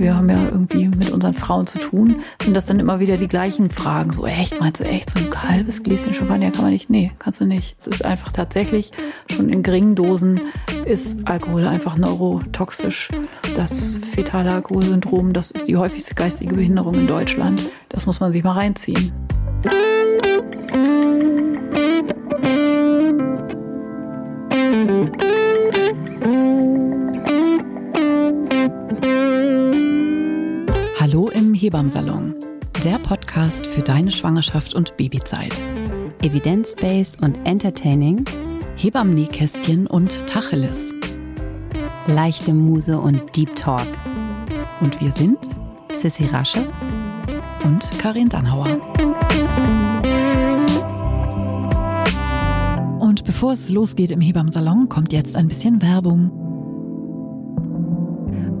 [0.00, 3.28] wir haben ja irgendwie mit unseren Frauen zu tun, sind das dann immer wieder die
[3.28, 4.10] gleichen Fragen.
[4.12, 6.90] So, echt, meinst du echt, so ein halbes Gläschen Champagner kann man nicht?
[6.90, 7.76] Nee, kannst du nicht.
[7.78, 8.90] Es ist einfach tatsächlich,
[9.30, 10.40] schon in geringen Dosen
[10.84, 13.10] ist Alkohol einfach neurotoxisch.
[13.56, 17.70] Das fetale Alkoholsyndrom, das ist die häufigste geistige Behinderung in Deutschland.
[17.88, 19.27] Das muss man sich mal reinziehen.
[31.68, 32.34] Hebammsalon,
[32.82, 35.52] der Podcast für deine Schwangerschaft und Babyzeit.
[36.22, 38.24] Evidence-based und entertaining,
[38.76, 40.94] Hebammen-Nähkästchen und Tacheles.
[42.06, 43.86] leichte Muse und Deep Talk.
[44.80, 45.36] Und wir sind
[45.92, 46.66] Sissy Rasche
[47.62, 48.80] und Karin Dannhauer.
[52.98, 56.37] Und bevor es losgeht im Hebammsalon, kommt jetzt ein bisschen Werbung.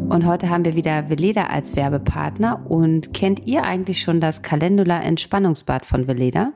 [0.08, 2.64] Und heute haben wir wieder Veleda als Werbepartner.
[2.66, 6.54] Und kennt ihr eigentlich schon das Calendula Entspannungsbad von Veleda?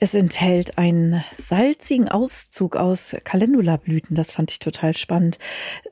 [0.00, 4.16] Es enthält einen salzigen Auszug aus Calendula-Blüten.
[4.16, 5.38] Das fand ich total spannend,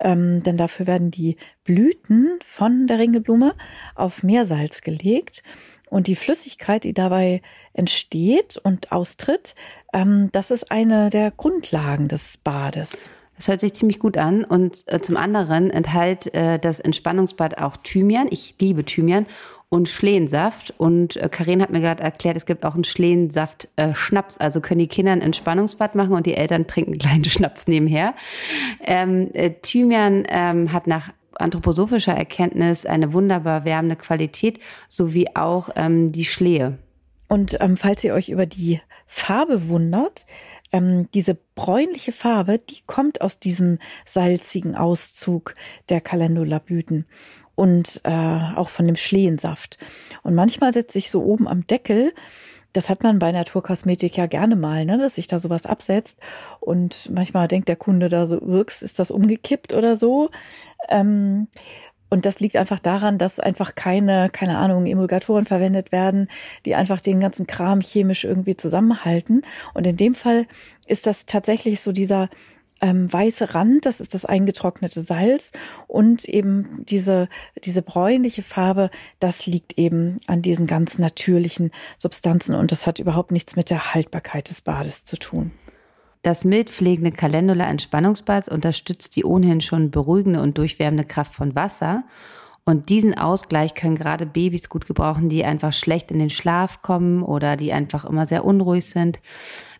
[0.00, 3.54] ähm, denn dafür werden die Blüten von der Ringelblume
[3.94, 5.44] auf Meersalz gelegt
[5.88, 7.40] und die Flüssigkeit, die dabei
[7.72, 9.54] entsteht und austritt,
[9.92, 13.10] ähm, das ist eine der Grundlagen des Bades.
[13.36, 14.44] Das hört sich ziemlich gut an.
[14.44, 18.28] Und äh, zum anderen enthält äh, das Entspannungsbad auch Thymian.
[18.30, 19.26] Ich liebe Thymian
[19.68, 20.74] und Schlehensaft.
[20.78, 24.38] Und äh, Karin hat mir gerade erklärt, es gibt auch einen Schlehensaft-Schnaps.
[24.38, 28.14] also können die Kinder ein Entspannungsbad machen und die Eltern trinken einen kleinen Schnaps nebenher.
[28.84, 36.12] Ähm, äh, Thymian ähm, hat nach anthroposophischer Erkenntnis eine wunderbar wärmende Qualität, sowie auch ähm,
[36.12, 36.78] die Schlehe.
[37.28, 40.26] Und ähm, falls ihr euch über die Farbe wundert,
[40.72, 45.54] ähm, diese bräunliche Farbe, die kommt aus diesem salzigen Auszug
[45.88, 47.06] der Calendula-Blüten
[47.54, 48.10] und äh,
[48.56, 49.78] auch von dem Schlehensaft.
[50.22, 52.12] Und manchmal setzt sich so oben am Deckel,
[52.76, 56.18] das hat man bei Naturkosmetik ja gerne mal, ne, dass sich da sowas absetzt.
[56.60, 60.28] Und manchmal denkt der Kunde da so, wirks, ist das umgekippt oder so.
[60.90, 61.48] Ähm,
[62.08, 66.28] und das liegt einfach daran, dass einfach keine, keine Ahnung, Emulgatoren verwendet werden,
[66.64, 69.42] die einfach den ganzen Kram chemisch irgendwie zusammenhalten.
[69.74, 70.46] Und in dem Fall
[70.86, 72.28] ist das tatsächlich so dieser
[72.80, 75.52] ähm, weiße Rand, das ist das eingetrocknete Salz
[75.86, 77.28] und eben diese,
[77.64, 83.32] diese bräunliche Farbe, das liegt eben an diesen ganz natürlichen Substanzen und das hat überhaupt
[83.32, 85.52] nichts mit der Haltbarkeit des Bades zu tun.
[86.26, 92.02] Das mild pflegende Calendula Entspannungsbad unterstützt die ohnehin schon beruhigende und durchwärmende Kraft von Wasser.
[92.64, 97.22] Und diesen Ausgleich können gerade Babys gut gebrauchen, die einfach schlecht in den Schlaf kommen
[97.22, 99.20] oder die einfach immer sehr unruhig sind.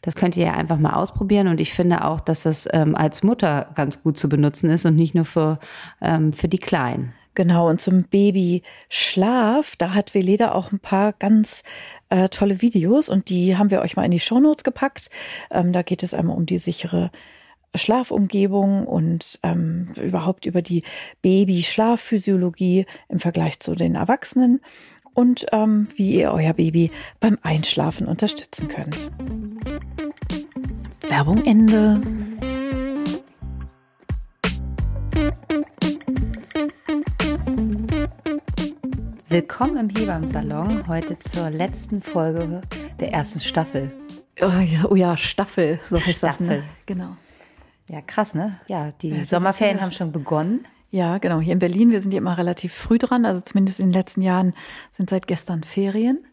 [0.02, 1.48] Das könnt ihr ja einfach mal ausprobieren.
[1.48, 4.94] Und ich finde auch, dass das ähm, als Mutter ganz gut zu benutzen ist und
[4.94, 5.58] nicht nur für,
[6.00, 7.12] ähm, für die Kleinen.
[7.36, 11.64] Genau, und zum Babyschlaf, da hat Veleda auch ein paar ganz
[12.08, 15.10] äh, tolle Videos und die haben wir euch mal in die Shownotes gepackt.
[15.50, 17.10] Ähm, da geht es einmal um die sichere
[17.74, 20.82] Schlafumgebung und ähm, überhaupt über die
[21.20, 24.62] Baby-Schlafphysiologie im Vergleich zu den Erwachsenen
[25.12, 29.10] und ähm, wie ihr euer Baby beim Einschlafen unterstützen könnt.
[31.06, 32.00] Werbung Ende.
[39.28, 42.62] Willkommen im Hebammsalon, heute zur letzten Folge
[43.00, 43.90] der ersten Staffel.
[44.40, 46.36] Oh ja, oh ja Staffel, so heißt das.
[46.36, 46.58] Staffel.
[46.58, 46.62] Ne?
[46.86, 47.16] Genau.
[47.88, 48.60] Ja, krass, ne?
[48.68, 50.64] Ja, die Ja, das Sommerferien haben schon begonnen.
[50.92, 51.40] Ja, genau.
[51.40, 53.24] Hier in Berlin, wir sind ja immer relativ früh dran.
[53.24, 54.54] Also zumindest in den letzten Jahren
[54.92, 56.24] sind seit gestern Ferien.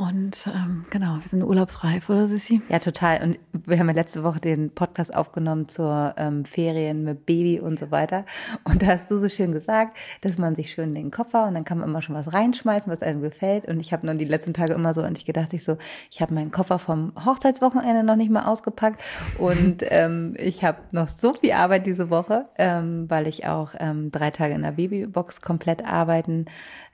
[0.00, 2.62] Und ähm, genau, wir sind urlaubsreif, oder Sissi?
[2.70, 3.22] Ja, total.
[3.22, 7.78] Und wir haben ja letzte Woche den Podcast aufgenommen zur ähm, Ferien mit Baby und
[7.78, 8.24] so weiter.
[8.64, 11.52] Und da hast du so schön gesagt, dass man sich schön in den Koffer und
[11.52, 13.66] dann kann man immer schon was reinschmeißen, was einem gefällt.
[13.66, 15.76] Und ich habe nur die letzten Tage immer so an dich gedacht, ich so,
[16.10, 19.02] ich habe meinen Koffer vom Hochzeitswochenende noch nicht mal ausgepackt
[19.36, 24.10] und ähm, ich habe noch so viel Arbeit diese Woche, ähm, weil ich auch ähm,
[24.10, 26.46] drei Tage in der Babybox komplett arbeiten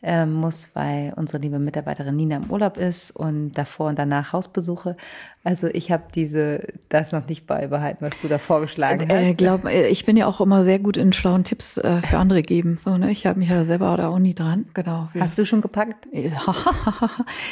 [0.08, 4.96] ähm, muss, weil unsere liebe Mitarbeiterin Nina im Urlaub ist und davor und danach Hausbesuche.
[5.42, 9.38] Also ich habe diese das noch nicht beibehalten, was du da vorgeschlagen Äh, hast.
[9.38, 12.42] glaub, äh, ich bin ja auch immer sehr gut in schlauen Tipps äh, für andere
[12.42, 12.78] geben.
[12.78, 13.10] So, ne?
[13.10, 14.66] Ich habe mich ja selber da auch nie dran.
[14.74, 15.08] Genau.
[15.18, 16.06] Hast du schon gepackt?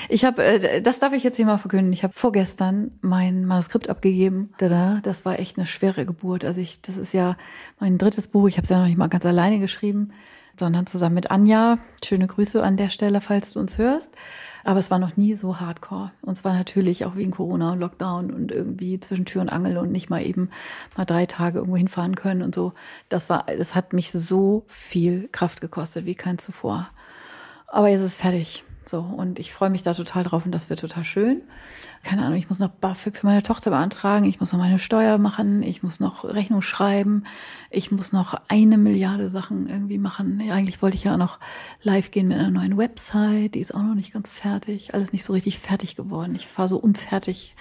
[0.08, 1.92] Ich habe, äh, das darf ich jetzt hier mal verkünden.
[1.92, 4.50] Ich habe vorgestern mein Manuskript abgegeben.
[4.58, 6.44] Tada, das war echt eine schwere Geburt.
[6.44, 7.36] Also ich, das ist ja
[7.80, 8.48] mein drittes Buch.
[8.48, 10.10] Ich habe es ja noch nicht mal ganz alleine geschrieben.
[10.58, 11.78] Sondern zusammen mit Anja.
[12.04, 14.10] Schöne Grüße an der Stelle, falls du uns hörst.
[14.64, 16.12] Aber es war noch nie so hardcore.
[16.22, 19.92] Und zwar natürlich auch wegen Corona und Lockdown und irgendwie zwischen Tür und Angel und
[19.92, 20.48] nicht mal eben
[20.96, 22.72] mal drei Tage irgendwo hinfahren können und so.
[23.10, 26.88] Das war, es hat mich so viel Kraft gekostet wie kein zuvor.
[27.66, 28.64] Aber jetzt ist es fertig.
[28.86, 31.42] So, und ich freue mich da total drauf und das wird total schön.
[32.02, 35.16] Keine Ahnung, ich muss noch BAföG für meine Tochter beantragen, ich muss noch meine Steuer
[35.16, 37.24] machen, ich muss noch Rechnung schreiben,
[37.70, 40.42] ich muss noch eine Milliarde Sachen irgendwie machen.
[40.50, 41.38] Eigentlich wollte ich ja noch
[41.82, 45.24] live gehen mit einer neuen Website, die ist auch noch nicht ganz fertig, alles nicht
[45.24, 46.34] so richtig fertig geworden.
[46.34, 47.54] Ich fahre so unfertig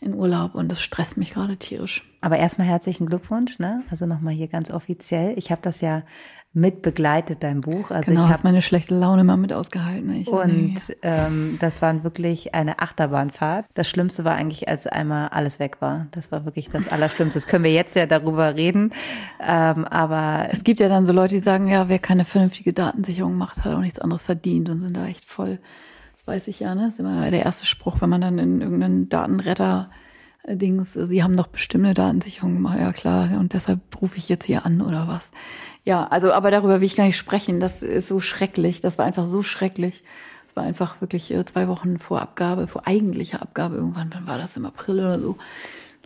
[0.00, 2.04] in Urlaub und das stresst mich gerade tierisch.
[2.20, 3.82] Aber erstmal herzlichen Glückwunsch, ne?
[3.90, 5.36] Also nochmal hier ganz offiziell.
[5.36, 6.02] Ich habe das ja
[6.52, 7.92] mit begleitet, dein Buch.
[7.92, 10.24] Also genau, ich habe meine schlechte Laune mal mit ausgehalten.
[10.26, 10.94] Und nee.
[11.02, 13.66] ähm, das war wirklich eine Achterbahnfahrt.
[13.74, 16.08] Das Schlimmste war eigentlich, als einmal alles weg war.
[16.10, 17.38] Das war wirklich das Allerschlimmste.
[17.38, 18.92] Das können wir jetzt ja darüber reden.
[19.40, 23.36] Ähm, aber es gibt ja dann so Leute, die sagen, ja, wer keine vernünftige Datensicherung
[23.36, 25.60] macht, hat auch nichts anderes verdient und sind da echt voll.
[26.16, 26.86] Das weiß ich ja, ne?
[26.86, 29.88] Das ist immer der erste Spruch, wenn man dann in irgendeinen Datenretter
[30.46, 34.64] Dings, Sie haben doch bestimmte Datensicherung gemacht, ja klar, und deshalb rufe ich jetzt hier
[34.64, 35.30] an oder was.
[35.84, 37.60] Ja, also, aber darüber will ich gar nicht sprechen.
[37.60, 38.80] Das ist so schrecklich.
[38.80, 40.02] Das war einfach so schrecklich.
[40.46, 44.36] Es war einfach wirklich äh, zwei Wochen vor Abgabe, vor eigentlicher Abgabe irgendwann, wann war
[44.36, 45.36] das im April oder so,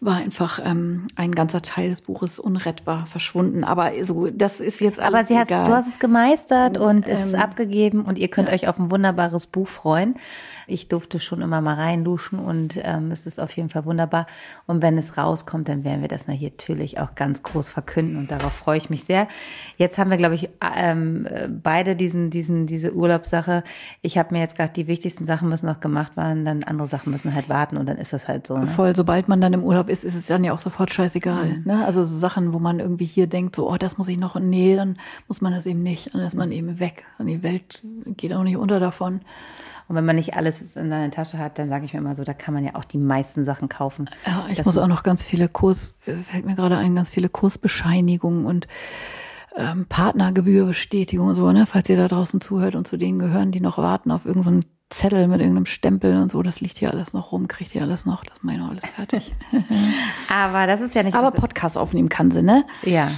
[0.01, 3.65] war einfach ähm, ein ganzer Teil des Buches unrettbar verschwunden.
[3.65, 7.15] Aber so, das ist jetzt alles Aber sie hat, du hast es gemeistert und, ähm,
[7.15, 8.55] ist abgegeben und ihr könnt ja.
[8.55, 10.17] euch auf ein wunderbares Buch freuen.
[10.67, 14.27] Ich durfte schon immer mal reinluschen und ähm, es ist auf jeden Fall wunderbar.
[14.67, 18.53] Und wenn es rauskommt, dann werden wir das natürlich auch ganz groß verkünden und darauf
[18.53, 19.29] freue ich mich sehr.
[19.77, 21.29] Jetzt haben wir, glaube ich, ähm,
[21.63, 23.65] beide diesen, diesen, diese Urlaubssache.
[24.03, 27.11] Ich habe mir jetzt gerade die wichtigsten Sachen müssen noch gemacht werden, dann andere Sachen
[27.11, 28.57] müssen halt warten und dann ist das halt so.
[28.57, 28.67] Ne?
[28.67, 31.47] Voll, sobald man dann im Urlaub ist, ist es dann ja auch sofort scheißegal.
[31.47, 31.63] Mhm.
[31.65, 31.85] Ne?
[31.85, 34.77] Also so Sachen, wo man irgendwie hier denkt, so, oh, das muss ich noch, nee,
[34.77, 34.97] dann
[35.29, 36.15] muss man das eben nicht.
[36.15, 37.05] Dann ist man eben weg.
[37.19, 37.83] Und die Welt
[38.17, 39.21] geht auch nicht unter davon.
[39.87, 42.25] Und wenn man nicht alles in seiner Tasche hat, dann sage ich mir immer so,
[42.25, 44.09] da kann man ja auch die meisten Sachen kaufen.
[44.27, 47.29] Ja, ich muss auch noch ganz viele Kurs, äh, fällt mir gerade ein, ganz viele
[47.29, 48.67] Kursbescheinigungen und
[49.57, 51.67] ähm, Partnergebührbestätigung und so, ne?
[51.67, 55.29] Falls ihr da draußen zuhört und zu denen gehören, die noch warten auf irgendeinen Zettel
[55.29, 58.25] mit irgendeinem Stempel und so, das liegt hier alles noch rum, kriegt ihr alles noch,
[58.25, 59.35] das meine ich alles fertig.
[60.29, 61.15] Aber das ist ja nicht.
[61.15, 62.65] Aber Podcast aufnehmen kann sie, ne?
[62.83, 63.11] Ja.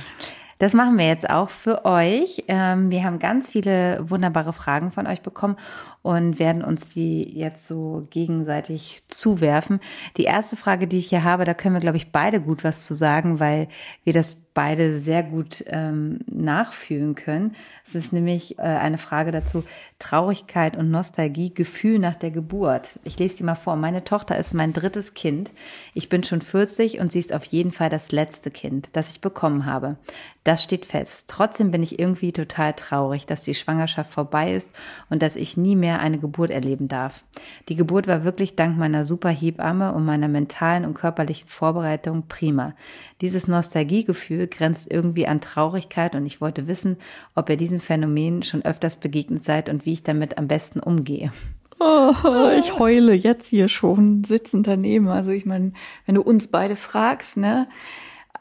[0.59, 2.45] Das machen wir jetzt auch für euch.
[2.49, 5.57] Ähm, wir haben ganz viele wunderbare Fragen von euch bekommen
[6.03, 9.81] und werden uns die jetzt so gegenseitig zuwerfen.
[10.17, 12.87] Die erste Frage, die ich hier habe, da können wir, glaube ich, beide gut was
[12.87, 13.69] zu sagen, weil
[14.05, 17.55] wir das beide sehr gut ähm, nachfühlen können.
[17.87, 19.65] Es ist nämlich äh, eine Frage dazu,
[19.99, 22.99] Traurigkeit und Nostalgie, Gefühl nach der Geburt.
[23.05, 23.77] Ich lese die mal vor.
[23.77, 25.53] Meine Tochter ist mein drittes Kind.
[25.93, 29.21] Ich bin schon 40 und sie ist auf jeden Fall das letzte Kind, das ich
[29.21, 29.99] bekommen habe.
[30.43, 31.25] Das steht fest.
[31.29, 34.71] Trotzdem bin ich irgendwie total traurig, dass die Schwangerschaft vorbei ist
[35.11, 37.25] und dass ich nie mehr eine Geburt erleben darf.
[37.69, 42.75] Die Geburt war wirklich dank meiner super Hebamme und meiner mentalen und körperlichen Vorbereitung prima.
[43.21, 46.99] Dieses Nostalgiegefühl grenzt irgendwie an Traurigkeit und ich wollte wissen,
[47.35, 51.33] ob ihr diesem Phänomen schon öfters begegnet seid und wie ich damit am besten umgehe.
[51.79, 52.13] Oh,
[52.59, 55.09] ich heule jetzt hier schon sitzend daneben.
[55.09, 55.73] Also ich meine,
[56.07, 57.69] wenn du uns beide fragst, ne,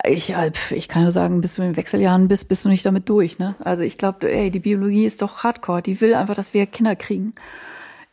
[0.03, 2.85] ich, äh, ich kann nur sagen, bis du in den Wechseljahren bist, bist du nicht
[2.85, 3.55] damit durch, ne?
[3.59, 5.81] Also ich glaube, ey, die Biologie ist doch hardcore.
[5.81, 7.33] Die will einfach, dass wir Kinder kriegen.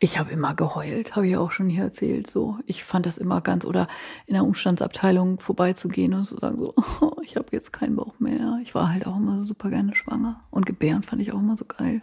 [0.04, 2.28] Ich habe immer geheult, habe ich auch schon hier erzählt.
[2.28, 3.87] So, ich fand das immer ganz oder
[4.26, 8.58] in der Umstandsabteilung vorbeizugehen und zu sagen so, oh, ich habe jetzt keinen Bauch mehr.
[8.64, 11.64] Ich war halt auch immer super gerne schwanger und gebären fand ich auch immer so
[11.66, 12.02] geil.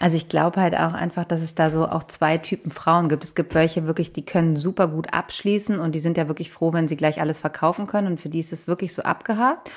[0.00, 3.24] Also ich glaube halt auch einfach, dass es da so auch zwei Typen Frauen gibt.
[3.24, 6.72] Es gibt welche wirklich, die können super gut abschließen und die sind ja wirklich froh,
[6.72, 9.70] wenn sie gleich alles verkaufen können und für die ist es wirklich so abgehakt.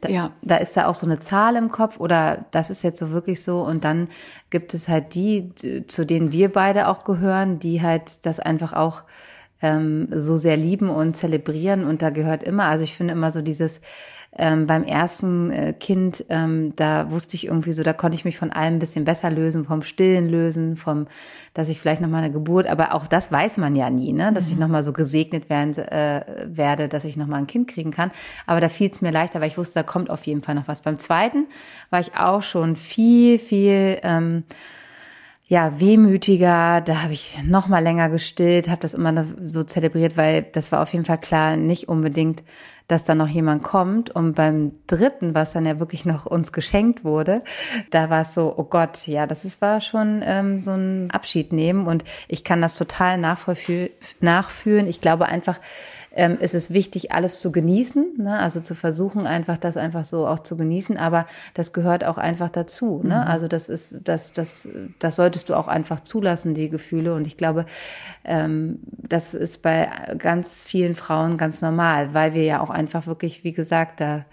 [0.00, 0.30] Da, ja.
[0.42, 3.42] da ist da auch so eine Zahl im Kopf oder das ist jetzt so wirklich
[3.42, 3.60] so.
[3.60, 4.08] Und dann
[4.50, 5.52] gibt es halt die,
[5.86, 9.02] zu denen wir beide auch gehören, die halt das einfach auch
[9.60, 11.84] ähm, so sehr lieben und zelebrieren.
[11.84, 13.80] Und da gehört immer, also ich finde immer so dieses,
[14.38, 18.38] ähm, beim ersten äh, Kind, ähm, da wusste ich irgendwie so, da konnte ich mich
[18.38, 21.06] von allem ein bisschen besser lösen, vom Stillen lösen, vom,
[21.52, 24.46] dass ich vielleicht nochmal eine Geburt, aber auch das weiß man ja nie, ne, dass
[24.46, 24.52] mhm.
[24.52, 28.10] ich nochmal so gesegnet werden, äh, werde, dass ich nochmal ein Kind kriegen kann.
[28.46, 30.66] Aber da fiel es mir leichter, weil ich wusste, da kommt auf jeden Fall noch
[30.66, 30.80] was.
[30.80, 31.46] Beim zweiten
[31.90, 34.44] war ich auch schon viel, viel, ähm,
[35.46, 40.40] ja, wehmütiger, da habe ich noch mal länger gestillt, habe das immer so zelebriert, weil
[40.40, 42.42] das war auf jeden Fall klar, nicht unbedingt
[42.92, 44.10] dass da noch jemand kommt.
[44.10, 47.42] Und beim dritten, was dann ja wirklich noch uns geschenkt wurde,
[47.90, 51.52] da war es so, oh Gott, ja, das ist, war schon ähm, so ein Abschied
[51.52, 51.86] nehmen.
[51.86, 54.86] Und ich kann das total nachfühlen.
[54.86, 55.58] Ich glaube einfach,
[56.14, 58.38] ähm, ist es wichtig, alles zu genießen, ne?
[58.38, 62.50] also zu versuchen, einfach das einfach so auch zu genießen, aber das gehört auch einfach
[62.50, 63.00] dazu.
[63.02, 63.16] Ne?
[63.16, 63.30] Mhm.
[63.30, 67.14] Also das ist, das, das, das solltest du auch einfach zulassen, die Gefühle.
[67.14, 67.64] Und ich glaube,
[68.24, 69.88] ähm, das ist bei
[70.18, 74.24] ganz vielen Frauen ganz normal, weil wir ja auch einfach wirklich, wie gesagt, da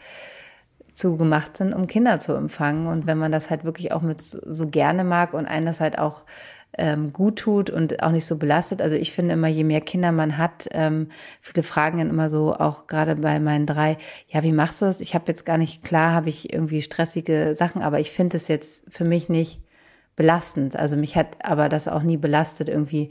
[0.94, 2.88] zugemacht sind, um Kinder zu empfangen.
[2.88, 5.98] Und wenn man das halt wirklich auch mit so gerne mag und einen das halt
[5.98, 6.24] auch
[6.78, 8.82] ähm, gut tut und auch nicht so belastet.
[8.82, 11.10] Also ich finde immer, je mehr Kinder man hat, ähm,
[11.42, 13.98] viele fragen dann immer so, auch gerade bei meinen drei,
[14.28, 15.02] ja, wie machst du das?
[15.02, 18.48] Ich habe jetzt gar nicht, klar habe ich irgendwie stressige Sachen, aber ich finde es
[18.48, 19.62] jetzt für mich nicht
[20.16, 20.76] belastend.
[20.76, 23.10] Also mich hat aber das auch nie belastet, irgendwie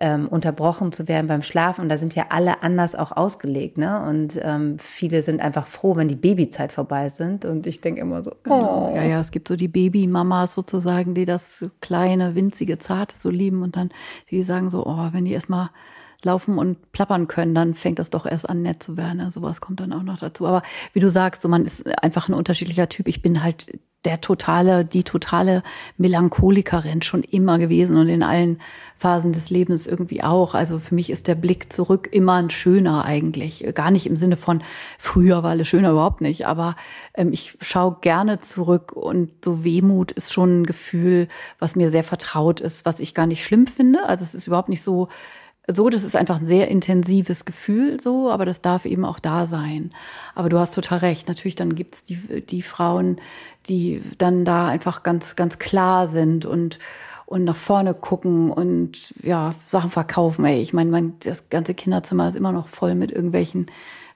[0.00, 1.82] ähm, unterbrochen zu werden beim Schlafen.
[1.82, 3.78] Und da sind ja alle anders auch ausgelegt.
[3.78, 4.02] Ne?
[4.06, 7.44] Und ähm, viele sind einfach froh, wenn die Babyzeit vorbei sind.
[7.44, 8.90] Und ich denke immer so, genau.
[8.92, 8.96] oh.
[8.96, 13.62] Ja, ja, es gibt so die Babymamas sozusagen, die das kleine, winzige, zarte so lieben
[13.62, 13.90] und dann
[14.30, 15.70] die sagen so, oh, wenn die erstmal
[16.22, 19.20] laufen und plappern können, dann fängt das doch erst an, nett zu werden.
[19.20, 20.46] Also sowas kommt dann auch noch dazu.
[20.46, 23.08] Aber wie du sagst, so man ist einfach ein unterschiedlicher Typ.
[23.08, 25.62] Ich bin halt der totale, die totale
[25.98, 28.60] Melancholikerin schon immer gewesen und in allen
[28.96, 30.54] Phasen des Lebens irgendwie auch.
[30.54, 33.66] Also für mich ist der Blick zurück immer ein schöner eigentlich.
[33.74, 34.62] Gar nicht im Sinne von
[34.98, 36.46] früher war alles schöner, überhaupt nicht.
[36.46, 36.76] Aber
[37.14, 41.26] ähm, ich schaue gerne zurück und so Wehmut ist schon ein Gefühl,
[41.58, 44.06] was mir sehr vertraut ist, was ich gar nicht schlimm finde.
[44.08, 45.08] Also es ist überhaupt nicht so,
[45.68, 49.46] so, das ist einfach ein sehr intensives Gefühl so, aber das darf eben auch da
[49.46, 49.92] sein.
[50.34, 51.28] Aber du hast total recht.
[51.28, 53.16] Natürlich, dann gibt's die, die Frauen,
[53.68, 56.78] die dann da einfach ganz, ganz klar sind und,
[57.26, 60.44] und nach vorne gucken und ja, Sachen verkaufen.
[60.44, 63.66] Ey, ich meine, mein, das ganze Kinderzimmer ist immer noch voll mit irgendwelchen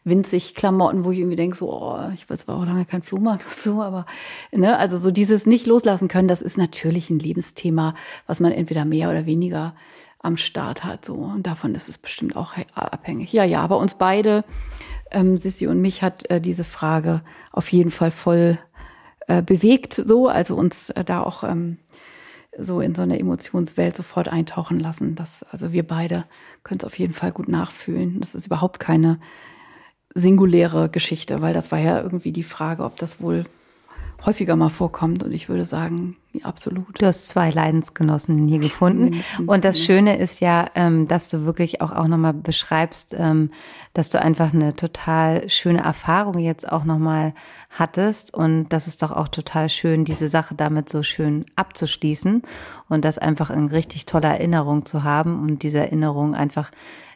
[0.04, 3.44] winzig Klamotten, wo ich irgendwie denke, so, oh, ich weiß, war auch lange kein Flohmarkt
[3.46, 4.06] oder so, aber
[4.52, 7.94] ne, also so dieses nicht loslassen können, das ist natürlich ein Lebensthema,
[8.26, 9.74] was man entweder mehr oder weniger
[10.22, 11.04] am Start hat.
[11.04, 11.14] So.
[11.14, 13.32] Und davon ist es bestimmt auch abhängig.
[13.32, 14.44] Ja, ja, aber uns beide,
[15.10, 17.22] ähm, Sissi und mich, hat äh, diese Frage
[17.52, 18.58] auf jeden Fall voll
[19.26, 21.78] äh, bewegt, so, also uns äh, da auch ähm,
[22.56, 25.14] so in so eine Emotionswelt sofort eintauchen lassen.
[25.14, 26.24] Das, also wir beide
[26.62, 28.20] können es auf jeden Fall gut nachfühlen.
[28.20, 29.20] Das ist überhaupt keine
[30.14, 33.44] singuläre Geschichte, weil das war ja irgendwie die Frage, ob das wohl
[34.24, 35.22] häufiger mal vorkommt.
[35.22, 37.00] Und ich würde sagen, ja, absolut.
[37.00, 39.22] Du hast zwei Leidensgenossen hier gefunden.
[39.46, 43.50] Und das Schöne ist ja, ähm, dass du wirklich auch, auch nochmal beschreibst, ähm,
[43.94, 47.34] dass du einfach eine total schöne Erfahrung jetzt auch nochmal
[47.70, 48.32] hattest.
[48.32, 52.42] Und das ist doch auch total schön, diese Sache damit so schön abzuschließen
[52.88, 56.70] und das einfach in richtig toller Erinnerung zu haben und diese Erinnerung einfach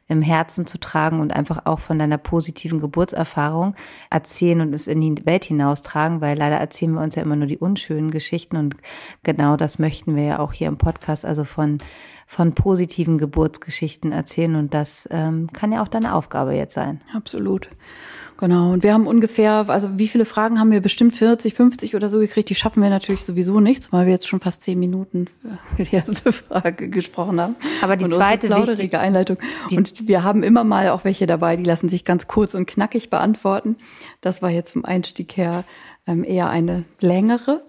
[0.09, 3.75] im Herzen zu tragen und einfach auch von deiner positiven Geburtserfahrung
[4.11, 7.47] erzählen und es in die Welt hinaustragen, weil leider erzählen wir uns ja immer nur
[7.47, 8.77] die unschönen Geschichten und
[9.23, 11.79] genau das möchten wir ja auch hier im Podcast, also von
[12.27, 17.01] von positiven Geburtsgeschichten erzählen und das ähm, kann ja auch deine Aufgabe jetzt sein.
[17.15, 17.69] Absolut.
[18.45, 18.73] Genau.
[18.75, 20.83] Und wir haben ungefähr, also wie viele Fragen haben wir?
[20.83, 22.51] Bestimmt 40, 50 oder so gekriegt.
[22.51, 25.29] Die schaffen wir natürlich sowieso nicht, weil wir jetzt schon fast zehn Minuten
[25.77, 27.57] für die erste Frage gesprochen haben.
[27.81, 29.39] Aber die und zweite wichtige Einleitung.
[29.75, 33.09] Und wir haben immer mal auch welche dabei, die lassen sich ganz kurz und knackig
[33.09, 33.77] beantworten.
[34.21, 35.65] Das war jetzt vom Einstieg her
[36.07, 37.63] ähm, eher eine längere.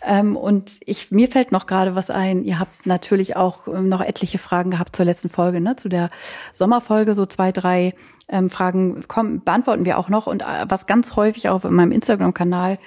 [0.00, 2.42] Ähm, und ich, mir fällt noch gerade was ein.
[2.42, 5.76] Ihr habt natürlich auch ähm, noch etliche Fragen gehabt zur letzten Folge, ne?
[5.76, 6.08] zu der
[6.54, 7.92] Sommerfolge, so zwei, drei
[8.32, 10.26] ähm, Fragen kommen, beantworten wir auch noch.
[10.26, 12.78] Und äh, was ganz häufig in meinem Instagram-Kanal,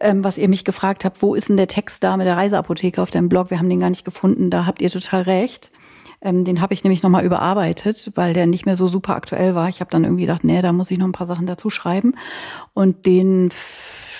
[0.00, 3.00] ähm, was ihr mich gefragt habt, wo ist denn der Text da mit der Reiseapotheke
[3.00, 3.50] auf deinem Blog?
[3.50, 4.50] Wir haben den gar nicht gefunden.
[4.50, 5.70] Da habt ihr total recht.
[6.20, 9.68] Ähm, den habe ich nämlich nochmal überarbeitet, weil der nicht mehr so super aktuell war.
[9.68, 12.14] Ich habe dann irgendwie gedacht, nee, da muss ich noch ein paar Sachen dazu schreiben.
[12.74, 13.50] Und den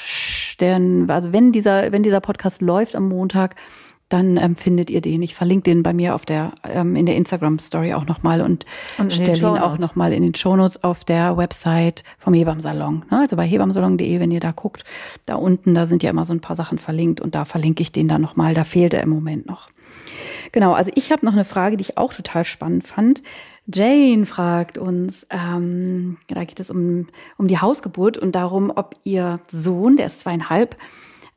[0.04, 3.56] Stern, also wenn dieser, wenn dieser Podcast läuft am Montag,
[4.12, 5.22] dann ähm, findet ihr den.
[5.22, 8.66] Ich verlinke den bei mir auf der ähm, in der Instagram Story auch nochmal und,
[8.98, 13.04] und stelle ihn auch nochmal in den Shownotes auf der Website vom Hebammsalon.
[13.10, 13.20] Ne?
[13.20, 14.84] Also bei hebammsalon.de, wenn ihr da guckt,
[15.26, 17.92] da unten, da sind ja immer so ein paar Sachen verlinkt und da verlinke ich
[17.92, 18.54] den dann nochmal.
[18.54, 19.68] Da fehlt er im Moment noch.
[20.52, 23.22] Genau, also ich habe noch eine Frage, die ich auch total spannend fand.
[23.66, 27.06] Jane fragt uns, ähm, da geht es um,
[27.38, 30.76] um die Hausgeburt und darum, ob ihr Sohn, der ist zweieinhalb,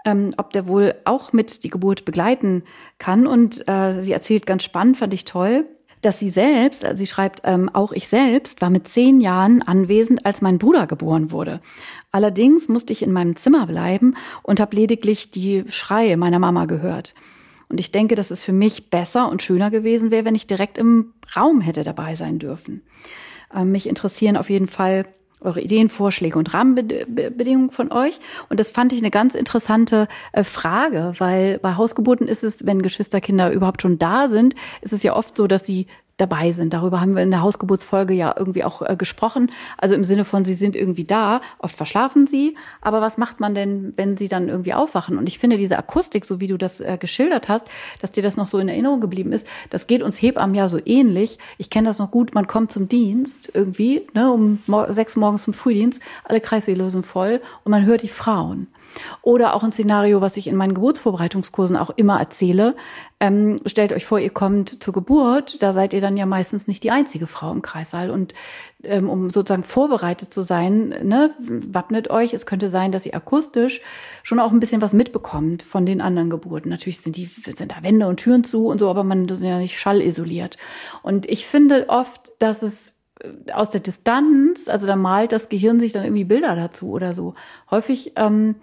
[0.05, 2.63] ähm, ob der wohl auch mit die Geburt begleiten
[2.99, 3.27] kann.
[3.27, 5.65] Und äh, sie erzählt ganz spannend, fand ich toll,
[6.01, 10.25] dass sie selbst, also sie schreibt, ähm, auch ich selbst war mit zehn Jahren anwesend,
[10.25, 11.59] als mein Bruder geboren wurde.
[12.11, 17.15] Allerdings musste ich in meinem Zimmer bleiben und habe lediglich die Schreie meiner Mama gehört.
[17.67, 20.77] Und ich denke, dass es für mich besser und schöner gewesen wäre, wenn ich direkt
[20.77, 22.83] im Raum hätte dabei sein dürfen.
[23.53, 25.07] Ähm, mich interessieren auf jeden Fall
[25.41, 28.19] eure Ideen, Vorschläge und Rahmenbedingungen von euch.
[28.49, 32.81] Und das fand ich eine ganz interessante äh, Frage, weil bei Hausgeburten ist es, wenn
[32.81, 36.73] Geschwisterkinder überhaupt schon da sind, ist es ja oft so, dass sie dabei sind.
[36.73, 39.51] Darüber haben wir in der Hausgeburtsfolge ja irgendwie auch äh, gesprochen.
[39.77, 43.53] Also im Sinne von, sie sind irgendwie da, oft verschlafen sie, aber was macht man
[43.53, 45.17] denn, wenn sie dann irgendwie aufwachen?
[45.17, 47.67] Und ich finde diese Akustik, so wie du das äh, geschildert hast,
[48.01, 50.79] dass dir das noch so in Erinnerung geblieben ist, das geht uns Hebammen ja so
[50.85, 51.37] ähnlich.
[51.57, 55.53] Ich kenne das noch gut, man kommt zum Dienst irgendwie, ne, um sechs morgens zum
[55.53, 58.67] Frühdienst, alle Kreissäle sind voll und man hört die Frauen.
[59.21, 62.75] Oder auch ein Szenario, was ich in meinen Geburtsvorbereitungskursen auch immer erzähle.
[63.19, 66.83] Ähm, stellt euch vor, ihr kommt zur Geburt, da seid ihr dann ja meistens nicht
[66.83, 68.11] die einzige Frau im Kreissaal.
[68.11, 68.33] Und
[68.83, 72.33] ähm, um sozusagen vorbereitet zu sein, ne, wappnet euch.
[72.33, 73.81] Es könnte sein, dass ihr akustisch
[74.23, 76.69] schon auch ein bisschen was mitbekommt von den anderen Geburten.
[76.69, 79.59] Natürlich sind die sind da Wände und Türen zu und so, aber man ist ja
[79.59, 80.57] nicht schallisoliert.
[81.01, 85.79] Und ich finde oft, dass es äh, aus der Distanz, also da malt das Gehirn
[85.79, 87.33] sich dann irgendwie Bilder dazu oder so.
[87.71, 88.55] Häufig ähm,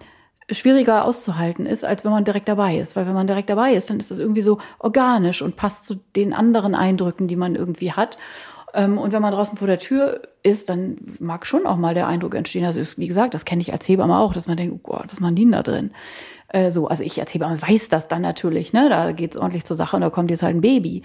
[0.55, 2.97] schwieriger auszuhalten ist, als wenn man direkt dabei ist.
[2.97, 5.97] Weil wenn man direkt dabei ist, dann ist das irgendwie so organisch und passt zu
[6.17, 8.19] den anderen Eindrücken, die man irgendwie hat.
[8.75, 12.07] Ähm, und wenn man draußen vor der Tür ist, dann mag schon auch mal der
[12.07, 12.65] Eindruck entstehen.
[12.65, 15.07] Also ist, wie gesagt, das kenne ich als Hebamme auch, dass man denkt, oh Gott,
[15.09, 15.91] was machen die denn da drin?
[16.49, 18.89] Äh, so, also ich als Hebamme weiß das dann natürlich, ne?
[18.89, 21.03] Da geht's ordentlich zur Sache und da kommt jetzt halt ein Baby.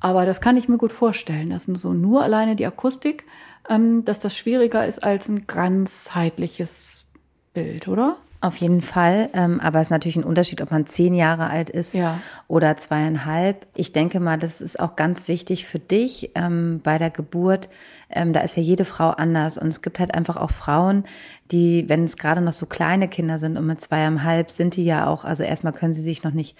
[0.00, 3.24] Aber das kann ich mir gut vorstellen, dass so nur alleine die Akustik,
[3.68, 7.04] ähm, dass das schwieriger ist als ein ganzheitliches
[7.52, 8.16] Bild, oder?
[8.40, 11.68] Auf jeden Fall, ähm, aber es ist natürlich ein Unterschied, ob man zehn Jahre alt
[11.70, 12.20] ist ja.
[12.46, 13.66] oder zweieinhalb.
[13.74, 17.68] Ich denke mal, das ist auch ganz wichtig für dich ähm, bei der Geburt.
[18.08, 21.02] Ähm, da ist ja jede Frau anders und es gibt halt einfach auch Frauen,
[21.50, 25.08] die, wenn es gerade noch so kleine Kinder sind und mit zweieinhalb sind die ja
[25.08, 26.56] auch, also erstmal können sie sich noch nicht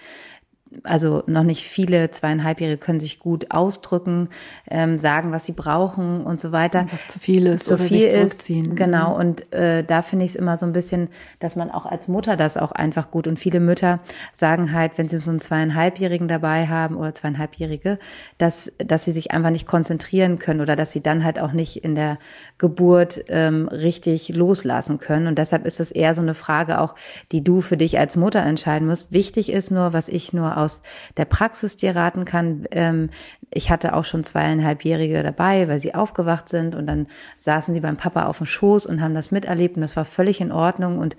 [0.83, 4.29] also noch nicht viele zweieinhalbjährige können sich gut ausdrücken,
[4.69, 6.85] ähm, sagen, was sie brauchen und so weiter.
[6.91, 8.47] Was zu viel ist, zu viel ist.
[8.47, 9.11] Genau.
[9.11, 9.15] Mhm.
[9.15, 11.09] Und äh, da finde ich es immer so ein bisschen,
[11.39, 13.27] dass man auch als Mutter das auch einfach gut.
[13.27, 13.99] Und viele Mütter
[14.33, 17.97] sagen halt, wenn sie so einen zweieinhalbjährigen dabei haben oder zweieinhalbjährige,
[18.37, 21.83] dass dass sie sich einfach nicht konzentrieren können oder dass sie dann halt auch nicht
[21.83, 22.17] in der
[22.57, 25.27] Geburt ähm, richtig loslassen können.
[25.27, 26.95] Und deshalb ist es eher so eine Frage auch,
[27.31, 29.11] die du für dich als Mutter entscheiden musst.
[29.11, 30.81] Wichtig ist nur, was ich nur aus
[31.17, 32.65] der Praxis dir raten kann.
[32.71, 33.09] Ähm,
[33.51, 37.97] ich hatte auch schon zweieinhalbjährige dabei, weil sie aufgewacht sind und dann saßen sie beim
[37.97, 41.15] Papa auf dem Schoß und haben das miterlebt und das war völlig in Ordnung und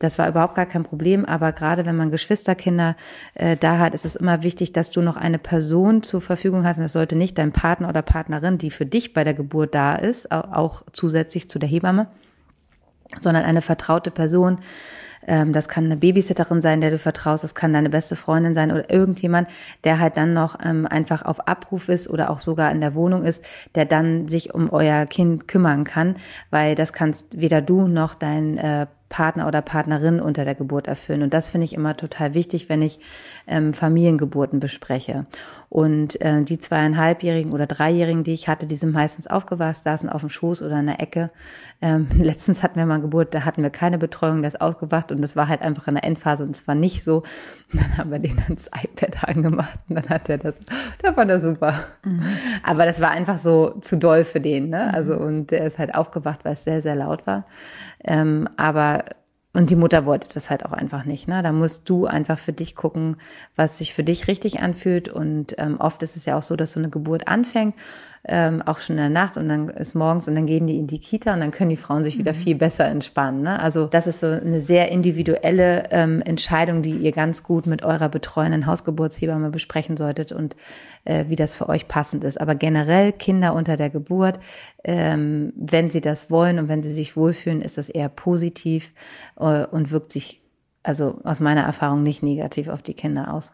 [0.00, 1.24] das war überhaupt gar kein Problem.
[1.24, 2.96] Aber gerade wenn man Geschwisterkinder
[3.34, 6.78] äh, da hat, ist es immer wichtig, dass du noch eine Person zur Verfügung hast.
[6.78, 9.94] Und das sollte nicht dein Partner oder Partnerin, die für dich bei der Geburt da
[9.94, 12.08] ist, auch zusätzlich zu der Hebamme,
[13.20, 14.60] sondern eine vertraute Person,
[15.26, 18.72] ähm, das kann eine Babysitterin sein, der du vertraust, das kann deine beste Freundin sein
[18.72, 19.48] oder irgendjemand,
[19.84, 23.24] der halt dann noch ähm, einfach auf Abruf ist oder auch sogar in der Wohnung
[23.24, 26.16] ist, der dann sich um euer Kind kümmern kann,
[26.50, 31.22] weil das kannst weder du noch dein äh, Partner oder Partnerin unter der Geburt erfüllen.
[31.22, 33.00] Und das finde ich immer total wichtig, wenn ich
[33.48, 35.26] ähm, Familiengeburten bespreche.
[35.68, 40.20] Und äh, die zweieinhalbjährigen oder dreijährigen, die ich hatte, die sind meistens aufgewacht, saßen auf
[40.20, 41.30] dem Schoß oder in der Ecke.
[41.82, 45.20] Ähm, letztens hatten wir mal Geburt, da hatten wir keine Betreuung, der ist ausgewacht und
[45.22, 47.24] das war halt einfach in der Endphase und es war nicht so.
[47.72, 50.54] Und dann haben wir den ans iPad angemacht und dann hat er das,
[51.02, 51.74] der fand das super.
[52.04, 52.22] Mhm.
[52.62, 54.94] Aber das war einfach so zu doll für den, ne?
[54.94, 57.44] Also und der ist halt aufgewacht, weil es sehr, sehr laut war.
[58.02, 58.99] Ähm, aber
[59.52, 61.26] und die Mutter wollte das halt auch einfach nicht.
[61.26, 61.42] Ne?
[61.42, 63.16] Da musst du einfach für dich gucken,
[63.56, 65.08] was sich für dich richtig anfühlt.
[65.08, 67.74] Und ähm, oft ist es ja auch so, dass so eine Geburt anfängt
[68.24, 70.86] ähm, auch schon in der Nacht und dann ist morgens und dann gehen die in
[70.86, 72.36] die Kita und dann können die Frauen sich wieder mhm.
[72.36, 73.42] viel besser entspannen.
[73.42, 73.58] Ne?
[73.58, 78.10] Also das ist so eine sehr individuelle ähm, Entscheidung, die ihr ganz gut mit eurer
[78.10, 80.54] betreuenden Hausgeburtshebamme besprechen solltet und
[81.04, 82.38] äh, wie das für euch passend ist.
[82.38, 84.38] Aber generell Kinder unter der Geburt,
[84.84, 88.92] ähm, wenn sie das wollen und wenn sie sich wohlfühlen, ist das eher positiv
[89.38, 90.42] äh, und wirkt sich
[90.82, 93.52] also aus meiner Erfahrung nicht negativ auf die Kinder aus.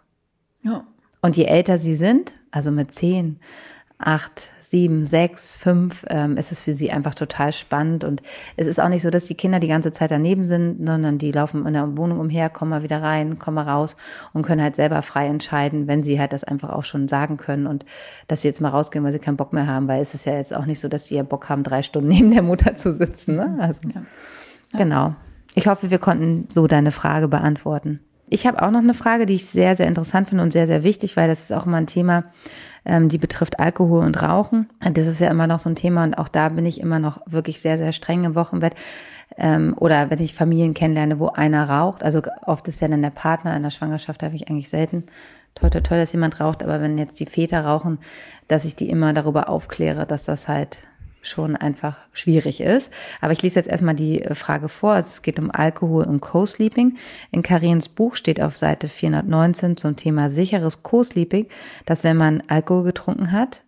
[0.62, 0.84] Ja.
[1.22, 3.40] Und je älter sie sind, also mit zehn,
[3.98, 8.04] acht, sieben, sechs, fünf, ähm, ist es für sie einfach total spannend.
[8.04, 8.22] Und
[8.56, 11.32] es ist auch nicht so, dass die Kinder die ganze Zeit daneben sind, sondern die
[11.32, 13.96] laufen in der Wohnung umher, kommen mal wieder rein, kommen mal raus
[14.34, 17.66] und können halt selber frei entscheiden, wenn sie halt das einfach auch schon sagen können
[17.66, 17.86] und
[18.28, 20.34] dass sie jetzt mal rausgehen, weil sie keinen Bock mehr haben, weil es ist ja
[20.34, 22.94] jetzt auch nicht so, dass sie ja Bock haben, drei Stunden neben der Mutter zu
[22.94, 23.36] sitzen.
[23.36, 23.56] Ne?
[23.60, 24.02] Also, ja.
[24.72, 24.78] Ja.
[24.78, 25.14] genau.
[25.54, 28.00] Ich hoffe, wir konnten so deine Frage beantworten.
[28.28, 30.82] Ich habe auch noch eine Frage, die ich sehr, sehr interessant finde und sehr, sehr
[30.82, 32.24] wichtig, weil das ist auch immer ein Thema,
[32.86, 34.68] ähm, die betrifft Alkohol und Rauchen.
[34.80, 37.20] Das ist ja immer noch so ein Thema und auch da bin ich immer noch
[37.26, 38.74] wirklich sehr, sehr streng im Wochenbett.
[39.36, 43.10] Ähm, oder wenn ich Familien kennenlerne, wo einer raucht, also oft ist ja dann der
[43.10, 45.04] Partner in der Schwangerschaft, habe ich eigentlich selten.
[45.54, 47.98] Toll, toll, toll, dass jemand raucht, aber wenn jetzt die Väter rauchen,
[48.46, 50.82] dass ich die immer darüber aufkläre, dass das halt
[51.26, 52.90] schon einfach schwierig ist.
[53.20, 54.96] Aber ich lese jetzt erstmal die äh, Frage vor.
[54.96, 56.96] Es geht um Alkohol und Co-Sleeping.
[57.30, 61.46] In Karins Buch steht auf Seite 419 zum Thema sicheres Co-Sleeping,
[61.84, 63.62] dass wenn man Alkohol getrunken hat,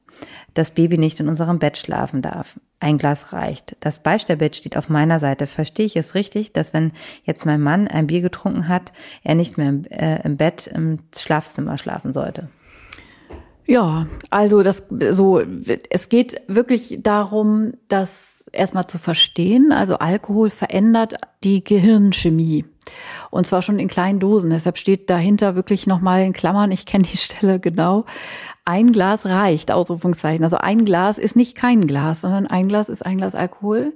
[0.55, 2.59] Das Baby nicht in unserem Bett schlafen darf.
[2.81, 3.77] Ein Glas reicht.
[3.81, 5.47] Das Beistellbett steht auf meiner Seite.
[5.47, 6.92] Verstehe ich es richtig, dass wenn
[7.25, 8.92] jetzt mein Mann ein Bier getrunken hat,
[9.23, 12.49] er nicht mehr im, äh, im Bett im Schlafzimmer schlafen sollte?
[13.70, 15.42] Ja, also das so,
[15.90, 19.72] es geht wirklich darum, das erstmal zu verstehen.
[19.72, 22.64] Also Alkohol verändert die Gehirnchemie.
[23.31, 24.48] Und zwar schon in kleinen Dosen.
[24.48, 28.07] Deshalb steht dahinter wirklich nochmal in Klammern, ich kenne die Stelle genau,
[28.64, 30.44] ein Glas reicht, Ausrufungszeichen.
[30.44, 33.92] Also ein Glas ist nicht kein Glas, sondern ein Glas ist ein Glas Alkohol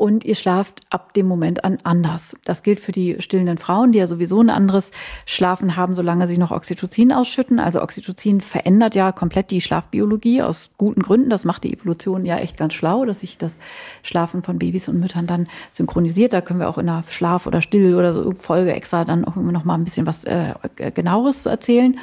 [0.00, 2.34] und ihr schlaft ab dem Moment an anders.
[2.46, 4.92] Das gilt für die stillenden Frauen, die ja sowieso ein anderes
[5.26, 7.60] Schlafen haben, solange sie noch Oxytocin ausschütten.
[7.60, 11.28] Also Oxytocin verändert ja komplett die Schlafbiologie aus guten Gründen.
[11.28, 13.58] Das macht die Evolution ja echt ganz schlau, dass sich das
[14.02, 16.32] Schlafen von Babys und Müttern dann synchronisiert.
[16.32, 19.36] Da können wir auch in einer Schlaf- oder Still- oder so Folge extra dann auch
[19.36, 20.54] immer noch mal ein bisschen was äh,
[20.94, 21.98] genaueres zu erzählen.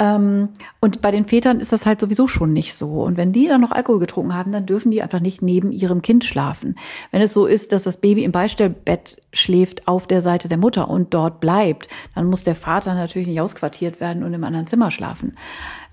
[0.00, 0.48] Ähm,
[0.80, 3.02] und bei den Vätern ist das halt sowieso schon nicht so.
[3.02, 6.00] Und wenn die dann noch Alkohol getrunken haben, dann dürfen die einfach nicht neben ihrem
[6.00, 6.76] Kind schlafen.
[7.10, 10.88] Wenn es so ist, dass das Baby im Beistellbett schläft auf der Seite der Mutter
[10.88, 14.90] und dort bleibt, dann muss der Vater natürlich nicht ausquartiert werden und im anderen Zimmer
[14.90, 15.36] schlafen.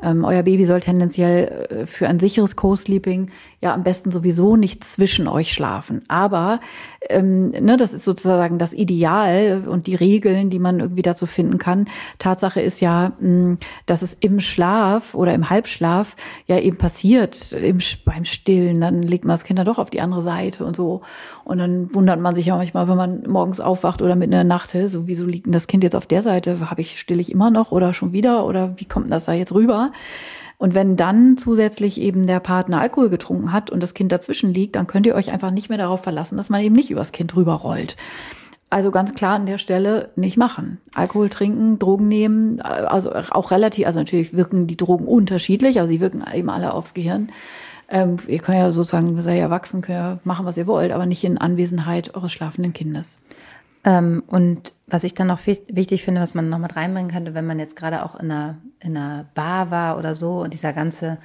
[0.02, 3.32] Ähm, euer Baby soll tendenziell äh, für ein sicheres Co-Sleeping
[3.62, 6.04] ja am besten sowieso nicht zwischen euch schlafen.
[6.08, 6.60] Aber
[7.10, 11.58] ähm, ne, das ist sozusagen das Ideal und die Regeln, die man irgendwie dazu finden
[11.58, 11.86] kann.
[12.20, 13.58] Tatsache ist ja, mh, hm,
[13.88, 19.26] dass es im Schlaf oder im Halbschlaf ja eben passiert, im, beim Stillen, dann legt
[19.26, 21.02] man das Kind dann doch auf die andere Seite und so.
[21.44, 24.76] Und dann wundert man sich ja manchmal, wenn man morgens aufwacht oder mit einer Nacht,
[24.88, 26.70] so wieso liegt denn das Kind jetzt auf der Seite?
[26.70, 28.46] Habe ich, still ich immer noch oder schon wieder?
[28.46, 29.87] Oder wie kommt das da jetzt rüber?
[30.58, 34.76] Und wenn dann zusätzlich eben der Partner Alkohol getrunken hat und das Kind dazwischen liegt,
[34.76, 37.36] dann könnt ihr euch einfach nicht mehr darauf verlassen, dass man eben nicht übers Kind
[37.36, 37.96] rüberrollt.
[38.70, 40.82] Also ganz klar an der Stelle nicht machen.
[40.94, 46.02] Alkohol trinken, Drogen nehmen, also auch relativ, also natürlich wirken die Drogen unterschiedlich, also sie
[46.02, 47.30] wirken eben alle aufs Gehirn.
[47.90, 50.92] Ähm, ihr könnt ja sozusagen, ihr seid ja erwachsen, könnt ja machen, was ihr wollt,
[50.92, 53.20] aber nicht in Anwesenheit eures schlafenden Kindes.
[53.88, 57.46] Ähm, und was ich dann noch wichtig finde, was man noch mit reinbringen könnte, wenn
[57.46, 61.20] man jetzt gerade auch in einer, in einer Bar war oder so und dieser ganze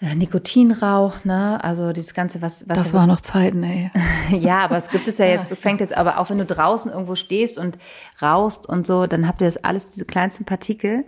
[0.00, 1.62] äh, Nikotinrauch, ne?
[1.62, 3.90] Also dieses ganze, was, was das war noch Zeiten, ey.
[4.38, 7.14] ja, aber es gibt es ja jetzt, fängt jetzt aber auch, wenn du draußen irgendwo
[7.14, 7.76] stehst und
[8.22, 11.04] rauchst und so, dann habt ihr das alles, diese kleinsten Partikel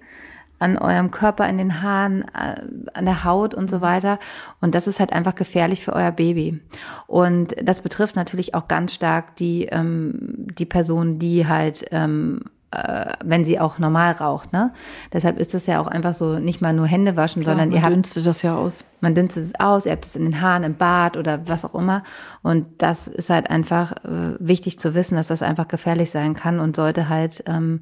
[0.62, 2.60] an eurem Körper, in den Haaren, äh,
[2.94, 4.18] an der Haut und so weiter.
[4.60, 6.60] Und das ist halt einfach gefährlich für euer Baby.
[7.06, 12.40] Und das betrifft natürlich auch ganz stark die, ähm, die Person, die halt ähm,
[12.72, 14.52] äh, wenn sie auch normal raucht.
[14.52, 14.72] Ne?
[15.12, 17.82] Deshalb ist das ja auch einfach so, nicht mal nur Hände waschen, Klar, sondern ihr
[17.82, 17.92] habt.
[17.92, 18.84] dünstet das ja aus.
[19.00, 21.74] Man dünstet es aus, ihr habt es in den Haaren, im Bad oder was auch
[21.74, 22.02] immer.
[22.42, 26.60] Und das ist halt einfach äh, wichtig zu wissen, dass das einfach gefährlich sein kann
[26.60, 27.80] und sollte halt ähm,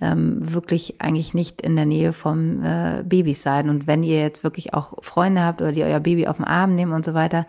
[0.00, 3.70] ähm, wirklich eigentlich nicht in der Nähe vom äh, Babys sein.
[3.70, 6.74] Und wenn ihr jetzt wirklich auch Freunde habt oder die euer Baby auf den Arm
[6.74, 7.46] nehmen und so weiter,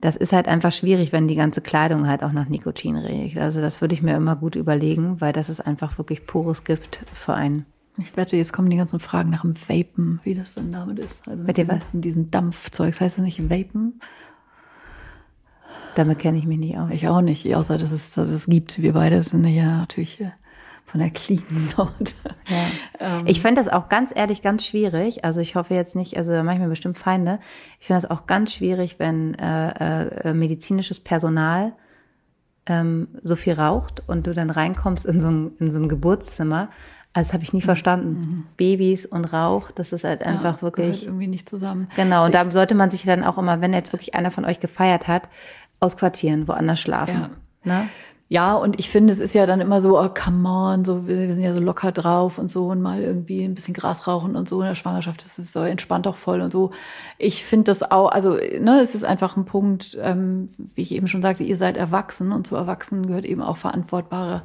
[0.00, 3.36] das ist halt einfach schwierig, wenn die ganze Kleidung halt auch nach Nikotin riecht.
[3.36, 7.04] Also das würde ich mir immer gut überlegen, weil das ist einfach wirklich pures Gift
[7.12, 7.66] für einen.
[7.98, 11.28] Ich wette, jetzt kommen die ganzen Fragen nach dem Vapen, wie das denn damit ist.
[11.28, 12.92] Also mit, mit diesen Dampfzeug.
[12.92, 14.00] Das heißt das nicht Vapen?
[15.96, 16.90] Damit kenne ich mich nicht aus.
[16.92, 18.80] Ich auch nicht, außer dass es, dass es gibt.
[18.80, 20.30] Wir beide sind ja natürlich äh,
[20.90, 21.42] von der clean
[21.76, 22.12] Sorte.
[22.48, 23.18] Ja.
[23.18, 23.26] Ähm.
[23.26, 25.24] Ich fände das auch ganz ehrlich ganz schwierig.
[25.24, 27.38] Also ich hoffe jetzt nicht, also da mache ich mir bestimmt Feinde.
[27.78, 31.72] Ich finde das auch ganz schwierig, wenn äh, äh, medizinisches Personal
[32.66, 36.68] ähm, so viel raucht und du dann reinkommst in so ein, in so ein Geburtszimmer.
[37.12, 37.64] Also das habe ich nie mhm.
[37.64, 38.08] verstanden.
[38.08, 38.46] Mhm.
[38.56, 41.88] Babys und Rauch, das ist halt einfach ja, wirklich irgendwie nicht zusammen.
[41.96, 44.44] Genau, und also da sollte man sich dann auch immer, wenn jetzt wirklich einer von
[44.44, 45.28] euch gefeiert hat,
[45.80, 47.14] ausquartieren, woanders schlafen.
[47.14, 47.30] Ja.
[47.62, 47.88] Ne?
[48.32, 51.34] Ja, und ich finde, es ist ja dann immer so, oh, come on, so, wir
[51.34, 54.48] sind ja so locker drauf und so und mal irgendwie ein bisschen Gras rauchen und
[54.48, 56.70] so in der Schwangerschaft, das ist so entspannt auch voll und so.
[57.18, 61.08] Ich finde das auch, also, ne, es ist einfach ein Punkt, ähm, wie ich eben
[61.08, 64.44] schon sagte, ihr seid erwachsen und zu Erwachsenen gehört eben auch verantwortbare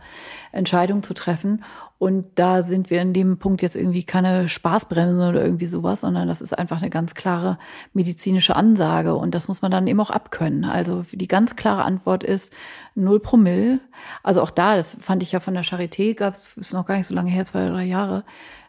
[0.52, 1.63] Entscheidungen zu treffen.
[1.97, 6.27] Und da sind wir in dem Punkt jetzt irgendwie keine Spaßbremse oder irgendwie sowas, sondern
[6.27, 7.58] das ist einfach eine ganz klare
[7.93, 9.15] medizinische Ansage.
[9.15, 10.65] Und das muss man dann eben auch abkönnen.
[10.65, 12.53] Also die ganz klare Antwort ist
[12.95, 13.79] null Promille.
[14.23, 16.97] Also auch da, das fand ich ja von der Charité, gab es, ist noch gar
[16.97, 18.25] nicht so lange her, zwei oder drei Jahre.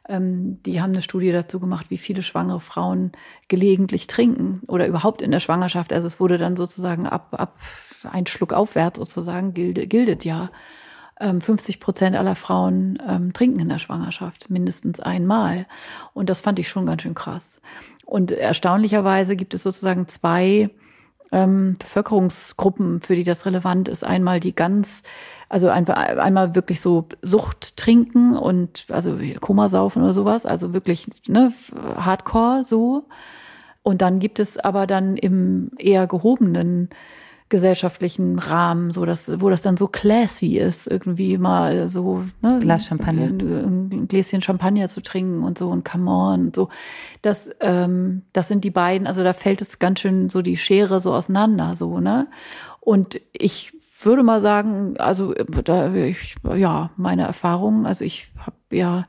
[0.09, 3.11] Ähm, die haben eine Studie dazu gemacht, wie viele schwangere Frauen
[3.49, 5.93] gelegentlich trinken oder überhaupt in der Schwangerschaft.
[5.93, 7.59] Also es wurde dann sozusagen ab, ab
[8.05, 10.51] ein Schluck aufwärts sozusagen gildet, gildet ja.
[11.19, 15.67] 50 ähm, Prozent aller Frauen ähm, trinken in der Schwangerschaft mindestens einmal.
[16.13, 17.61] Und das fand ich schon ganz schön krass.
[18.05, 20.71] Und erstaunlicherweise gibt es sozusagen zwei
[21.33, 24.05] ähm, Bevölkerungsgruppen, für die das relevant ist.
[24.05, 25.03] Einmal die ganz,
[25.49, 31.53] also einfach einmal wirklich so Sucht trinken und also Komasaufen oder sowas, also wirklich ne,
[31.97, 33.05] Hardcore so.
[33.83, 36.91] Und dann gibt es aber dann im eher gehobenen
[37.49, 42.87] gesellschaftlichen Rahmen, so dass, wo das dann so classy ist, irgendwie mal so ne, Glas
[42.87, 43.27] Champagner.
[43.27, 46.69] Ein, ein Gläschen Champagner zu trinken und so und come on und so.
[47.23, 51.01] Das, ähm, das sind die beiden, also da fällt es ganz schön so die Schere
[51.01, 52.27] so auseinander, so, ne?
[52.81, 59.07] Und ich würde mal sagen, also da ich, ja, meine Erfahrungen, also ich habe ja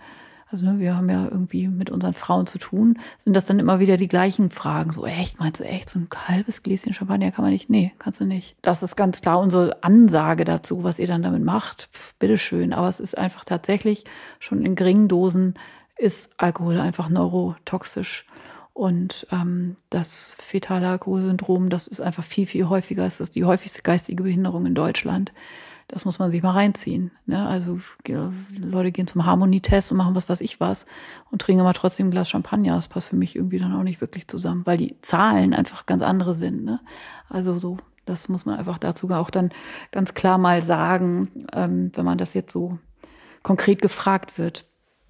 [0.50, 3.80] also ne, wir haben ja irgendwie mit unseren Frauen zu tun, sind das dann immer
[3.80, 4.92] wieder die gleichen Fragen.
[4.92, 7.70] So, echt, meinst du echt, so ein halbes Gläschen Champagner kann man nicht?
[7.70, 8.56] Nee, kannst du nicht.
[8.62, 11.90] Das ist ganz klar unsere Ansage dazu, was ihr dann damit macht.
[11.94, 12.74] Pff, bitteschön.
[12.74, 14.06] Aber es ist einfach tatsächlich
[14.40, 15.56] schon in geringen Dosen
[15.98, 18.26] ist Alkohol einfach neurotoxisch.
[18.74, 23.06] Und ähm, das fetale Alkoholsyndrom, das ist einfach viel, viel häufiger.
[23.06, 25.34] Es ist die häufigste geistige Behinderung in Deutschland.
[25.90, 27.12] Das muss man sich mal reinziehen.
[27.26, 27.48] Ne?
[27.48, 30.86] Also ja, Leute gehen zum Harmonietest und machen was weiß ich was
[31.32, 32.76] und trinken aber trotzdem ein Glas Champagner.
[32.76, 36.02] Das passt für mich irgendwie dann auch nicht wirklich zusammen, weil die Zahlen einfach ganz
[36.02, 36.66] andere sind.
[36.66, 36.82] Ne?
[37.30, 39.52] Also so, das muss man einfach dazu auch dann
[39.92, 42.80] ganz klar mal sagen, ähm, wenn man das jetzt so
[43.44, 44.66] konkret gefragt wird.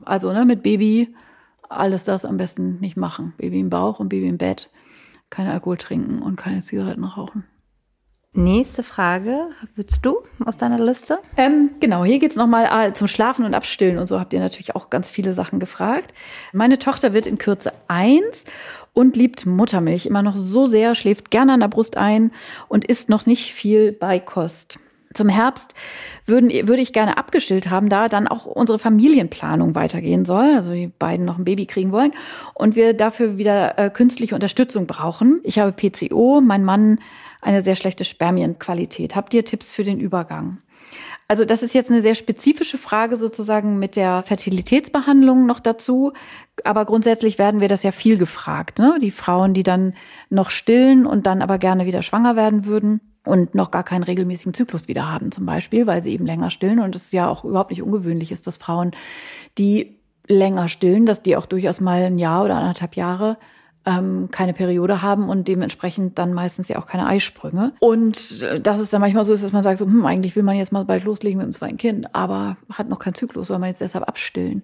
[0.06, 1.16] Also ne, mit Baby
[1.70, 3.34] alles das am besten nicht machen.
[3.38, 4.70] Baby im Bauch und Baby im Bett.
[5.30, 7.46] Keine Alkohol trinken und keine Zigaretten rauchen.
[8.38, 11.18] Nächste Frage, willst du aus deiner Liste?
[11.38, 14.76] Ähm, genau, hier geht's nochmal ah, zum Schlafen und Abstillen und so habt ihr natürlich
[14.76, 16.14] auch ganz viele Sachen gefragt.
[16.54, 18.44] Meine Tochter wird in Kürze eins
[18.94, 22.30] und liebt Muttermilch immer noch so sehr, schläft gerne an der Brust ein
[22.68, 24.78] und isst noch nicht viel Beikost.
[25.16, 25.74] Zum Herbst
[26.28, 30.92] würden, würde ich gerne abgestillt haben, da dann auch unsere Familienplanung weitergehen soll, also die
[31.00, 32.12] beiden noch ein Baby kriegen wollen
[32.54, 35.40] und wir dafür wieder äh, künstliche Unterstützung brauchen.
[35.42, 37.00] Ich habe PCO, mein Mann
[37.42, 39.16] eine sehr schlechte Spermienqualität.
[39.16, 40.60] Habt ihr Tipps für den Übergang?
[41.28, 46.14] Also das ist jetzt eine sehr spezifische Frage sozusagen mit der Fertilitätsbehandlung noch dazu.
[46.64, 48.80] Aber grundsätzlich werden wir das ja viel gefragt.
[48.80, 48.98] Ne?
[49.02, 49.94] Die Frauen, die dann
[50.30, 54.54] noch stillen und dann aber gerne wieder schwanger werden würden und noch gar keinen regelmäßigen
[54.54, 56.80] Zyklus wieder haben zum Beispiel, weil sie eben länger stillen.
[56.80, 58.92] Und es ja auch überhaupt nicht ungewöhnlich ist, dass Frauen,
[59.58, 59.98] die
[60.28, 63.38] länger stillen, dass die auch durchaus mal ein Jahr oder anderthalb Jahre
[63.88, 67.72] ähm, keine Periode haben und dementsprechend dann meistens ja auch keine Eisprünge.
[67.80, 70.44] Und äh, dass es dann manchmal so ist, dass man sagt, so, hm, eigentlich will
[70.44, 73.60] man jetzt mal bald loslegen mit dem zweiten Kind, aber hat noch keinen Zyklus, soll
[73.60, 74.64] man jetzt deshalb abstillen.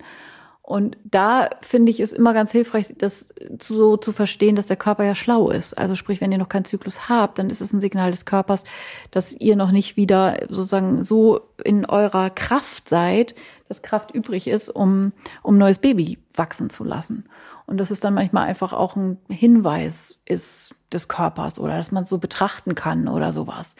[0.65, 5.03] Und da finde ich es immer ganz hilfreich, das so zu verstehen, dass der Körper
[5.03, 5.77] ja schlau ist.
[5.77, 8.63] Also sprich, wenn ihr noch keinen Zyklus habt, dann ist es ein Signal des Körpers,
[9.11, 13.35] dass ihr noch nicht wieder sozusagen so in eurer Kraft seid,
[13.67, 17.25] dass Kraft übrig ist, um, um neues Baby wachsen zu lassen.
[17.65, 22.03] Und dass es dann manchmal einfach auch ein Hinweis ist des Körpers oder dass man
[22.03, 23.75] es so betrachten kann oder sowas.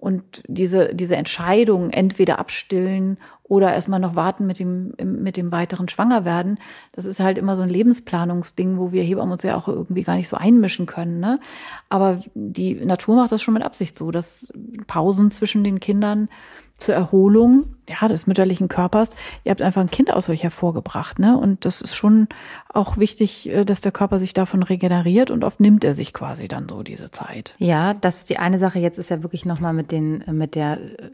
[0.00, 5.88] Und diese, diese Entscheidung, entweder abstillen oder erstmal noch warten mit dem, mit dem weiteren
[5.88, 6.58] Schwangerwerden,
[6.92, 10.14] das ist halt immer so ein Lebensplanungsding, wo wir Hebammen uns ja auch irgendwie gar
[10.14, 11.20] nicht so einmischen können.
[11.20, 11.38] Ne?
[11.90, 14.50] Aber die Natur macht das schon mit Absicht so, dass
[14.86, 16.30] Pausen zwischen den Kindern
[16.82, 19.14] zur Erholung ja, des mütterlichen Körpers.
[19.44, 21.36] Ihr habt einfach ein Kind aus euch hervorgebracht, ne?
[21.36, 22.28] Und das ist schon
[22.68, 26.48] auch wichtig, äh, dass der Körper sich davon regeneriert und oft nimmt er sich quasi
[26.48, 27.54] dann so diese Zeit.
[27.58, 28.78] Ja, das ist die eine Sache.
[28.78, 31.10] Jetzt ist ja wirklich nochmal mit den, mit der äh,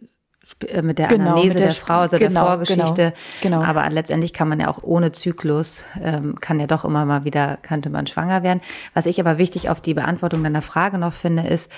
[0.83, 3.13] mit der genau, Anamnese mit der, der, Frau, also genau, der Vorgeschichte.
[3.43, 3.69] Genau, genau.
[3.69, 7.59] Aber letztendlich kann man ja auch ohne Zyklus, ähm, kann ja doch immer mal wieder,
[7.63, 8.61] könnte man schwanger werden.
[8.95, 11.71] Was ich aber wichtig auf die Beantwortung deiner Frage noch finde, ist,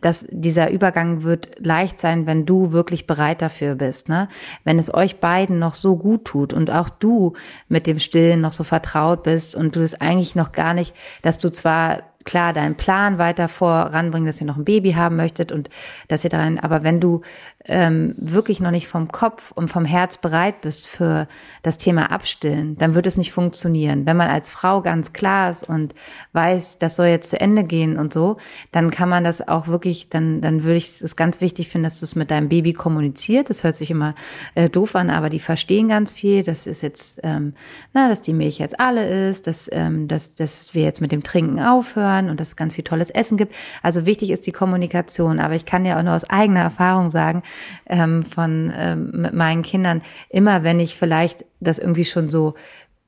[0.00, 4.08] dass dieser Übergang wird leicht sein, wenn du wirklich bereit dafür bist.
[4.08, 4.28] Ne?
[4.64, 7.34] Wenn es euch beiden noch so gut tut und auch du
[7.68, 11.38] mit dem Stillen noch so vertraut bist und du es eigentlich noch gar nicht, dass
[11.38, 15.70] du zwar klar deinen Plan weiter voranbringen, dass ihr noch ein Baby haben möchtet und
[16.08, 17.22] dass ihr darin, aber wenn du
[17.64, 21.26] ähm, wirklich noch nicht vom Kopf und vom Herz bereit bist für
[21.62, 24.06] das Thema Abstillen, dann wird es nicht funktionieren.
[24.06, 25.94] Wenn man als Frau ganz klar ist und
[26.32, 28.36] weiß, das soll jetzt zu Ende gehen und so,
[28.72, 32.00] dann kann man das auch wirklich, dann, dann würde ich es ganz wichtig finden, dass
[32.00, 33.50] du es mit deinem Baby kommuniziert.
[33.50, 34.14] Das hört sich immer
[34.54, 36.42] äh, doof an, aber die verstehen ganz viel.
[36.42, 37.54] Das ist jetzt, ähm,
[37.92, 41.22] na, dass die Milch jetzt alle ist, dass, ähm, dass, dass wir jetzt mit dem
[41.22, 43.54] Trinken aufhören und dass es ganz viel tolles Essen gibt.
[43.82, 45.38] Also wichtig ist die Kommunikation.
[45.38, 47.42] Aber ich kann ja auch nur aus eigener Erfahrung sagen,
[47.86, 52.54] ähm, von ähm, mit meinen Kindern, immer wenn ich vielleicht das irgendwie schon so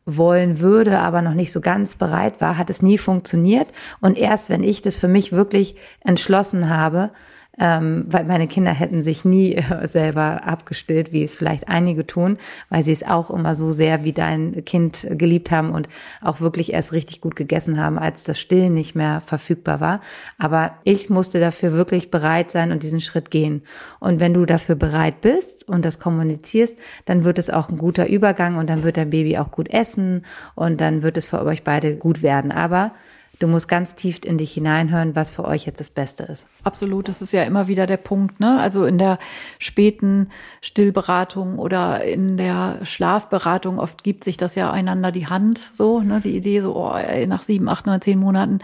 [0.04, 3.68] wollen würde, aber noch nicht so ganz bereit war, hat es nie funktioniert.
[4.00, 7.10] Und erst wenn ich das für mich wirklich entschlossen habe,
[7.58, 12.38] ähm, weil meine Kinder hätten sich nie äh, selber abgestillt, wie es vielleicht einige tun,
[12.68, 15.88] weil sie es auch immer so sehr wie dein Kind geliebt haben und
[16.22, 20.00] auch wirklich erst richtig gut gegessen haben, als das Stillen nicht mehr verfügbar war.
[20.38, 23.62] Aber ich musste dafür wirklich bereit sein und diesen Schritt gehen.
[24.00, 28.08] Und wenn du dafür bereit bist und das kommunizierst, dann wird es auch ein guter
[28.08, 31.64] Übergang und dann wird dein Baby auch gut essen und dann wird es für euch
[31.64, 32.52] beide gut werden.
[32.52, 32.92] Aber
[33.38, 36.46] Du musst ganz tief in dich hineinhören, was für euch jetzt das Beste ist.
[36.64, 38.58] Absolut, das ist ja immer wieder der Punkt, ne?
[38.60, 39.18] Also in der
[39.58, 46.00] späten Stillberatung oder in der Schlafberatung, oft gibt sich das ja einander die Hand, so,
[46.00, 46.18] ne?
[46.20, 46.94] Die Idee so, oh,
[47.26, 48.58] nach sieben, acht, neun, zehn Monaten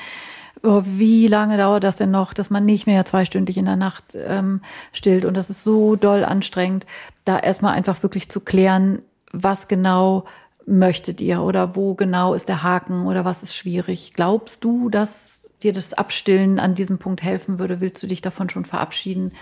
[0.64, 4.16] oh, wie lange dauert das denn noch, dass man nicht mehr zweistündig in der Nacht
[4.16, 4.60] ähm,
[4.92, 6.86] stillt und das ist so doll anstrengend,
[7.24, 10.24] da erstmal einfach wirklich zu klären, was genau
[10.66, 14.12] möchtet ihr oder wo genau ist der Haken oder was ist schwierig?
[14.14, 17.80] Glaubst du, dass dir das Abstillen an diesem Punkt helfen würde?
[17.80, 19.32] Willst du dich davon schon verabschieden?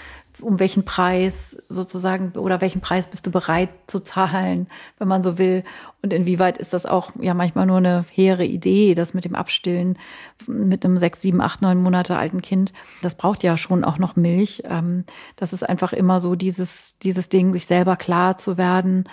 [0.41, 5.37] Um welchen Preis sozusagen oder welchen Preis bist du bereit zu zahlen, wenn man so
[5.37, 5.63] will?
[6.01, 9.99] Und inwieweit ist das auch ja manchmal nur eine hehre Idee, das mit dem Abstillen
[10.47, 12.73] mit einem sechs, sieben, acht, neun Monate alten Kind?
[13.03, 14.63] Das braucht ja schon auch noch Milch.
[14.65, 15.05] Ähm,
[15.37, 19.05] das ist einfach immer so dieses, dieses Ding, sich selber klar zu werden,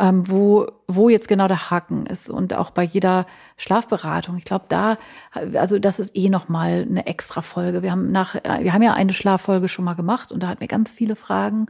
[0.00, 2.30] ähm, wo, wo jetzt genau der Haken ist.
[2.30, 3.26] Und auch bei jeder
[3.58, 4.38] Schlafberatung.
[4.38, 4.96] Ich glaube, da,
[5.54, 7.82] also das ist eh nochmal eine extra Folge.
[7.82, 10.60] Wir haben nach, äh, wir haben ja eine Schlaffolge schon mal gemacht und da hatten
[10.60, 11.66] wir ganz viele Fragen.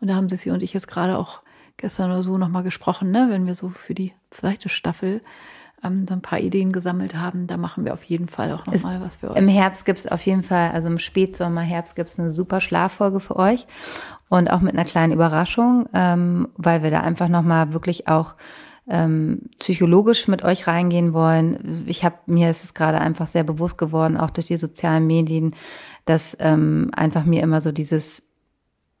[0.00, 1.42] Und da haben Sissi und ich jetzt gerade auch
[1.76, 5.20] gestern oder so nochmal gesprochen, ne, wenn wir so für die zweite Staffel
[5.84, 7.46] ähm, so ein paar Ideen gesammelt haben.
[7.46, 9.36] Da machen wir auf jeden Fall auch nochmal was für euch.
[9.36, 13.36] Im Herbst gibt's auf jeden Fall, also im Spätsommer, Herbst gibt's eine super Schlaffolge für
[13.36, 13.66] euch
[14.28, 18.34] und auch mit einer kleinen Überraschung, ähm, weil wir da einfach nochmal wirklich auch
[18.88, 21.84] ähm, psychologisch mit euch reingehen wollen.
[21.86, 25.54] Ich habe mir ist es gerade einfach sehr bewusst geworden, auch durch die sozialen Medien,
[26.04, 28.22] dass ähm, einfach mir immer so dieses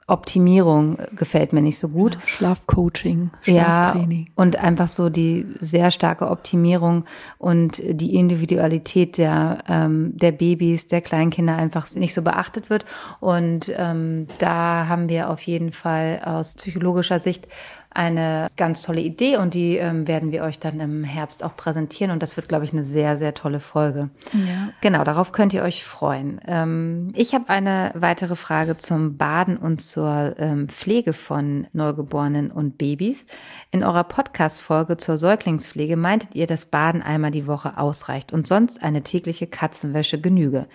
[0.06, 2.14] Optimierung gefällt mir nicht so gut.
[2.14, 4.26] Ja, Schlafcoaching, Schlaftraining.
[4.26, 7.04] Ja, und einfach so die sehr starke Optimierung
[7.38, 12.84] und die Individualität der, ähm, der Babys, der Kleinkinder einfach nicht so beachtet wird.
[13.20, 17.48] Und ähm, da haben wir auf jeden Fall aus psychologischer Sicht
[17.94, 22.10] eine ganz tolle Idee und die ähm, werden wir euch dann im Herbst auch präsentieren
[22.10, 24.10] und das wird, glaube ich, eine sehr, sehr tolle Folge.
[24.32, 24.70] Ja.
[24.80, 26.40] Genau, darauf könnt ihr euch freuen.
[26.46, 32.78] Ähm, ich habe eine weitere Frage zum Baden und zur ähm, Pflege von Neugeborenen und
[32.78, 33.26] Babys.
[33.70, 38.82] In eurer Podcast-Folge zur Säuglingspflege meintet ihr, dass Baden einmal die Woche ausreicht und sonst
[38.82, 40.66] eine tägliche Katzenwäsche genüge.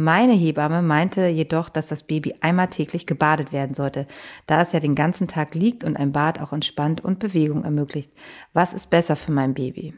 [0.00, 4.06] Meine Hebamme meinte jedoch, dass das Baby einmal täglich gebadet werden sollte,
[4.46, 8.12] da es ja den ganzen Tag liegt und ein Bad auch entspannt und Bewegung ermöglicht.
[8.52, 9.94] Was ist besser für mein Baby?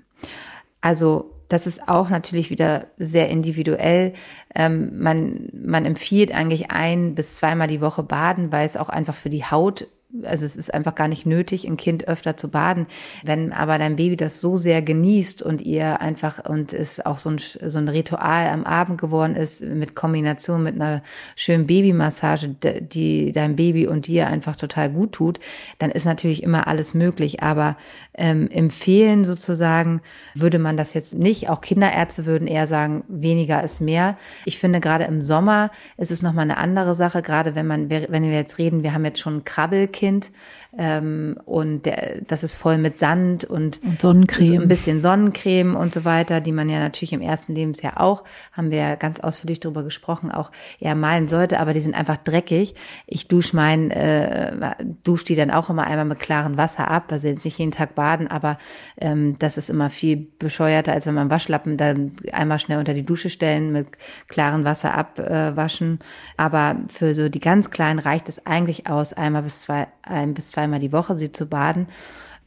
[0.81, 4.15] Also das ist auch natürlich wieder sehr individuell.
[4.55, 9.15] Ähm, man, man empfiehlt eigentlich ein bis zweimal die Woche baden, weil es auch einfach
[9.15, 9.87] für die Haut
[10.25, 12.87] also es ist einfach gar nicht nötig, ein Kind öfter zu baden.
[13.23, 17.31] Wenn aber dein Baby das so sehr genießt und ihr einfach und es auch so
[17.31, 21.03] ein, so ein Ritual am Abend geworden ist mit Kombination mit einer
[21.37, 25.39] schönen Babymassage, die deinem Baby und dir einfach total gut tut,
[25.79, 27.43] dann ist natürlich immer alles möglich.
[27.43, 27.77] Aber
[28.15, 30.01] ähm, empfehlen sozusagen
[30.35, 31.49] würde man das jetzt nicht.
[31.49, 34.17] Auch Kinderärzte würden eher sagen, weniger ist mehr.
[34.45, 38.23] Ich finde gerade im Sommer ist es nochmal eine andere Sache, gerade wenn man, wenn
[38.25, 40.31] wir jetzt reden, wir haben jetzt schon Krabbelkind, Kind
[40.79, 44.47] ähm, und der, das ist voll mit Sand und, und Sonnencreme.
[44.47, 48.25] So ein bisschen Sonnencreme und so weiter, die man ja natürlich im ersten Lebensjahr auch,
[48.53, 52.19] haben wir ja ganz ausführlich darüber gesprochen, auch eher malen sollte, aber die sind einfach
[52.19, 52.75] dreckig.
[53.07, 57.27] Ich dusche mein, äh, dusche die dann auch immer einmal mit klarem Wasser ab, also
[57.27, 58.59] jetzt nicht jeden Tag baden, aber
[58.97, 63.05] ähm, das ist immer viel bescheuerter, als wenn man Waschlappen dann einmal schnell unter die
[63.05, 63.89] Dusche stellen, mit
[64.29, 65.99] klarem Wasser abwaschen.
[66.01, 66.05] Äh,
[66.37, 70.49] aber für so die ganz Kleinen reicht es eigentlich aus, einmal bis zwei, ein bis
[70.49, 71.87] zweimal die Woche sie zu baden.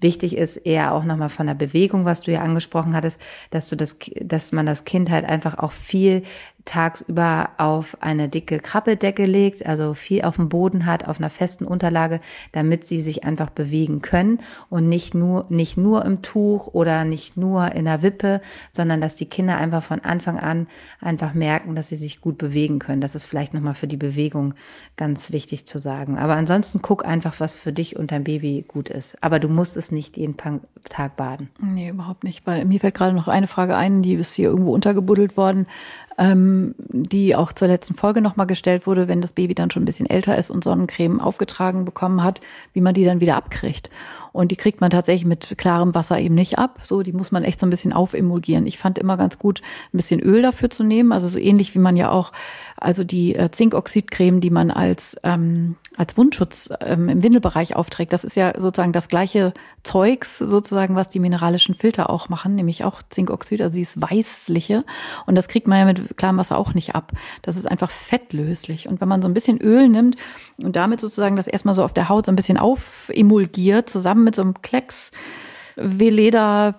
[0.04, 3.78] Wichtig ist eher auch nochmal von der Bewegung, was du ja angesprochen hattest, dass du
[3.78, 6.24] das, dass man das Kind halt einfach auch viel
[6.66, 11.66] tagsüber auf eine dicke Krabbeldecke legt, also viel auf dem Boden hat, auf einer festen
[11.66, 12.22] Unterlage,
[12.52, 17.36] damit sie sich einfach bewegen können und nicht nur, nicht nur im Tuch oder nicht
[17.36, 20.68] nur in der Wippe, sondern dass die Kinder einfach von Anfang an
[21.02, 23.02] einfach merken, dass sie sich gut bewegen können.
[23.02, 24.54] Das ist vielleicht nochmal für die Bewegung
[24.96, 26.18] ganz wichtig zu sagen.
[26.18, 29.22] Aber ansonsten guck einfach, was für dich und dein Baby gut ist.
[29.22, 31.50] Aber du musst es nicht jeden Tag baden.
[31.60, 32.46] Nee, überhaupt nicht.
[32.48, 35.68] Weil mir fällt gerade noch eine Frage ein, die ist hier irgendwo untergebuddelt worden
[36.18, 39.86] ähm, die auch zur letzten Folge nochmal gestellt wurde, wenn das Baby dann schon ein
[39.86, 42.42] bisschen älter ist und Sonnencreme aufgetragen bekommen hat,
[42.74, 43.90] wie man die dann wieder abkriegt.
[44.34, 46.80] Und die kriegt man tatsächlich mit klarem Wasser eben nicht ab.
[46.82, 48.66] So, die muss man echt so ein bisschen aufemulgieren.
[48.66, 49.62] Ich fand immer ganz gut,
[49.94, 51.12] ein bisschen Öl dafür zu nehmen.
[51.12, 52.32] Also so ähnlich wie man ja auch,
[52.78, 58.14] also die äh, Zinkoxidcreme, die man als ähm, als Wundschutz ähm, im Windelbereich aufträgt.
[58.14, 59.54] Das ist ja sozusagen das gleiche
[59.84, 64.84] Zeugs, sozusagen, was die mineralischen Filter auch machen, nämlich auch Zinkoxid, also dieses weißliche.
[65.26, 67.12] Und das kriegt man ja mit klarem Wasser auch nicht ab.
[67.42, 68.88] Das ist einfach fettlöslich.
[68.88, 70.16] Und wenn man so ein bisschen Öl nimmt
[70.58, 74.36] und damit sozusagen das erstmal so auf der Haut so ein bisschen aufemulgiert, zusammen mit
[74.36, 75.12] so einem Klecks,
[75.76, 76.76] Veleda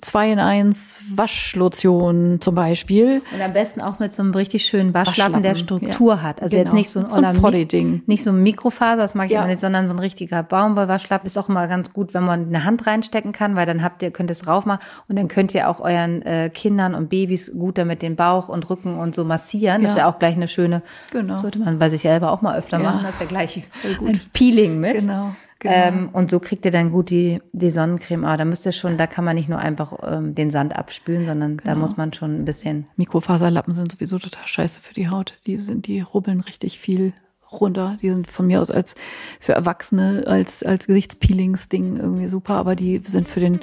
[0.00, 3.22] 2 in 1 Waschlotion zum Beispiel.
[3.34, 6.22] Und am besten auch mit so einem richtig schönen Waschlappen, der Struktur ja.
[6.22, 6.42] hat.
[6.42, 6.68] Also genau.
[6.68, 8.02] jetzt nicht so ein, so ein Ding.
[8.06, 9.40] Nicht so ein Mikrofaser, das mag ich ja.
[9.40, 12.64] immer nicht, sondern so ein richtiger Baumwollwaschlappen ist auch immer ganz gut, wenn man eine
[12.64, 15.68] Hand reinstecken kann, weil dann habt ihr, könnt ihr es raufmachen und dann könnt ihr
[15.68, 19.82] auch euren äh, Kindern und Babys gut damit den Bauch und Rücken und so massieren.
[19.82, 19.88] Ja.
[19.88, 21.38] Das ist ja auch gleich eine schöne, genau.
[21.38, 23.62] sollte man bei sich selber auch mal öfter machen, das ist ja gleich
[24.04, 25.00] ein Peeling mit.
[25.00, 25.34] Genau.
[25.60, 25.74] Genau.
[25.74, 28.24] Ähm, und so kriegt ihr dann gut die, die Sonnencreme.
[28.24, 31.26] Aber da müsst ihr schon, da kann man nicht nur einfach ähm, den Sand abspülen,
[31.26, 31.74] sondern genau.
[31.74, 32.86] da muss man schon ein bisschen.
[32.96, 35.38] Mikrofaserlappen sind sowieso total scheiße für die Haut.
[35.46, 37.12] Die sind, die rubbeln richtig viel
[37.52, 37.98] runter.
[38.00, 38.94] Die sind von mir aus als
[39.38, 43.60] für Erwachsene als als Gesichtspeelings-Ding irgendwie super, aber die sind für den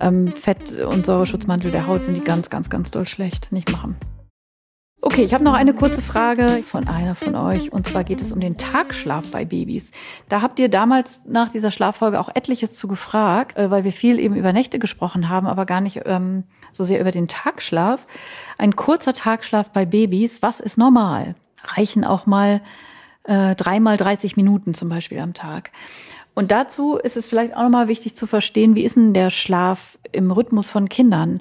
[0.00, 3.52] ähm, Fett- und Säureschutzmantel der Haut sind die ganz, ganz, ganz doll schlecht.
[3.52, 3.96] Nicht machen.
[5.00, 8.32] Okay, ich habe noch eine kurze Frage von einer von euch und zwar geht es
[8.32, 9.92] um den Tagschlaf bei Babys.
[10.28, 14.18] Da habt ihr damals nach dieser Schlaffolge auch etliches zu gefragt, äh, weil wir viel
[14.18, 16.42] eben über Nächte gesprochen haben, aber gar nicht ähm,
[16.72, 18.08] so sehr über den Tagschlaf.
[18.58, 21.36] Ein kurzer Tagschlaf bei Babys, was ist normal?
[21.62, 22.60] Reichen auch mal
[23.22, 25.70] äh, dreimal 30 Minuten zum Beispiel am Tag.
[26.34, 29.96] Und dazu ist es vielleicht auch nochmal wichtig zu verstehen, wie ist denn der Schlaf
[30.10, 31.40] im Rhythmus von Kindern?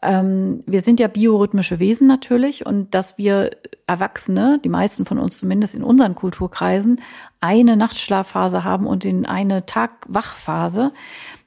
[0.00, 3.50] Ähm, wir sind ja biorhythmische Wesen natürlich und dass wir
[3.88, 7.00] Erwachsene, die meisten von uns zumindest in unseren Kulturkreisen,
[7.40, 10.92] eine Nachtschlafphase haben und in eine Tagwachphase,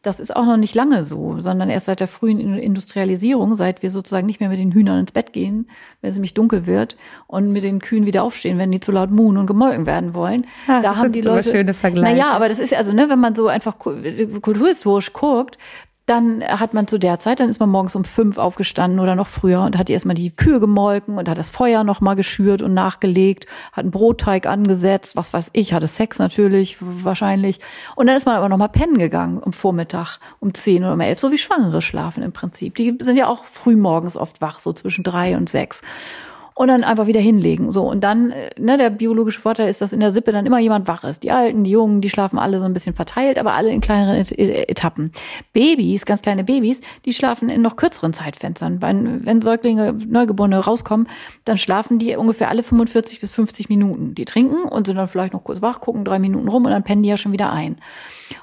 [0.01, 3.91] das ist auch noch nicht lange so, sondern erst seit der frühen Industrialisierung, seit wir
[3.91, 5.67] sozusagen nicht mehr mit den Hühnern ins Bett gehen,
[6.01, 6.97] wenn es nämlich dunkel wird
[7.27, 10.47] und mit den Kühen wieder aufstehen, wenn die zu laut muhen und gemolken werden wollen.
[10.67, 12.15] Ach, da haben die Leute schöne Vergleiche.
[12.15, 15.57] Naja, aber das ist also, ne, wenn man so einfach kulturhistorisch guckt,
[16.11, 19.27] dann hat man zu der Zeit, dann ist man morgens um fünf aufgestanden oder noch
[19.27, 23.45] früher und hat erstmal die Kühe gemolken und hat das Feuer nochmal geschürt und nachgelegt,
[23.71, 27.59] hat einen Brotteig angesetzt, was weiß ich, hatte Sex natürlich, wahrscheinlich.
[27.95, 31.17] Und dann ist man aber nochmal pennen gegangen um Vormittag, um zehn oder um elf,
[31.17, 32.75] so wie Schwangere schlafen im Prinzip.
[32.75, 35.81] Die sind ja auch früh morgens oft wach, so zwischen drei und sechs
[36.53, 37.71] und dann einfach wieder hinlegen.
[37.71, 40.59] So und dann, äh, ne, der biologische Vorteil ist, dass in der Sippe dann immer
[40.59, 41.23] jemand wach ist.
[41.23, 44.17] Die Alten, die Jungen, die schlafen alle so ein bisschen verteilt, aber alle in kleineren
[44.17, 45.11] Etappen.
[45.53, 48.81] Babys, ganz kleine Babys, die schlafen in noch kürzeren Zeitfenstern.
[48.81, 51.07] Wenn, wenn Säuglinge, Neugeborene rauskommen,
[51.45, 54.15] dann schlafen die ungefähr alle 45 bis 50 Minuten.
[54.15, 56.83] Die trinken und sind dann vielleicht noch kurz wach, gucken drei Minuten rum und dann
[56.83, 57.77] pennen die ja schon wieder ein.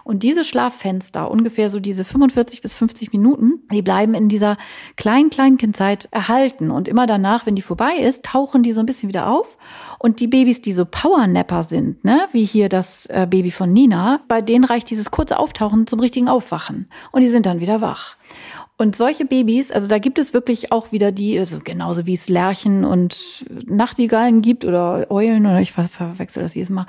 [0.05, 4.57] Und diese Schlaffenster, ungefähr so diese 45 bis 50 Minuten, die bleiben in dieser
[4.97, 6.71] kleinen Kleinkindzeit erhalten.
[6.71, 9.59] Und immer danach, wenn die vorbei ist, tauchen die so ein bisschen wieder auf.
[9.99, 14.21] Und die Babys, die so Powernapper sind, ne, wie hier das äh, Baby von Nina,
[14.29, 16.89] bei denen reicht dieses kurze Auftauchen zum richtigen Aufwachen.
[17.13, 18.17] Und die sind dann wieder wach.
[18.81, 22.29] Und solche Babys, also da gibt es wirklich auch wieder die, also genauso wie es
[22.29, 26.87] Lerchen und Nachtigallen gibt oder Eulen oder ich ver verwechsel das jedes Mal,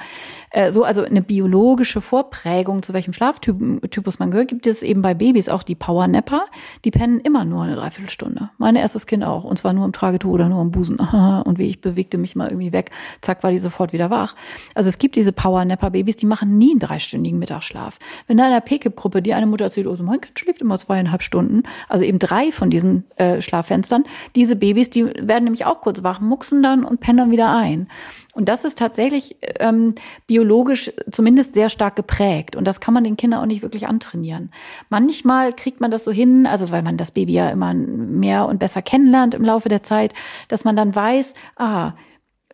[0.51, 5.15] äh, so also eine biologische Vorprägung, zu welchem Schlaftypus man gehört, gibt es eben bei
[5.15, 6.45] Babys auch die Powernapper,
[6.85, 8.51] die pennen immer nur eine Dreiviertelstunde.
[8.59, 10.97] Mein erstes Kind auch und zwar nur im Tragetuch oder nur im Busen.
[11.49, 14.35] Und wie ich bewegte mich mal irgendwie weg, zack, war die sofort wieder wach.
[14.75, 17.97] Also es gibt diese Powernapper-Babys, die machen nie einen dreistündigen Mittagsschlaf.
[18.27, 20.77] Wenn da in der PKIP-Gruppe die eine Mutter erzählt, oh, so mein Kind schläft immer
[20.77, 24.03] zweieinhalb Stunden, also eben drei von diesen äh, Schlaffenstern.
[24.35, 27.87] Diese Babys, die werden nämlich auch kurz wach, mucksen dann und pennen dann wieder ein.
[28.33, 29.95] Und das ist tatsächlich ähm,
[30.27, 32.55] biologisch zumindest sehr stark geprägt.
[32.55, 34.51] Und das kann man den Kindern auch nicht wirklich antrainieren.
[34.89, 38.59] Manchmal kriegt man das so hin, also weil man das Baby ja immer mehr und
[38.59, 40.13] besser kennenlernt im Laufe der Zeit,
[40.47, 41.93] dass man dann weiß, ah,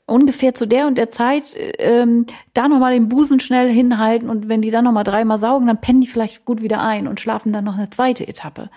[0.08, 4.62] ungefähr zu der und der Zeit ähm, da nochmal den Busen schnell hinhalten und wenn
[4.62, 7.66] die dann nochmal dreimal saugen, dann pennen die vielleicht gut wieder ein und schlafen dann
[7.66, 8.70] noch eine zweite Etappe.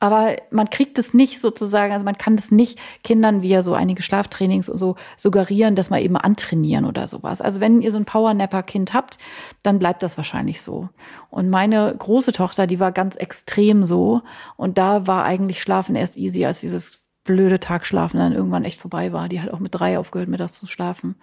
[0.00, 4.02] Aber man kriegt es nicht sozusagen, also man kann das nicht Kindern via so einige
[4.02, 7.40] Schlaftrainings und so suggerieren, dass man eben antrainieren oder sowas.
[7.40, 9.18] Also wenn ihr so ein Powernapper-Kind habt,
[9.62, 10.88] dann bleibt das wahrscheinlich so.
[11.30, 14.22] Und meine große Tochter, die war ganz extrem so.
[14.56, 19.12] Und da war eigentlich Schlafen erst easy, als dieses blöde Tagschlafen dann irgendwann echt vorbei
[19.12, 19.28] war.
[19.28, 21.16] Die hat auch mit drei aufgehört, mittags zu schlafen,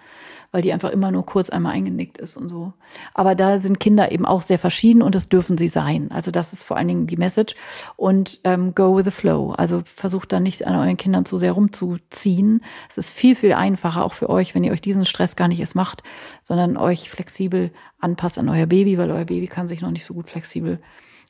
[0.52, 2.74] weil die einfach immer nur kurz einmal eingenickt ist und so.
[3.14, 6.12] Aber da sind Kinder eben auch sehr verschieden und das dürfen sie sein.
[6.12, 7.56] Also das ist vor allen Dingen die Message.
[7.96, 9.54] Und ähm, go with the flow.
[9.54, 12.64] Also versucht da nicht an euren Kindern zu sehr rumzuziehen.
[12.88, 15.60] Es ist viel, viel einfacher auch für euch, wenn ihr euch diesen Stress gar nicht
[15.60, 16.04] erst macht,
[16.44, 20.14] sondern euch flexibel anpasst an euer Baby, weil euer Baby kann sich noch nicht so
[20.14, 20.80] gut flexibel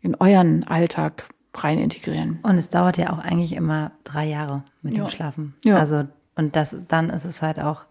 [0.02, 1.30] in euren Alltag
[1.64, 2.40] rein integrieren.
[2.44, 5.04] Und es dauert ja auch eigentlich immer drei Jahre mit ja.
[5.04, 5.56] dem Schlafen.
[5.64, 5.78] Ja.
[5.78, 7.86] Also, und das, dann ist es halt auch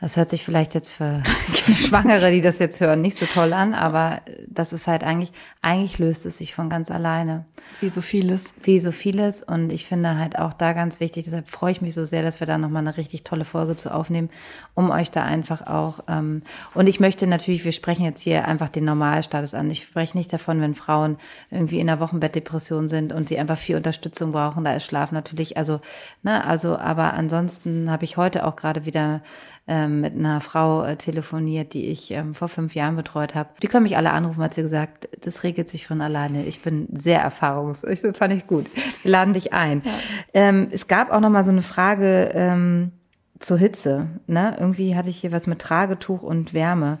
[0.00, 1.22] Das hört sich vielleicht jetzt für
[1.76, 5.98] Schwangere, die das jetzt hören, nicht so toll an, aber das ist halt eigentlich, eigentlich
[5.98, 7.46] löst es sich von ganz alleine.
[7.80, 8.54] Wie so vieles.
[8.62, 9.42] Wie so vieles.
[9.42, 12.38] Und ich finde halt auch da ganz wichtig, deshalb freue ich mich so sehr, dass
[12.38, 14.30] wir da nochmal eine richtig tolle Folge zu aufnehmen,
[14.74, 16.42] um euch da einfach auch, ähm,
[16.74, 19.68] und ich möchte natürlich, wir sprechen jetzt hier einfach den Normalstatus an.
[19.68, 21.16] Ich spreche nicht davon, wenn Frauen
[21.50, 25.56] irgendwie in der Wochenbettdepression sind und sie einfach viel Unterstützung brauchen, da ist Schlaf natürlich,
[25.56, 25.80] also,
[26.22, 29.22] ne, also, aber ansonsten habe ich heute auch gerade wieder
[29.68, 33.50] ähm, mit einer Frau äh, telefoniert, die ich ähm, vor fünf Jahren betreut habe.
[33.62, 36.44] Die können mich alle anrufen, hat sie gesagt, das regelt sich von alleine.
[36.46, 38.66] Ich bin sehr erfahrungs, ich fand ich gut.
[39.02, 39.82] Wir laden dich ein.
[39.84, 39.92] Ja.
[40.34, 42.92] Ähm, es gab auch noch mal so eine Frage ähm,
[43.38, 44.06] zur Hitze.
[44.26, 44.56] Ne?
[44.58, 46.98] Irgendwie hatte ich hier was mit Tragetuch und Wärme.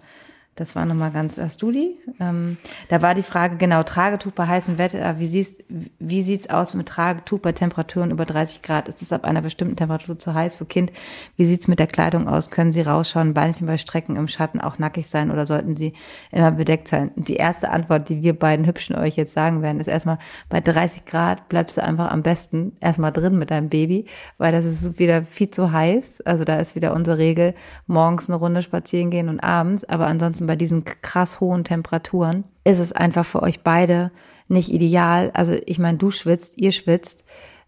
[0.58, 1.96] Das war nochmal ganz, hast du die?
[2.18, 2.56] Ähm,
[2.88, 5.20] da war die Frage, genau, Tragetuch bei heißem Wetter.
[5.20, 5.62] Wie, siehst,
[6.00, 8.88] wie sieht's aus mit Tragetuch bei Temperaturen über 30 Grad?
[8.88, 10.90] Ist es ab einer bestimmten Temperatur zu heiß für Kind?
[11.36, 12.50] Wie sieht's mit der Kleidung aus?
[12.50, 15.92] Können Sie rausschauen, Beinchen bei Strecken im Schatten auch nackig sein oder sollten Sie
[16.32, 17.12] immer bedeckt sein?
[17.14, 21.04] Die erste Antwort, die wir beiden Hübschen euch jetzt sagen werden, ist erstmal, bei 30
[21.04, 24.06] Grad bleibst du einfach am besten erstmal drin mit deinem Baby,
[24.38, 26.22] weil das ist wieder viel zu heiß.
[26.22, 27.54] Also da ist wieder unsere Regel,
[27.86, 32.80] morgens eine Runde spazieren gehen und abends, aber ansonsten bei diesen krass hohen Temperaturen ist
[32.80, 34.10] es einfach für euch beide
[34.48, 35.30] nicht ideal.
[35.34, 37.24] Also ich meine, du schwitzt, ihr schwitzt.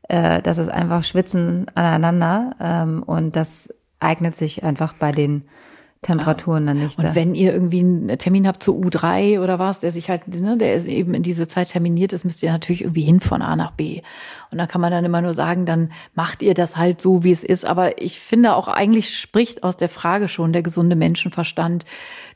[0.09, 5.45] Äh, das ist einfach Schwitzen aneinander ähm, und das eignet sich einfach bei den
[6.03, 6.98] Temperaturen dann nicht.
[6.98, 10.57] Und wenn ihr irgendwie einen Termin habt zur U3 oder was, der sich halt, ne,
[10.57, 13.55] der ist eben in diese Zeit terminiert ist, müsst ihr natürlich irgendwie hin von A
[13.55, 14.01] nach B.
[14.51, 17.30] Und da kann man dann immer nur sagen, dann macht ihr das halt so, wie
[17.32, 17.66] es ist.
[17.66, 21.84] Aber ich finde auch eigentlich spricht aus der Frage schon der gesunde Menschenverstand,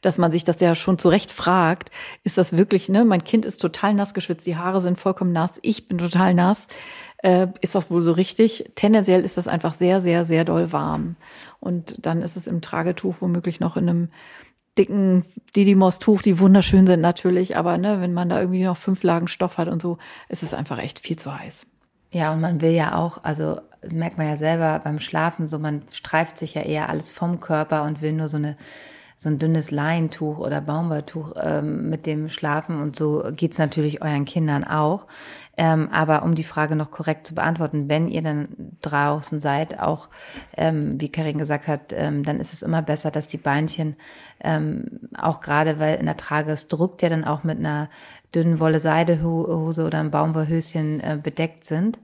[0.03, 1.91] dass man sich das ja schon zurecht fragt,
[2.23, 5.59] ist das wirklich, ne, mein Kind ist total nass geschwitzt, die Haare sind vollkommen nass,
[5.63, 6.67] ich bin total nass.
[7.25, 8.71] Äh, ist das wohl so richtig?
[8.75, 11.17] Tendenziell ist das einfach sehr, sehr, sehr doll warm.
[11.59, 14.09] Und dann ist es im Tragetuch womöglich noch in einem
[14.77, 15.25] dicken
[15.57, 19.57] Didymos-Tuch, die wunderschön sind natürlich, aber ne, wenn man da irgendwie noch fünf Lagen Stoff
[19.57, 19.97] hat und so,
[20.29, 21.67] ist es einfach echt viel zu heiß.
[22.11, 23.59] Ja, und man will ja auch, also
[23.91, 27.85] merkt man ja selber beim Schlafen so, man streift sich ja eher alles vom Körper
[27.85, 28.59] und will nur so eine
[29.17, 34.25] so ein dünnes Leintuch oder Baumwolltuch ähm, mit dem Schlafen und so geht's natürlich euren
[34.25, 35.07] Kindern auch.
[35.57, 38.49] Ähm, aber um die Frage noch korrekt zu beantworten, wenn ihr dann
[38.83, 40.09] draußen seid, auch
[40.57, 43.97] ähm, wie Karin gesagt hat, ähm, dann ist es immer besser, dass die Beinchen
[44.43, 47.89] ähm, auch gerade, weil in der Trage es drückt ja dann auch mit einer
[48.35, 52.01] dünnen Wolle-Seide-Hose oder einem Baumwollhöschen äh, bedeckt sind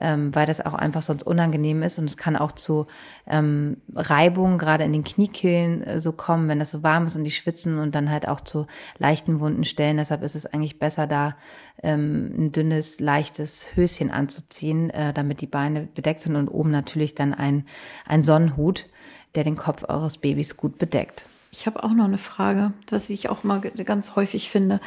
[0.00, 2.86] ähm, weil das auch einfach sonst unangenehm ist und es kann auch zu
[3.26, 7.24] ähm, Reibungen gerade in den Kniekehlen äh, so kommen, wenn das so warm ist und
[7.24, 8.66] die schwitzen und dann halt auch zu
[8.98, 9.98] leichten wunden Stellen.
[9.98, 11.36] Deshalb ist es eigentlich besser, da
[11.82, 17.14] ähm, ein dünnes, leichtes Höschen anzuziehen, äh, damit die Beine bedeckt sind und oben natürlich
[17.14, 17.66] dann ein,
[18.06, 18.86] ein Sonnenhut,
[19.34, 21.26] der den Kopf eures Babys gut bedeckt.
[21.50, 24.80] Ich habe auch noch eine Frage, was ich auch mal ganz häufig finde.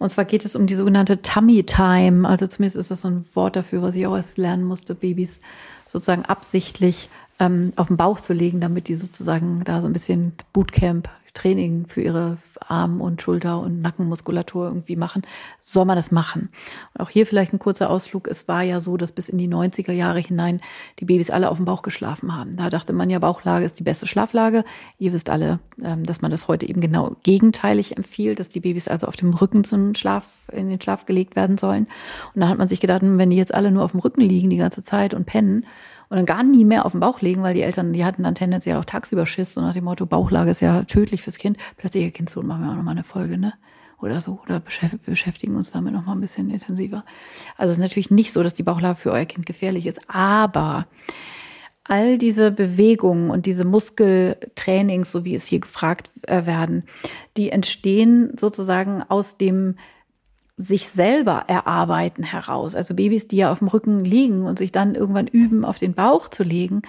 [0.00, 2.26] Und zwar geht es um die sogenannte Tummy Time.
[2.26, 5.42] Also zumindest ist das so ein Wort dafür, was ich auch erst lernen musste, Babys
[5.86, 10.32] sozusagen absichtlich ähm, auf den Bauch zu legen, damit die sozusagen da so ein bisschen
[10.54, 12.38] Bootcamp Training für ihre
[12.68, 15.22] Arm- und Schulter- und Nackenmuskulatur irgendwie machen,
[15.58, 16.50] soll man das machen.
[16.94, 18.28] Und auch hier vielleicht ein kurzer Ausflug.
[18.28, 20.60] Es war ja so, dass bis in die 90er Jahre hinein
[20.98, 22.56] die Babys alle auf dem Bauch geschlafen haben.
[22.56, 24.64] Da dachte man ja, Bauchlage ist die beste Schlaflage.
[24.98, 28.88] Ihr wisst alle, ähm, dass man das heute eben genau gegenteilig empfiehlt, dass die Babys
[28.88, 31.86] also auf dem Rücken zum Schlaf, in den Schlaf gelegt werden sollen.
[32.34, 34.50] Und dann hat man sich gedacht, wenn die jetzt alle nur auf dem Rücken liegen
[34.50, 35.66] die ganze Zeit und pennen,
[36.10, 38.34] und dann gar nie mehr auf den Bauch legen, weil die Eltern, die hatten dann
[38.34, 41.56] tendenziell auch tagsüber Schiss, so nach dem Motto, Bauchlage ist ja tödlich fürs Kind.
[41.76, 43.54] Plötzlich ihr Kind so, machen wir auch nochmal eine Folge, ne?
[44.00, 47.04] Oder so, oder beschäftigen uns damit nochmal ein bisschen intensiver.
[47.56, 50.86] Also es ist natürlich nicht so, dass die Bauchlage für euer Kind gefährlich ist, aber
[51.84, 56.84] all diese Bewegungen und diese Muskeltrainings, so wie es hier gefragt äh, werden,
[57.36, 59.76] die entstehen sozusagen aus dem
[60.60, 62.74] sich selber erarbeiten heraus.
[62.74, 65.94] Also Babys, die ja auf dem Rücken liegen und sich dann irgendwann üben, auf den
[65.94, 66.82] Bauch zu legen.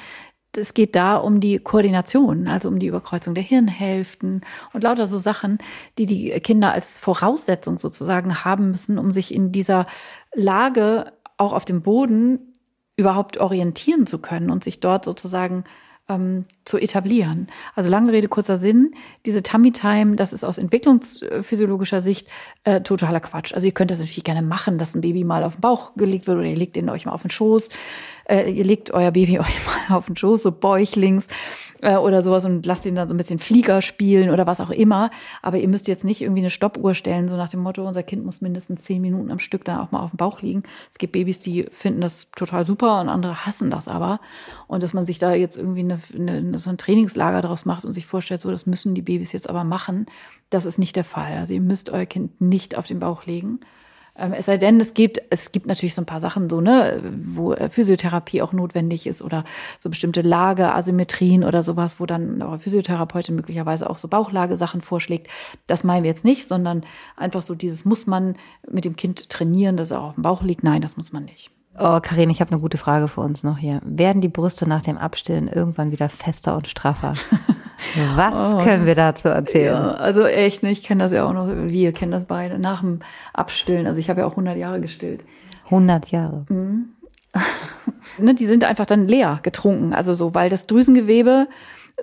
[0.54, 4.42] Es geht da um die Koordination, also um die Überkreuzung der Hirnhälften
[4.74, 5.60] und lauter so Sachen,
[5.98, 9.88] die die Kinder als Voraussetzung sozusagen haben müssen, um sich in dieser
[10.34, 12.54] Lage auch auf dem Boden
[12.98, 15.64] überhaupt orientieren zu können und sich dort sozusagen
[16.12, 17.48] ähm, zu etablieren.
[17.76, 18.94] Also lange Rede, kurzer Sinn,
[19.26, 22.28] diese Tummy Time, das ist aus entwicklungsphysiologischer Sicht
[22.64, 23.54] äh, totaler Quatsch.
[23.54, 26.28] Also ihr könnt das natürlich gerne machen, dass ein Baby mal auf den Bauch gelegt
[26.28, 27.70] wird oder ihr legt ihn euch mal auf den Schoß.
[28.32, 31.28] Äh, ihr legt euer Baby euch mal auf den Schoß, so bäuchlings
[31.82, 34.70] äh, oder sowas und lasst ihn dann so ein bisschen Flieger spielen oder was auch
[34.70, 35.12] immer.
[35.42, 38.26] Aber ihr müsst jetzt nicht irgendwie eine Stoppuhr stellen, so nach dem Motto, unser Kind
[38.26, 40.64] muss mindestens zehn Minuten am Stück dann auch mal auf dem Bauch liegen.
[40.92, 44.22] Es gibt Babys, die finden das total super und andere hassen das aber.
[44.68, 47.94] Und dass man sich da jetzt irgendwie eine, eine, so ein Trainingslager daraus macht und
[47.94, 50.06] sich vorstellt, so das müssen die Babys jetzt aber machen,
[50.50, 51.34] das ist nicht der Fall.
[51.34, 53.60] Also ihr müsst euer Kind nicht auf den Bauch legen.
[54.18, 57.02] Ähm, es sei denn, es gibt, es gibt natürlich so ein paar Sachen so, ne,
[57.24, 59.46] wo äh, Physiotherapie auch notwendig ist oder
[59.80, 65.28] so bestimmte Lage, Asymmetrien oder sowas, wo dann eure Physiotherapeutin möglicherweise auch so Bauchlagesachen vorschlägt.
[65.68, 66.86] Das meinen wir jetzt nicht, sondern
[67.16, 68.36] einfach so dieses muss man
[68.70, 70.64] mit dem Kind trainieren, dass er auch auf dem Bauch liegt.
[70.64, 71.52] Nein, das muss man nicht.
[71.80, 73.82] Oh, Karin, ich habe eine gute Frage für uns noch hier.
[73.84, 77.14] Werden die Brüste nach dem Abstillen irgendwann wieder fester und straffer?
[78.16, 78.58] Was oh.
[78.58, 79.74] können wir dazu erzählen?
[79.74, 82.82] Ja, also echt, ne, ich kenne das ja auch noch, wir kennen das beide, nach
[82.82, 83.00] dem
[83.34, 83.88] Abstillen.
[83.88, 85.24] Also ich habe ja auch 100 Jahre gestillt.
[85.66, 86.46] 100 Jahre?
[86.50, 86.90] Mhm.
[88.18, 91.48] ne, die sind einfach dann leer getrunken, also so, weil das Drüsengewebe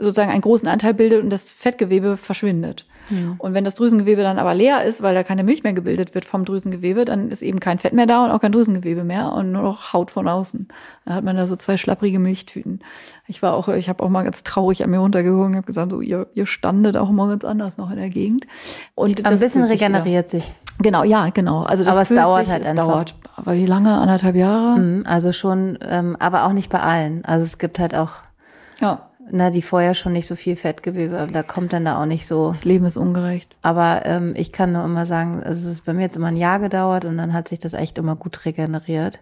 [0.00, 2.86] sozusagen einen großen Anteil bildet und das Fettgewebe verschwindet.
[3.10, 3.36] Mhm.
[3.38, 6.24] Und wenn das Drüsengewebe dann aber leer ist, weil da keine Milch mehr gebildet wird
[6.24, 9.52] vom Drüsengewebe, dann ist eben kein Fett mehr da und auch kein Drüsengewebe mehr und
[9.52, 10.68] nur noch Haut von außen.
[11.04, 12.80] Dann hat man da so zwei schlapprige Milchtüten.
[13.26, 15.90] Ich war auch, ich habe auch mal ganz traurig an mir runtergehoben und habe gesagt,
[15.90, 18.46] so ihr, ihr standet auch mal ganz anders noch in der Gegend.
[18.94, 20.52] Und ein bisschen regeneriert sich.
[20.80, 21.62] Genau, ja, genau.
[21.62, 22.86] Also das aber es dauert sich, halt es einfach.
[22.86, 23.14] dauert.
[23.36, 23.98] Aber wie lange?
[23.98, 24.78] Anderthalb Jahre?
[24.78, 27.24] Mhm, also schon, ähm, aber auch nicht bei allen.
[27.24, 28.10] Also es gibt halt auch
[28.80, 32.26] ja na, die vorher schon nicht so viel Fettgewebe, da kommt dann da auch nicht
[32.26, 32.48] so.
[32.48, 33.56] Das Leben ist ungerecht.
[33.62, 36.36] Aber ähm, ich kann nur immer sagen, also es ist bei mir jetzt immer ein
[36.36, 39.20] Jahr gedauert und dann hat sich das echt immer gut regeneriert.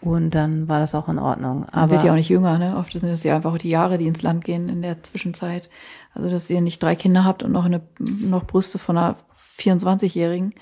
[0.00, 1.66] Und dann war das auch in Ordnung.
[1.66, 2.76] Aber Man wird ja auch nicht jünger, ne?
[2.76, 5.68] Oft sind es ja einfach die Jahre, die ins Land gehen in der Zwischenzeit.
[6.14, 9.16] Also, dass ihr nicht drei Kinder habt und noch eine, noch Brüste von einer
[9.58, 10.54] 24-Jährigen.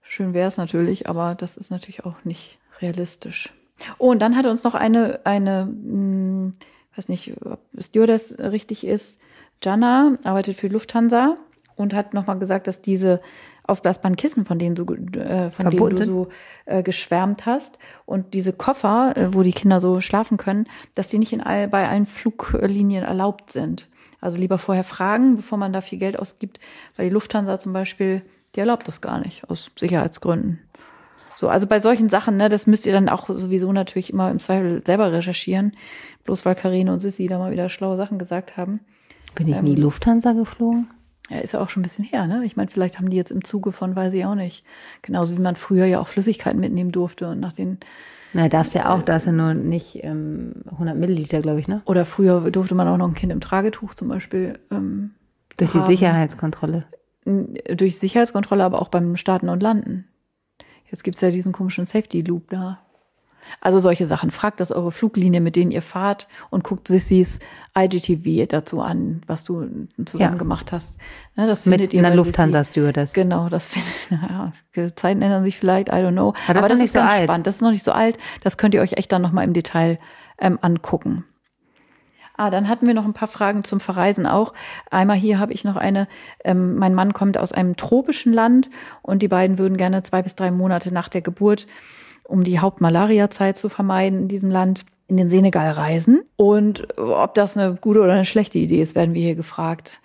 [0.00, 3.52] Schön wäre es natürlich, aber das ist natürlich auch nicht realistisch.
[3.98, 6.52] Oh, und dann hat uns noch eine, eine, mh,
[6.98, 9.20] weiß nicht, ob Stewardess richtig ist,
[9.62, 11.36] Jana arbeitet für Lufthansa
[11.76, 13.20] und hat nochmal gesagt, dass diese
[13.68, 14.84] aufblasbaren Kissen, von denen du,
[15.18, 16.28] äh, von denen du so
[16.64, 21.18] äh, geschwärmt hast und diese Koffer, äh, wo die Kinder so schlafen können, dass die
[21.18, 23.88] nicht in all, bei allen Fluglinien erlaubt sind.
[24.20, 26.58] Also lieber vorher fragen, bevor man da viel Geld ausgibt,
[26.96, 28.22] weil die Lufthansa zum Beispiel,
[28.54, 30.60] die erlaubt das gar nicht aus Sicherheitsgründen.
[31.38, 34.40] So, also bei solchen Sachen, ne, das müsst ihr dann auch sowieso natürlich immer im
[34.40, 35.72] Zweifel selber recherchieren.
[36.24, 38.80] Bloß weil Karine und Sissi da mal wieder schlaue Sachen gesagt haben.
[39.36, 40.88] Bin ich ähm, nie Lufthansa geflogen?
[41.30, 42.42] Ja, ist ja auch schon ein bisschen her, ne?
[42.44, 44.64] Ich meine, vielleicht haben die jetzt im Zuge von, weiß ich auch nicht.
[45.02, 47.78] Genauso wie man früher ja auch Flüssigkeiten mitnehmen durfte und nach den
[48.32, 51.82] na, darfst ja auch, da ist ja nur nicht ähm, 100 Milliliter, glaube ich, ne?
[51.84, 54.58] Oder früher durfte man auch noch ein Kind im Tragetuch zum Beispiel.
[54.70, 55.12] Ähm,
[55.56, 55.86] durch die haben.
[55.86, 56.84] Sicherheitskontrolle.
[57.24, 60.08] Durch Sicherheitskontrolle, aber auch beim Starten und Landen.
[60.90, 62.78] Jetzt gibt's ja diesen komischen Safety Loop da.
[63.60, 64.30] Also solche Sachen.
[64.30, 67.38] Fragt das eure Fluglinie, mit denen ihr fahrt und guckt Sissys
[67.76, 70.38] IGTV dazu an, was du zusammen ja.
[70.38, 70.98] gemacht hast.
[71.36, 73.12] Ja, das findet mit ihr einer Lufthansa Stewardess.
[73.12, 74.52] Genau, das findet, naja,
[74.94, 76.34] Zeiten ändern sich vielleicht, I don't know.
[76.46, 77.46] Aber, Aber das, ist, ganz so spannend.
[77.46, 78.18] Das ist noch nicht so alt.
[78.42, 79.98] Das könnt ihr euch echt dann nochmal im Detail
[80.38, 81.24] ähm, angucken.
[82.38, 84.54] Ah, dann hatten wir noch ein paar Fragen zum Verreisen auch.
[84.92, 86.06] Einmal hier habe ich noch eine.
[86.44, 88.70] Ähm, mein Mann kommt aus einem tropischen Land
[89.02, 91.66] und die beiden würden gerne zwei bis drei Monate nach der Geburt,
[92.22, 96.22] um die Hauptmalaria-Zeit zu vermeiden in diesem Land, in den Senegal reisen.
[96.36, 100.00] Und ob das eine gute oder eine schlechte Idee ist, werden wir hier gefragt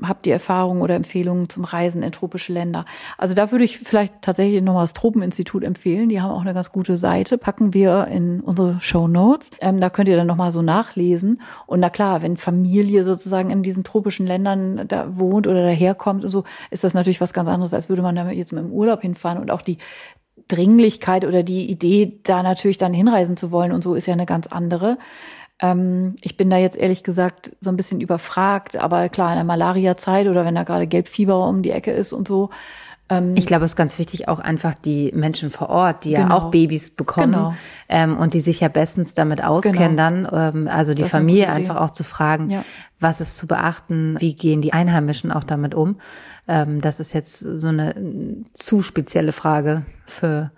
[0.00, 2.84] habt ihr Erfahrungen oder Empfehlungen zum Reisen in tropische Länder?
[3.18, 6.08] Also da würde ich vielleicht tatsächlich nochmal das Tropeninstitut empfehlen.
[6.08, 9.50] Die haben auch eine ganz gute Seite, packen wir in unsere Show Notes.
[9.60, 11.40] Ähm, da könnt ihr dann nochmal so nachlesen.
[11.66, 16.30] Und na klar, wenn Familie sozusagen in diesen tropischen Ländern da wohnt oder daherkommt und
[16.30, 19.02] so, ist das natürlich was ganz anderes, als würde man da jetzt mit dem Urlaub
[19.02, 19.78] hinfahren und auch die
[20.48, 24.26] Dringlichkeit oder die Idee, da natürlich dann hinreisen zu wollen und so ist ja eine
[24.26, 24.98] ganz andere.
[25.62, 29.44] Ähm, ich bin da jetzt ehrlich gesagt so ein bisschen überfragt, aber klar, in der
[29.44, 32.50] Malaria-Zeit oder wenn da gerade Gelbfieber um die Ecke ist und so,
[33.08, 36.28] ähm, ich glaube, es ist ganz wichtig, auch einfach die Menschen vor Ort, die genau.
[36.28, 37.54] ja auch Babys bekommen genau.
[37.88, 39.96] ähm, und die sich ja bestens damit auskennen, genau.
[39.96, 42.64] dann, ähm, also die das Familie einfach auch zu fragen, ja.
[43.00, 45.98] was ist zu beachten, wie gehen die Einheimischen auch damit um.
[46.48, 47.94] Ähm, das ist jetzt so eine
[48.54, 50.50] zu spezielle Frage für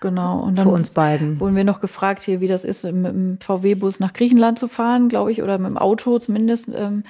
[0.00, 0.40] Genau.
[0.40, 1.38] Und dann für uns beiden.
[1.40, 5.08] Wurden wir noch gefragt hier, wie das ist, mit dem VW-Bus nach Griechenland zu fahren,
[5.08, 6.68] glaube ich, oder mit dem Auto zumindest.
[6.74, 7.04] Ähm,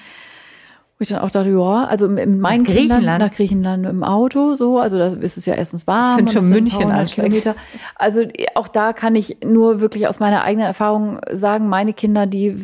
[0.99, 3.22] Wo ich dann auch dachte, ja, also in meinen Nach Kindern Griechenland?
[3.22, 6.11] nach Griechenland im Auto, so, also da ist es ja erstens warm.
[6.11, 7.55] Ich find und schon München anstrengend.
[7.95, 8.24] Also
[8.55, 12.57] auch da kann ich nur wirklich aus meiner eigenen Erfahrung sagen, meine Kinder, die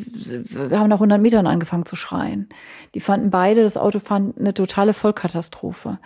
[0.72, 2.48] haben nach 100 Metern angefangen zu schreien.
[2.94, 5.98] Die fanden beide, das Autofahren eine totale Vollkatastrophe.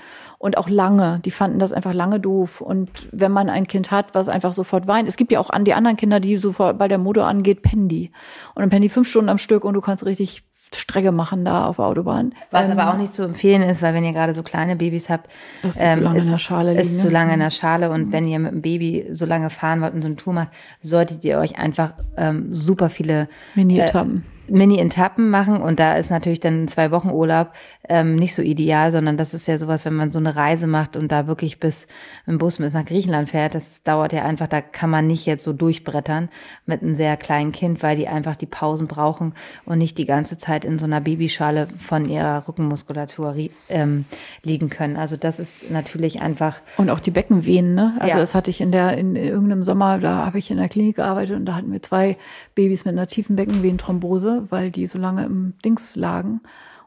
[0.42, 2.62] Und auch lange, die fanden das einfach lange doof.
[2.62, 5.66] Und wenn man ein Kind hat, was einfach sofort weint, es gibt ja auch an
[5.66, 8.10] die anderen Kinder, die sofort, bei der Motor angeht, pennen die.
[8.54, 10.42] Und dann pennen die fünf Stunden am Stück und du kannst richtig
[10.74, 12.34] Strecke machen da auf der Autobahn.
[12.50, 15.10] Was Ähm, aber auch nicht zu empfehlen ist, weil wenn ihr gerade so kleine Babys
[15.10, 15.30] habt,
[15.62, 17.12] Dass die so lange ist, in der Schale ist zu ne?
[17.12, 20.02] lange in der Schale und wenn ihr mit dem Baby so lange fahren wollt und
[20.02, 20.48] so eine Tour macht,
[20.80, 24.24] solltet ihr euch einfach ähm, super viele Mini-Etappen.
[24.50, 27.52] Mini-Etappen machen und da ist natürlich dann zwei Wochen Urlaub
[27.88, 30.96] ähm, nicht so ideal, sondern das ist ja sowas, wenn man so eine Reise macht
[30.96, 31.86] und da wirklich bis
[32.26, 35.44] im Bus bis nach Griechenland fährt, das dauert ja einfach, da kann man nicht jetzt
[35.44, 36.28] so durchbrettern
[36.66, 39.34] mit einem sehr kleinen Kind, weil die einfach die Pausen brauchen
[39.64, 43.34] und nicht die ganze Zeit in so einer Babyschale von ihrer Rückenmuskulatur
[43.68, 44.04] ähm,
[44.44, 44.96] liegen können.
[44.96, 47.94] Also das ist natürlich einfach Und auch die Beckenvenen, ne?
[47.98, 48.18] Also Ja.
[48.18, 51.36] das hatte ich in der in irgendeinem Sommer, da habe ich in der Klinik gearbeitet
[51.36, 52.16] und da hatten wir zwei
[52.54, 56.40] Babys mit einer tiefen Beckenvenenthrombose, weil die so lange im Dings lagen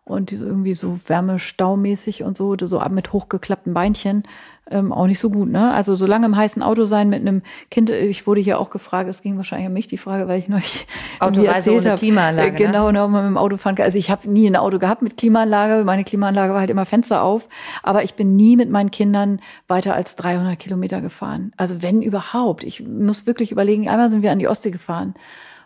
[0.05, 4.23] und die so irgendwie so wärmestaumäßig und so, so mit hochgeklappten Beinchen
[4.71, 5.71] ähm, auch nicht so gut, ne?
[5.73, 9.09] Also so lange im heißen Auto sein mit einem Kind, ich wurde hier auch gefragt,
[9.09, 10.87] es ging wahrscheinlich um mich die Frage, weil ich neulich
[11.19, 12.57] Autoreise ohne hab, Klimaanlage, äh, ne?
[12.57, 13.85] Genau, genau, mal mit dem Auto fahren kann.
[13.85, 15.83] Also ich habe nie ein Auto gehabt mit Klimaanlage.
[15.83, 17.49] Meine Klimaanlage war halt immer Fenster auf.
[17.83, 21.51] Aber ich bin nie mit meinen Kindern weiter als 300 Kilometer gefahren.
[21.57, 22.63] Also wenn überhaupt.
[22.63, 23.89] Ich muss wirklich überlegen.
[23.89, 25.13] Einmal sind wir an die Ostsee gefahren.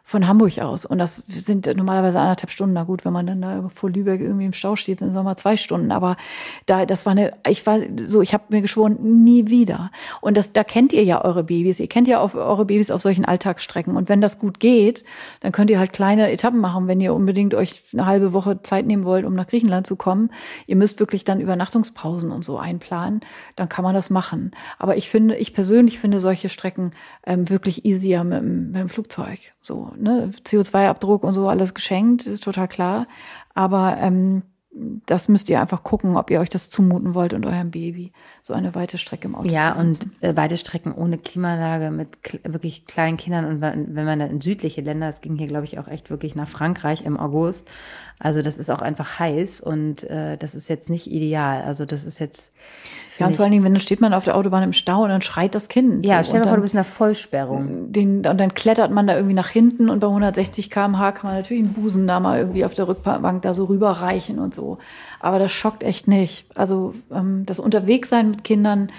[0.10, 0.86] Von Hamburg aus.
[0.86, 2.76] Und das sind normalerweise anderthalb Stunden.
[2.76, 5.24] Na gut, wenn man dann da vor Lübeck irgendwie im Stau steht, dann sind es
[5.26, 5.92] mal zwei Stunden.
[5.92, 6.16] Aber
[6.66, 8.96] da, das war eine, ich war so, ich habe mir geschworen,
[9.26, 9.92] nie wieder.
[10.22, 11.82] Und das, da kennt ihr ja eure Babys.
[11.82, 13.98] Ihr kennt ja auf, eure Babys auf solchen Alltagsstrecken.
[13.98, 15.04] Und wenn das gut geht,
[15.42, 18.86] dann könnt ihr halt kleine Etappen machen, wenn ihr unbedingt euch eine halbe Woche Zeit
[18.88, 20.32] nehmen wollt, um nach Griechenland zu kommen.
[20.68, 23.20] Ihr müsst wirklich dann Übernachtungspausen und so einplanen.
[23.58, 24.52] Dann kann man das machen.
[24.80, 26.92] Aber ich finde, ich persönlich finde solche Strecken
[27.26, 29.40] ähm, wirklich easier mit, mit dem Flugzeug.
[29.60, 30.32] So, ne?
[30.46, 33.08] CO2-Abdruck und so alles geschenkt, ist total klar.
[33.54, 34.44] Aber ähm,
[35.06, 38.12] das müsst ihr einfach gucken, ob ihr euch das zumuten wollt und eurem Baby
[38.44, 42.40] so eine weite Strecke im Auto Ja, und äh, weite Strecken ohne Klimaanlage mit kl
[42.44, 45.80] wirklich kleinen Kindern und wenn man dann in südliche Länder, es ging hier glaube ich
[45.80, 47.70] auch echt wirklich nach Frankreich im August,
[48.20, 51.62] also das ist auch einfach heiß und äh, das ist jetzt nicht ideal.
[51.62, 52.52] Also das ist jetzt
[53.20, 55.10] Ja, und vor allen Dingen, wenn dann steht man auf der Autobahn im Stau und
[55.10, 56.04] dann schreit das Kind.
[56.04, 57.92] ja, so, stell dir vor, du bist in einer Vollsperrung.
[57.92, 61.36] den, und dann klettert man da irgendwie nach hinten und bei 160 km/h kann man
[61.38, 64.80] natürlich den Busen da mal irgendwie auf der Rückbank da so rüberreichen und so.
[65.20, 66.46] Aber das schockt echt nicht.
[66.56, 68.92] Also ähm, das Unterwegssein mit Kindern.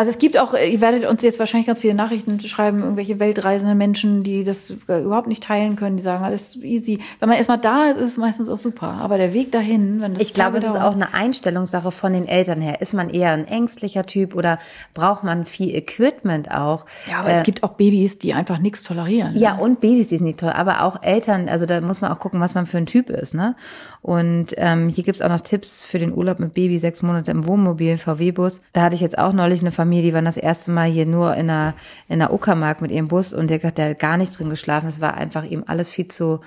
[0.00, 3.76] Also es gibt auch, ihr werdet uns jetzt wahrscheinlich ganz viele Nachrichten schreiben, irgendwelche weltreisenden
[3.76, 7.00] Menschen, die das äh, überhaupt nicht teilen können, die sagen, alles easy.
[7.18, 8.86] Wenn man erstmal da ist, ist es meistens auch super.
[8.86, 12.26] Aber der Weg dahin, wenn das Ich glaube, es ist auch eine Einstellungssache von den
[12.26, 12.80] Eltern her.
[12.80, 14.58] Ist man eher ein ängstlicher Typ oder
[14.94, 16.86] braucht man viel Equipment auch?
[17.06, 19.36] Ja, aber es gibt auch Babys, die einfach nichts tolerieren.
[19.36, 22.18] Ja, und Babys, die sind nicht toll, aber auch Eltern, also da muss man auch
[22.18, 23.54] gucken, was man für ein Typ ist, ne?
[24.00, 27.46] Und ähm, hier gibt's auch noch Tipps für den Urlaub mit Baby, sechs Monate im
[27.46, 28.62] Wohnmobil, VW-Bus.
[28.72, 31.34] Da hatte ich jetzt auch neulich eine Familie, die waren das erste Mal hier nur
[31.34, 31.74] in einer,
[32.08, 34.86] in einer Uckermark mit ihrem Bus und der hat da gar nicht drin geschlafen.
[34.86, 36.40] Es war einfach ihm alles viel zu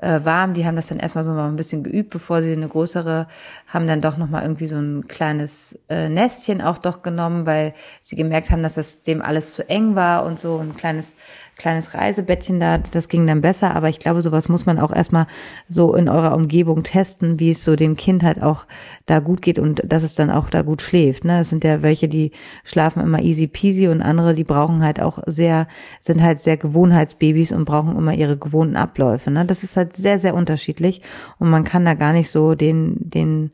[0.00, 0.54] äh, warm.
[0.54, 3.26] Die haben das dann erstmal so mal ein bisschen geübt, bevor sie eine größere,
[3.66, 8.16] haben dann doch nochmal irgendwie so ein kleines äh, Nestchen auch doch genommen, weil sie
[8.16, 11.16] gemerkt haben, dass das dem alles zu eng war und so ein kleines
[11.60, 15.26] kleines Reisebettchen da, das ging dann besser, aber ich glaube, sowas muss man auch erstmal
[15.68, 18.64] so in eurer Umgebung testen, wie es so dem Kind halt auch
[19.04, 21.24] da gut geht und dass es dann auch da gut schläft.
[21.24, 21.40] Ne?
[21.40, 22.32] Es sind ja welche, die
[22.64, 25.68] schlafen immer easy peasy und andere, die brauchen halt auch sehr,
[26.00, 29.30] sind halt sehr Gewohnheitsbabys und brauchen immer ihre gewohnten Abläufe.
[29.30, 29.44] Ne?
[29.44, 31.02] Das ist halt sehr, sehr unterschiedlich
[31.38, 33.50] und man kann da gar nicht so den, den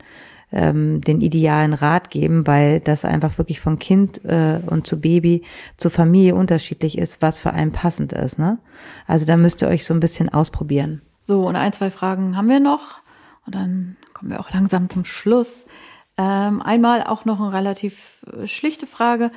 [0.51, 5.43] ähm, den idealen Rat geben, weil das einfach wirklich von Kind äh, und zu Baby
[5.75, 8.39] zu Familie unterschiedlich ist, was für einen passend ist.
[8.39, 8.57] Ne?
[9.07, 11.01] Also da müsst ihr euch so ein bisschen ausprobieren.
[11.25, 12.99] So, und ein, zwei Fragen haben wir noch.
[13.45, 15.65] Und dann kommen wir auch langsam zum Schluss.
[16.17, 19.31] Ähm, einmal auch noch eine relativ äh, schlichte Frage.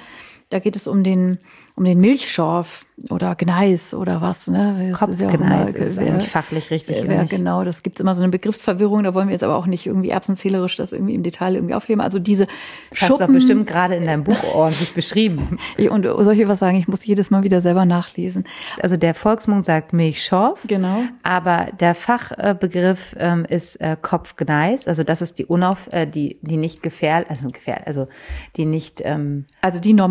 [0.48, 1.38] Da geht es um den,
[1.76, 4.46] um den Milchschorf oder Gneis oder was.
[4.48, 4.90] Ne?
[4.98, 7.02] Das ist ja Kopfgneis immer- ist wer- eigentlich fachlich richtig.
[7.06, 9.86] Wer, genau, das gibt's immer so eine Begriffsverwirrung, da wollen wir jetzt aber auch nicht
[9.86, 12.00] irgendwie erbsenzählerisch das irgendwie im Detail irgendwie aufheben.
[12.02, 12.46] Also diese
[12.90, 15.58] Das hast du doch Schuppen, bestimmt gerade in deinem Buch ordentlich beschrieben.
[15.90, 18.44] Und soll ich was sagen, ich muss jedes Mal wieder selber nachlesen.
[18.82, 20.64] Also der Volksmund sagt Milchschorf.
[20.66, 21.00] Genau.
[21.22, 24.86] Aber der Fachbegriff ähm, ist äh, Kopfgneis.
[24.88, 28.08] Also das ist die unauf, äh, die die nicht gefährlich, also gefährlich, also
[28.56, 30.10] die nicht ähm, Also die normale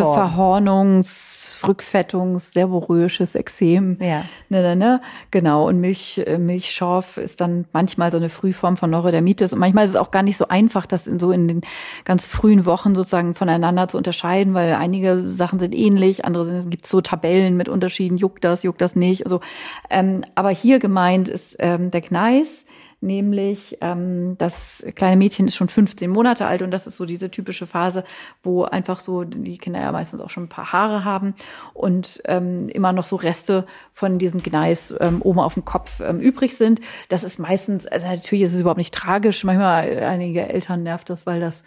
[0.00, 3.96] normale Verhornungs-, Rückfettungs-, serborröisches Exem.
[4.00, 4.24] Ja.
[4.48, 5.00] Ne, ne, ne.
[5.30, 5.68] Genau.
[5.68, 9.52] Und Milch, äh, Milchschorf ist dann manchmal so eine Frühform von Neurodermitis.
[9.52, 11.60] Und manchmal ist es auch gar nicht so einfach, das in so in den
[12.04, 16.68] ganz frühen Wochen sozusagen voneinander zu unterscheiden, weil einige Sachen sind ähnlich, andere sind, es
[16.68, 19.24] gibt so Tabellen mit Unterschieden, juckt das, juckt das nicht.
[19.24, 19.40] Also,
[19.90, 22.64] ähm, aber hier gemeint ist ähm, der Gneis
[23.02, 27.30] nämlich ähm, das kleine Mädchen ist schon 15 Monate alt und das ist so diese
[27.30, 28.04] typische Phase,
[28.42, 31.34] wo einfach so die Kinder ja meistens auch schon ein paar Haare haben
[31.74, 36.20] und ähm, immer noch so Reste von diesem Gneis ähm, oben auf dem Kopf ähm,
[36.20, 36.80] übrig sind.
[37.08, 39.44] Das ist meistens, also natürlich ist es überhaupt nicht tragisch.
[39.44, 41.64] Manchmal einige Eltern nervt das, weil das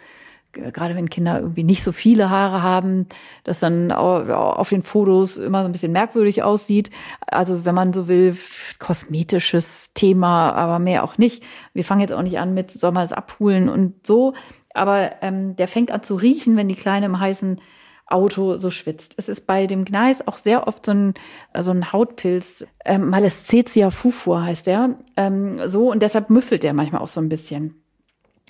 [0.52, 3.06] gerade wenn Kinder irgendwie nicht so viele Haare haben,
[3.44, 6.90] das dann auf den Fotos immer so ein bisschen merkwürdig aussieht.
[7.26, 8.36] Also wenn man so will,
[8.78, 11.44] kosmetisches Thema, aber mehr auch nicht.
[11.74, 14.34] Wir fangen jetzt auch nicht an mit, soll man das abholen und so.
[14.74, 17.60] Aber ähm, der fängt an zu riechen, wenn die Kleine im heißen
[18.06, 19.14] Auto so schwitzt.
[19.16, 21.14] Es ist bei dem Gneis auch sehr oft so ein,
[21.58, 27.00] so ein Hautpilz, ähm, Malesthesia fufur heißt der, ähm, so und deshalb müffelt der manchmal
[27.02, 27.82] auch so ein bisschen.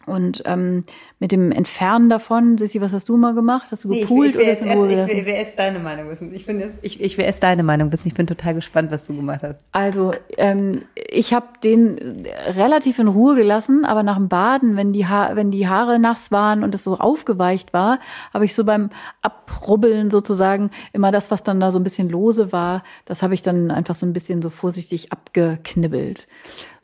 [0.07, 0.85] Und ähm,
[1.19, 3.67] mit dem Entfernen davon, Sissi, was hast du mal gemacht?
[3.71, 5.79] Hast du gepoolt nee, ich, ich, will oder jetzt, ich, will, ich will jetzt deine
[5.81, 6.33] Meinung wissen.
[6.33, 8.07] Ich, bin jetzt, ich, ich will jetzt deine Meinung wissen.
[8.07, 9.65] Ich bin total gespannt, was du gemacht hast.
[9.73, 15.07] Also ähm, ich habe den relativ in Ruhe gelassen, aber nach dem Baden, wenn die,
[15.07, 17.99] ha wenn die Haare nass waren und es so aufgeweicht war,
[18.33, 18.91] habe ich so beim
[19.23, 23.43] Abrubbeln sozusagen immer das, was dann da so ein bisschen lose war, das habe ich
[23.43, 26.29] dann einfach so ein bisschen so vorsichtig abgeknibbelt.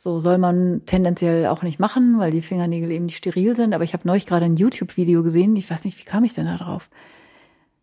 [0.03, 3.72] So soll man tendenziell auch nicht machen, weil die Fingernägel eben nicht steril sind.
[3.72, 5.55] Aber ich habe neulich gerade ein YouTube-Video gesehen.
[5.55, 6.90] Ich weiß nicht, wie kam ich denn da drauf?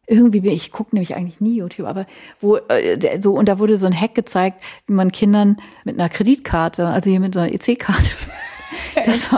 [0.05, 2.07] Irgendwie bin ich gucke nämlich eigentlich nie YouTube, aber
[2.41, 6.09] wo äh, so und da wurde so ein Hack gezeigt, wie man Kindern mit einer
[6.09, 8.15] Kreditkarte, also hier mit so einer EC-Karte
[9.05, 9.30] das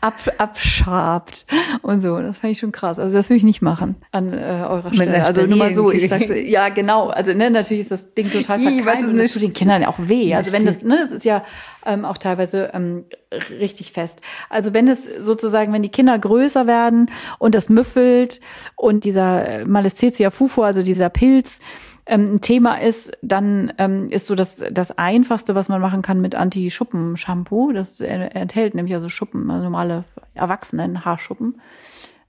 [0.00, 1.46] ab, abschabt
[1.82, 2.18] und so.
[2.20, 2.98] Das fand ich schon krass.
[2.98, 4.36] Also das will ich nicht machen an äh,
[4.68, 5.24] eurer Stelle.
[5.24, 7.08] Also nur mal so, ich sag's, ja genau.
[7.08, 10.34] Also ne, natürlich ist das Ding total verkeimt und das tut den Kindern auch weh.
[10.34, 11.44] Also wenn das, ne, das ist ja
[11.86, 13.04] ähm, auch teilweise ähm,
[13.50, 14.20] richtig fest.
[14.48, 18.40] Also wenn es sozusagen, wenn die Kinder größer werden und das müffelt
[18.76, 21.60] und dieser äh, Malesthesia fufu, also dieser Pilz,
[22.06, 26.20] ähm, ein Thema ist, dann ähm, ist so das, das Einfachste, was man machen kann
[26.20, 27.72] mit Anti-Schuppen-Shampoo.
[27.72, 31.60] Das enthält nämlich also Schuppen, also normale Erwachsenen-Haarschuppen.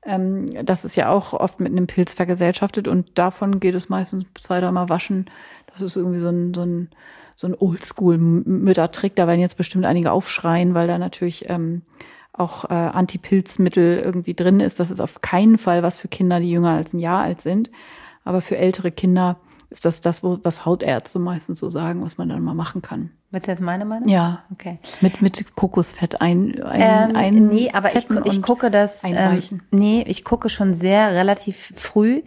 [0.04, 4.26] Ähm, das ist ja auch oft mit einem Pilz vergesellschaftet und davon geht es meistens
[4.40, 5.30] zwei, dreimal waschen.
[5.68, 6.90] Das ist irgendwie so ein, so ein,
[7.36, 9.16] so ein Oldschool-Müttertrick.
[9.16, 11.84] Da werden jetzt bestimmt einige aufschreien, weil da natürlich ähm,
[12.34, 14.80] auch äh, Antipilzmittel irgendwie drin ist.
[14.80, 17.70] Das ist auf keinen Fall was für Kinder, die jünger als ein Jahr alt sind.
[18.24, 19.38] Aber für ältere Kinder
[19.72, 23.12] ist das das, was Hautärzte meistens so sagen, was man dann mal machen kann.
[23.32, 24.10] Willst du jetzt meine Meinung?
[24.10, 24.44] Ja.
[24.52, 24.80] Okay.
[25.00, 29.40] Mit, mit Kokosfett ein, ein, ähm, ein Nee, aber ich, ich gucke das, ähm,
[29.72, 32.22] nee, ich gucke schon sehr relativ früh,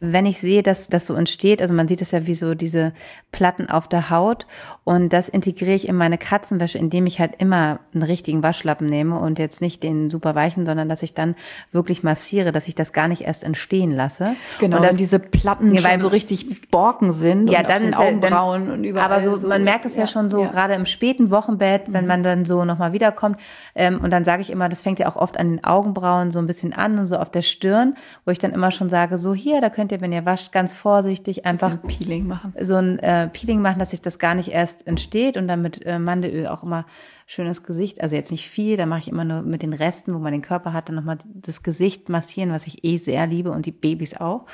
[0.00, 2.92] wenn ich sehe, dass das so entsteht, also man sieht es ja wie so diese
[3.32, 4.46] Platten auf der Haut
[4.84, 9.18] und das integriere ich in meine Katzenwäsche, indem ich halt immer einen richtigen Waschlappen nehme
[9.18, 11.34] und jetzt nicht den super weichen, sondern dass ich dann
[11.72, 14.36] wirklich massiere, dass ich das gar nicht erst entstehen lasse.
[14.60, 17.94] Genau, und dass diese Platten ja, schon so richtig Borken sind ja, und dann den
[17.94, 19.12] Augenbrauen dann, und überall.
[19.12, 20.48] Aber so, so, man merkt es ja, ja schon so, ja.
[20.48, 22.08] gerade im späten Wochenbett, wenn mhm.
[22.08, 23.40] man dann so nochmal wiederkommt
[23.74, 26.38] ähm, und dann sage ich immer, das fängt ja auch oft an den Augenbrauen so
[26.38, 27.94] ein bisschen an und so auf der Stirn,
[28.24, 30.72] wo ich dann immer schon sage, so hier, da könnt ihr, wenn ihr wascht, ganz
[30.72, 32.54] vorsichtig einfach ein Peeling machen.
[32.60, 35.84] So ein äh, Peeling machen, dass sich das gar nicht erst entsteht und dann mit
[35.86, 36.86] äh, Mandelöl auch immer
[37.26, 40.18] schönes Gesicht, also jetzt nicht viel, da mache ich immer nur mit den Resten, wo
[40.18, 43.66] man den Körper hat, dann nochmal das Gesicht massieren, was ich eh sehr liebe und
[43.66, 44.46] die Babys auch.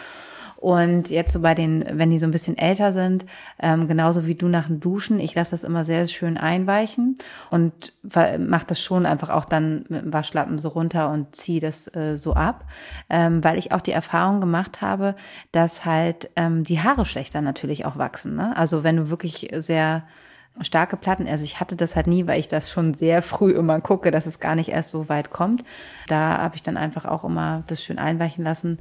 [0.65, 3.27] Und jetzt so bei den, wenn die so ein bisschen älter sind,
[3.61, 7.19] ähm, genauso wie du nach dem Duschen, ich lasse das immer sehr schön einweichen
[7.51, 7.93] und
[8.39, 12.17] mache das schon einfach auch dann mit dem Waschlappen so runter und ziehe das äh,
[12.17, 12.65] so ab,
[13.11, 15.17] ähm, weil ich auch die Erfahrung gemacht habe,
[15.53, 18.35] dass halt ähm, die Haare schlechter natürlich auch wachsen.
[18.35, 18.57] Ne?
[18.57, 20.05] Also wenn du wirklich sehr
[20.63, 21.27] starke Platten.
[21.27, 24.25] Also ich hatte das halt nie, weil ich das schon sehr früh immer gucke, dass
[24.25, 25.63] es gar nicht erst so weit kommt.
[26.07, 28.79] Da habe ich dann einfach auch immer das schön einweichen lassen.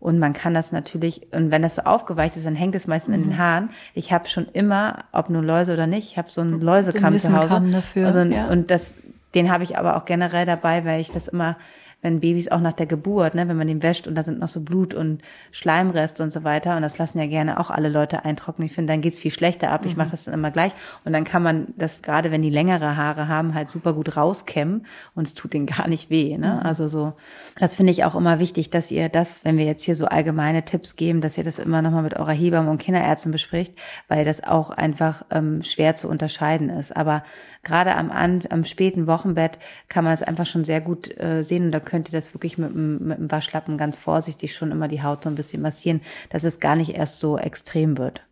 [0.00, 3.14] Und man kann das natürlich, und wenn das so aufgeweicht ist, dann hängt es meistens
[3.16, 3.22] mhm.
[3.22, 3.38] in den mhm.
[3.38, 3.70] Haaren.
[3.94, 7.36] Ich habe schon immer, ob nur Läuse oder nicht, ich habe so einen Läusekamm zu
[7.36, 7.62] Hause.
[7.70, 8.48] Dafür, also, ja.
[8.48, 8.94] Und das,
[9.34, 11.56] den habe ich aber auch generell dabei, weil ich das immer
[12.02, 14.48] wenn Babys auch nach der Geburt, ne, wenn man den wäscht und da sind noch
[14.48, 15.22] so Blut und
[15.52, 18.66] Schleimreste und so weiter und das lassen ja gerne auch alle Leute eintrocknen.
[18.66, 19.84] Ich finde, dann geht's viel schlechter ab.
[19.84, 20.12] Ich mache mhm.
[20.12, 20.72] das dann immer gleich
[21.04, 24.86] und dann kann man das gerade, wenn die längere Haare haben, halt super gut rauskämmen
[25.14, 26.36] und es tut denen gar nicht weh.
[26.38, 26.58] Ne?
[26.60, 26.66] Mhm.
[26.66, 27.12] Also so,
[27.58, 30.64] das finde ich auch immer wichtig, dass ihr das, wenn wir jetzt hier so allgemeine
[30.64, 33.74] Tipps geben, dass ihr das immer nochmal mit eurer Hebamme und Kinderärztin bespricht,
[34.08, 36.96] weil das auch einfach ähm, schwer zu unterscheiden ist.
[36.96, 37.22] Aber
[37.62, 41.72] gerade am, am späten Wochenbett kann man es einfach schon sehr gut äh, sehen und
[41.72, 45.24] da könnt ihr das wirklich mit, mit dem Waschlappen ganz vorsichtig schon immer die Haut
[45.24, 48.22] so ein bisschen massieren, dass es gar nicht erst so extrem wird.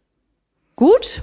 [0.77, 1.23] Gut.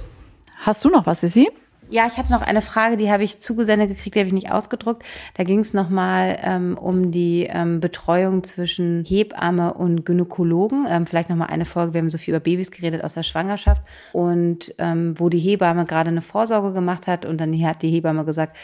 [0.56, 1.50] Hast du noch was, Sissi?
[1.88, 4.50] Ja, ich hatte noch eine Frage, die habe ich zugesendet gekriegt, die habe ich nicht
[4.50, 5.04] ausgedruckt.
[5.34, 10.86] Da ging es nochmal ähm, um die ähm, Betreuung zwischen Hebamme und Gynäkologen.
[10.88, 13.82] Ähm, vielleicht nochmal eine Folge, wir haben so viel über Babys geredet aus der Schwangerschaft
[14.12, 18.24] und ähm, wo die Hebamme gerade eine Vorsorge gemacht hat und dann hat die Hebamme
[18.24, 18.56] gesagt,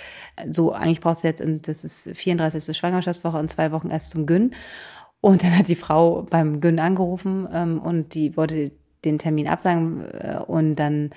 [0.50, 2.76] so eigentlich brauchst du jetzt, das ist 34.
[2.76, 4.50] Schwangerschaftswoche in zwei Wochen erst zum Gyn.
[5.20, 8.72] Und dann hat die Frau beim Gyn angerufen ähm, und die wollte
[9.04, 11.10] den Termin absagen äh, und dann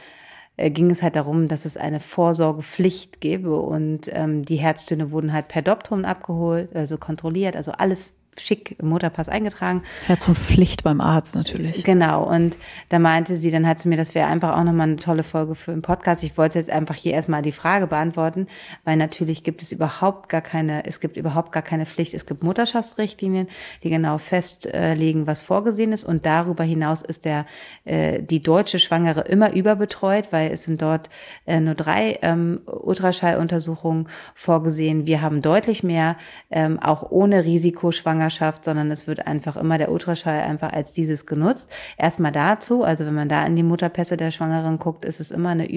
[0.58, 5.34] äh, ging es halt darum, dass es eine Vorsorgepflicht gäbe und ähm, die Herztöne wurden
[5.34, 9.84] halt per Dopton abgeholt, also kontrolliert, also alles schick im Mutterpass eingetragen.
[10.08, 11.84] Herz und Pflicht beim Arzt natürlich.
[11.84, 12.24] Genau.
[12.24, 12.58] Und
[12.90, 15.56] da meinte sie, dann hat sie mir, das wäre einfach auch nochmal eine tolle Folge
[15.56, 16.24] für den Podcast.
[16.24, 18.48] Ich wollte jetzt einfach hier erstmal die Frage beantworten,
[18.84, 22.14] weil natürlich gibt es überhaupt gar keine, es gibt überhaupt gar keine Pflicht.
[22.14, 23.48] Es gibt Mutterschaftsrichtlinien,
[23.84, 26.04] die genau festlegen, was vorgesehen ist.
[26.04, 27.46] Und darüber hinaus ist der,
[27.86, 31.10] äh, die deutsche Schwangere immer überbetreut, weil es sind dort
[31.46, 35.08] äh, nur drei ähm, Ultraschalluntersuchungen vorgesehen.
[35.08, 36.18] Wir haben deutlich mehr,
[36.52, 41.26] ähm, auch ohne Risikoschwanger Schwangerschaft, sondern es wird einfach immer der Ultraschall einfach als dieses
[41.26, 41.72] genutzt.
[41.98, 45.50] Erstmal dazu, also wenn man da in die Mutterpässe der Schwangeren guckt, ist es immer
[45.50, 45.68] eine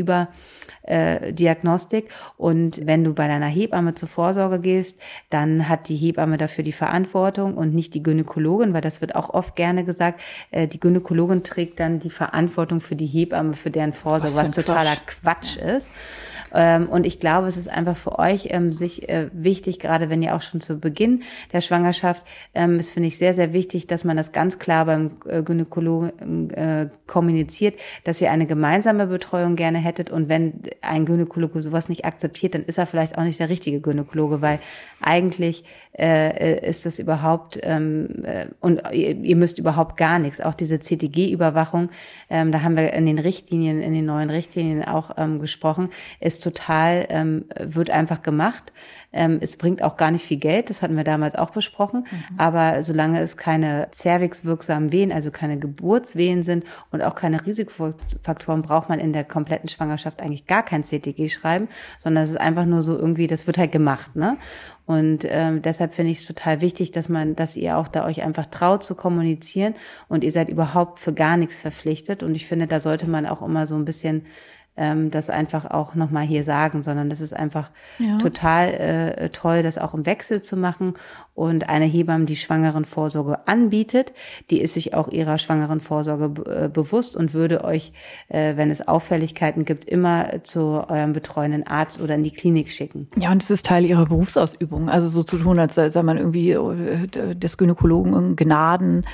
[0.89, 2.11] Überdiagnostik.
[2.37, 6.73] Und wenn du bei deiner Hebamme zur Vorsorge gehst, dann hat die Hebamme dafür die
[6.73, 10.21] Verantwortung und nicht die Gynäkologin, weil das wird auch oft gerne gesagt.
[10.51, 14.67] Äh, die Gynäkologin trägt dann die Verantwortung für die Hebamme, für deren Vorsorge, was, was
[14.67, 15.91] totaler Quatsch, Quatsch ist.
[16.55, 20.23] Ähm, und ich glaube, es ist einfach für euch ähm, sich äh, wichtig, gerade wenn
[20.23, 21.23] ihr auch schon zu Beginn
[21.53, 22.23] der Schwangerschaft,
[22.55, 26.51] ähm, ist finde ich sehr, sehr wichtig, dass man das ganz klar beim äh, Gynäkologen
[26.51, 30.11] äh, kommuniziert, dass ihr eine gemeinsame Betreuung gerne hättet.
[30.11, 33.81] Und wenn ein Gynäkologe sowas nicht akzeptiert, dann ist er vielleicht auch nicht der richtige
[33.81, 34.61] Gynäkologe, weil
[35.01, 35.65] eigentlich
[35.99, 40.41] äh, ist das überhaupt ähm, äh, und ihr, ihr müsst überhaupt gar nichts.
[40.41, 41.91] Auch diese CTG-Überwachung,
[42.31, 46.43] ähm, da haben wir in den Richtlinien, in den neuen Richtlinien auch ähm, gesprochen, ist
[46.43, 48.73] total, ähm, wird einfach gemacht.
[49.13, 52.05] Ähm, es bringt auch gar nicht viel Geld, das hatten wir damals auch besprochen.
[52.11, 52.39] Mhm.
[52.39, 58.89] Aber solange es keine zervixwirksamen Wehen, also keine Geburtswehen sind und auch keine Risikofaktoren, braucht
[58.89, 62.83] man in der kompletten Schwangerschaft eigentlich gar kein CTG schreiben, sondern es ist einfach nur
[62.83, 64.15] so irgendwie, das wird halt gemacht.
[64.15, 64.37] Ne?
[64.89, 68.23] Und ähm, deshalb finde ich es total wichtig, dass man, dass ihr auch da euch
[68.23, 69.75] einfach traut zu kommunizieren
[70.09, 72.23] und ihr seid überhaupt für gar nichts verpflichtet.
[72.23, 74.25] Und ich finde, da sollte man auch immer so ein bisschen
[74.79, 78.19] ähm, das einfach auch nochmal hier sagen, sondern das ist einfach ja.
[78.19, 80.95] total äh, toll, das auch im Wechsel zu machen.
[81.35, 84.13] Und eine Hebamme, die schwangeren Vorsorge anbietet,
[84.51, 87.93] die ist sich auch ihrer schwangeren Vorsorge äh, bewusst und würde euch,
[88.29, 93.09] äh, wenn es Auffälligkeiten gibt, immer zu eurem betreuenden Arzt oder in die Klinik schicken.
[93.17, 94.89] Ja, und es ist Teil ihrer Berufsausübung.
[94.89, 99.05] Also so zu tun, als sei man irgendwie äh, des Gynäkologen Gnaden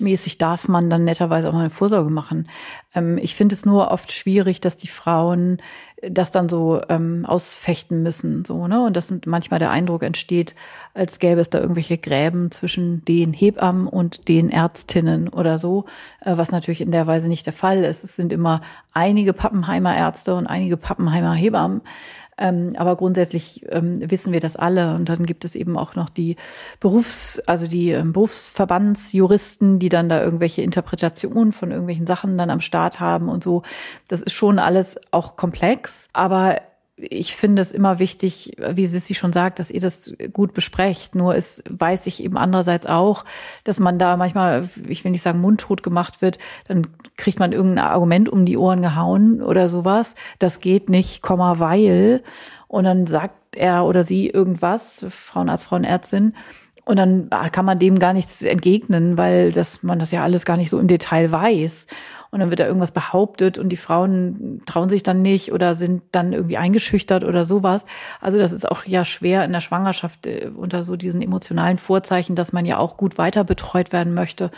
[0.00, 2.48] mäßig darf man dann netterweise auch mal eine Vorsorge machen.
[2.94, 5.58] Ähm, ich finde es nur oft schwierig, dass die Frauen
[6.02, 10.54] das dann so ähm, ausfechten müssen, so ne, und dass manchmal der Eindruck entsteht,
[10.92, 15.86] als gäbe es da irgendwelche Gräben zwischen den Hebammen und den Ärztinnen oder so,
[16.20, 18.04] äh, was natürlich in der Weise nicht der Fall ist.
[18.04, 18.60] Es sind immer
[18.92, 21.82] einige Pappenheimer Ärzte und einige Pappenheimer Hebammen.
[22.36, 24.94] Ähm, aber grundsätzlich ähm, wissen wir das alle.
[24.94, 26.36] Und dann gibt es eben auch noch die
[26.80, 32.60] Berufs-, also die ähm, Berufsverbandsjuristen, die dann da irgendwelche Interpretationen von irgendwelchen Sachen dann am
[32.60, 33.62] Start haben und so.
[34.08, 36.08] Das ist schon alles auch komplex.
[36.12, 36.60] Aber
[36.96, 41.14] ich finde es immer wichtig, wie Sissi schon sagt, dass ihr das gut besprecht.
[41.14, 43.24] Nur ist, weiß ich eben andererseits auch,
[43.64, 46.38] dass man da manchmal, ich will nicht sagen mundtot gemacht wird,
[46.68, 46.86] dann
[47.16, 50.14] kriegt man irgendein Argument um die Ohren gehauen oder sowas.
[50.38, 52.22] Das geht nicht, Komma, weil.
[52.68, 56.34] Und dann sagt er oder sie irgendwas, Frauenarzt, Frauenärztin,
[56.84, 60.56] und dann kann man dem gar nichts entgegnen, weil das, man das ja alles gar
[60.56, 61.86] nicht so im Detail weiß
[62.30, 66.02] und dann wird da irgendwas behauptet und die Frauen trauen sich dann nicht oder sind
[66.10, 67.86] dann irgendwie eingeschüchtert oder sowas.
[68.20, 72.34] Also das ist auch ja schwer in der Schwangerschaft äh, unter so diesen emotionalen Vorzeichen,
[72.34, 74.50] dass man ja auch gut weiter betreut werden möchte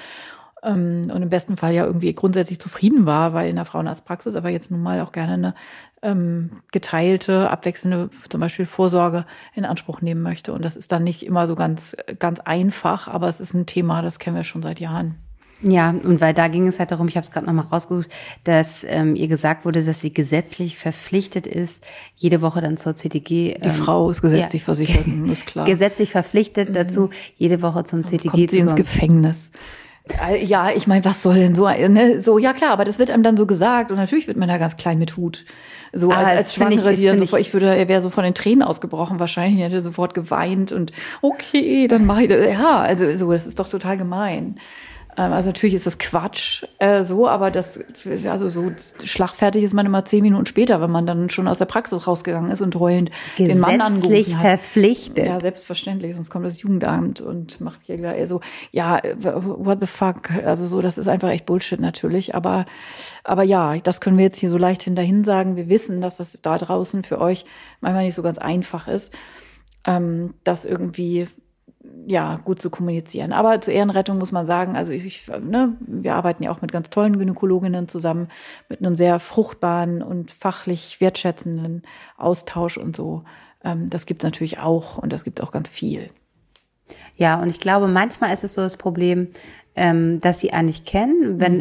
[0.66, 4.50] ähm, und im besten Fall ja irgendwie grundsätzlich zufrieden war, weil in der Frauenarztpraxis aber
[4.50, 5.54] jetzt nun mal auch gerne eine
[6.02, 10.52] ähm, geteilte, abwechselnde zum Beispiel Vorsorge in Anspruch nehmen möchte.
[10.52, 14.02] Und das ist dann nicht immer so ganz, ganz einfach, aber es ist ein Thema,
[14.02, 15.16] das kennen wir schon seit Jahren.
[15.62, 18.10] Ja, und weil da ging es halt darum, ich habe es gerade nochmal rausgesucht,
[18.44, 21.82] dass ähm, ihr gesagt wurde, dass sie gesetzlich verpflichtet ist,
[22.14, 23.52] jede Woche dann zur CTG.
[23.52, 25.64] Ähm, Die Frau ist gesetzlich ja, versichert, ist klar.
[25.64, 26.72] Gesetzlich verpflichtet mhm.
[26.74, 28.60] dazu, jede Woche zum CTG kommt sie zu kommen.
[28.60, 29.50] ins Gefängnis.
[30.28, 32.20] Äh, ja, ich meine, was soll denn so, ne?
[32.20, 34.58] so, ja klar, aber das wird einem dann so gesagt und natürlich wird man da
[34.58, 35.44] ganz klein mit Hut.
[35.92, 38.10] So Aber als, als ich- Schwangere, das die dann sofort, ich würde, er wäre so
[38.10, 40.92] von den Tränen ausgebrochen wahrscheinlich, er hätte sofort geweint und
[41.22, 42.46] okay, dann mache ich das.
[42.52, 44.56] Ja, also so, das ist doch total gemein.
[45.16, 47.80] Ähm, Also natürlich ist das Quatsch äh, so, aber das,
[48.28, 48.72] also so
[49.04, 52.50] schlagfertig ist man immer zehn Minuten später, wenn man dann schon aus der Praxis rausgegangen
[52.50, 54.42] ist und heulend den Mann angerufen hat.
[54.42, 55.26] verpflichtet.
[55.26, 58.40] Ja, selbstverständlich, sonst kommt das Jugendamt und macht hier gleich so,
[58.70, 62.66] ja, what the fuck, also so, das ist einfach echt Bullshit natürlich, aber,
[63.24, 65.56] aber ja, das können wir jetzt hier so leicht hinterhin sagen.
[65.56, 67.44] Wir wissen, dass das da draußen für euch
[67.80, 69.16] manchmal nicht so ganz einfach ist,
[69.86, 71.28] ähm, das irgendwie
[72.06, 73.32] ja, gut zu kommunizieren.
[73.32, 76.72] Aber zur Ehrenrettung muss man sagen, also ich, ich, ne, wir arbeiten ja auch mit
[76.72, 78.28] ganz tollen Gynäkologinnen zusammen,
[78.68, 81.82] mit einem sehr fruchtbaren und fachlich wertschätzenden
[82.16, 83.24] Austausch und so.
[83.64, 86.10] Ähm, das gibt's natürlich auch und das gibt auch ganz viel.
[87.16, 89.28] Ja, und ich glaube, manchmal ist es so das Problem,
[89.76, 91.38] ähm, dass sie einen nicht kennen.
[91.38, 91.58] Wenn,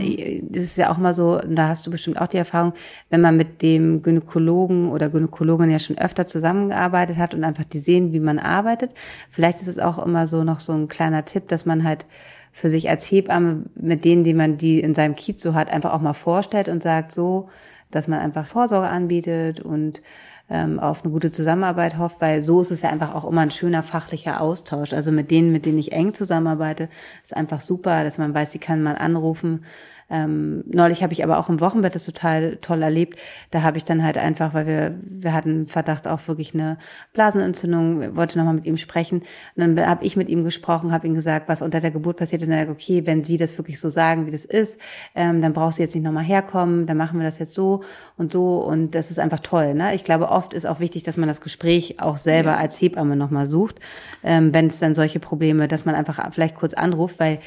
[0.50, 2.74] das ist ja auch mal so, und da hast du bestimmt auch die Erfahrung,
[3.10, 7.80] wenn man mit dem Gynäkologen oder Gynäkologin ja schon öfter zusammengearbeitet hat und einfach die
[7.80, 8.92] sehen, wie man arbeitet.
[9.30, 12.06] Vielleicht ist es auch immer so noch so ein kleiner Tipp, dass man halt
[12.54, 15.92] für sich als Hebamme mit denen, die man die in seinem Kiez so hat, einfach
[15.92, 17.50] auch mal vorstellt und sagt so,
[17.92, 20.02] dass man einfach Vorsorge anbietet und
[20.50, 23.52] ähm, auf eine gute Zusammenarbeit hofft, weil so ist es ja einfach auch immer ein
[23.52, 24.94] schöner fachlicher Austausch.
[24.94, 26.90] Also mit denen, mit denen ich eng zusammenarbeite,
[27.24, 29.66] ist einfach super, dass man weiß, die kann man anrufen.
[30.10, 33.20] Ähm, neulich habe ich aber auch im Wochenbett das total toll erlebt.
[33.52, 36.78] Da habe ich dann halt einfach, weil wir wir hatten Verdacht auf wirklich eine
[37.14, 39.22] Blasenentzündung, wollte nochmal mit ihm sprechen.
[39.56, 42.42] Und dann habe ich mit ihm gesprochen, habe ihm gesagt, was unter der Geburt passiert
[42.42, 42.48] ist.
[42.48, 44.80] Und er hat gesagt, okay, wenn Sie das wirklich so sagen, wie das ist,
[45.16, 47.82] ähm, dann brauchst du jetzt nicht nochmal herkommen, dann machen wir das jetzt so
[48.18, 48.58] und so.
[48.58, 49.74] Und das ist einfach toll.
[49.74, 49.96] Ne?
[49.96, 53.46] Ich glaube, oft ist auch wichtig, dass man das Gespräch auch selber als Hebamme nochmal
[53.46, 53.80] sucht,
[54.24, 57.40] ähm, wenn es dann solche Probleme, dass man einfach vielleicht kurz anruft, weil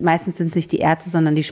[0.00, 1.42] meistens sind es nicht die Ärzte, sondern die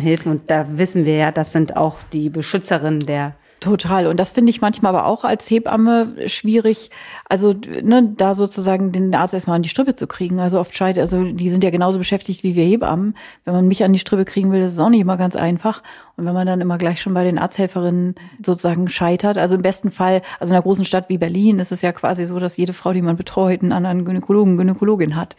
[0.00, 0.32] Sprechstundenhilfen.
[0.32, 4.06] Und da wissen wir ja, das sind auch die Beschützerinnen der Total.
[4.06, 6.90] Und das finde ich manchmal aber auch als Hebamme schwierig,
[7.28, 10.40] also ne, da sozusagen den Arzt erstmal an die Strippe zu kriegen.
[10.40, 13.14] Also oft scheitert, also die sind ja genauso beschäftigt wie wir Hebammen.
[13.44, 15.82] Wenn man mich an die Strippe kriegen will, das ist auch nicht immer ganz einfach.
[16.16, 19.90] Und wenn man dann immer gleich schon bei den Arzthelferinnen sozusagen scheitert, also im besten
[19.90, 22.72] Fall, also in einer großen Stadt wie Berlin ist es ja quasi so, dass jede
[22.72, 25.36] Frau, die man betreut, einen anderen Gynäkologen, Gynäkologin hat.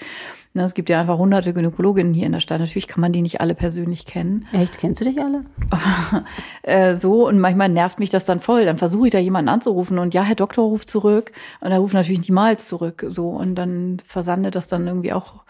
[0.54, 2.60] Ne, Es gibt ja einfach hunderte Gynäkologinnen hier in der Stadt.
[2.60, 4.48] Natürlich kann man die nicht alle persönlich kennen.
[4.52, 5.46] Echt, kennst du dich alle?
[6.64, 8.66] äh, so und manchmal nervt mich das dann voll.
[8.66, 11.32] Dann versuche ich da jemanden anzurufen und ja, Herr Doktor ruft zurück
[11.62, 13.06] und er ruft natürlich niemals zurück.
[13.08, 15.44] So und dann versandet das dann irgendwie auch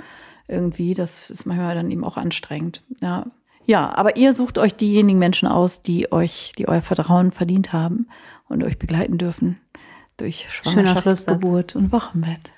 [0.47, 0.93] irgendwie.
[0.93, 2.84] Das ist manchmal dann eben auch anstrengend.
[3.02, 3.26] Ja,
[3.66, 8.08] ja, aber ihr sucht euch diejenigen Menschen aus, die euch, die euer Vertrauen verdient haben
[8.49, 9.60] und euch begleiten dürfen
[10.18, 11.28] durch Schwangerschaft.
[11.28, 12.52] Geburt und Wochenbett.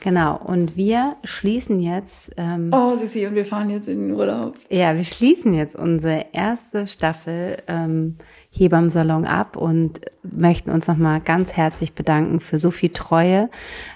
[0.00, 0.36] Genau.
[0.36, 2.30] Und wir schließen jetzt.
[2.36, 4.56] Ähm, Oh, Sissi, und wir fahren jetzt in den Urlaub.
[4.68, 8.16] Ja, wir schließen jetzt unsere erste Staffel ähm,
[8.56, 13.50] Hebammsalon ab und möchten uns nochmal ganz herzlich bedanken für so viel Treue,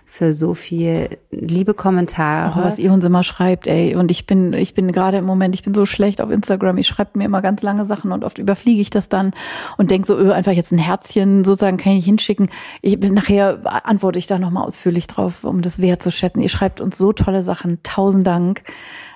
[0.05, 2.65] für so viel liebe Oh, Kommentare.
[2.65, 3.95] was ihr uns immer schreibt, ey.
[3.95, 6.77] Und ich bin, ich bin gerade im Moment, ich bin so schlecht auf Instagram.
[6.79, 9.33] Ich schreibe mir immer ganz lange Sachen und oft überfliege ich das dann
[9.77, 12.49] und denk so, öh, einfach jetzt ein Herzchen sozusagen kann ich hinschicken.
[12.83, 16.43] Ich bin nachher antworte ich da nochmal ausführlich drauf, um das wertzuschätzen.
[16.43, 17.79] Ihr schreibt uns so tolle Sachen.
[17.83, 18.63] Tausend Dank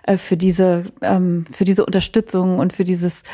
[0.05, 3.25] äh, für diese, ähm, für diese Unterstützung und für dieses,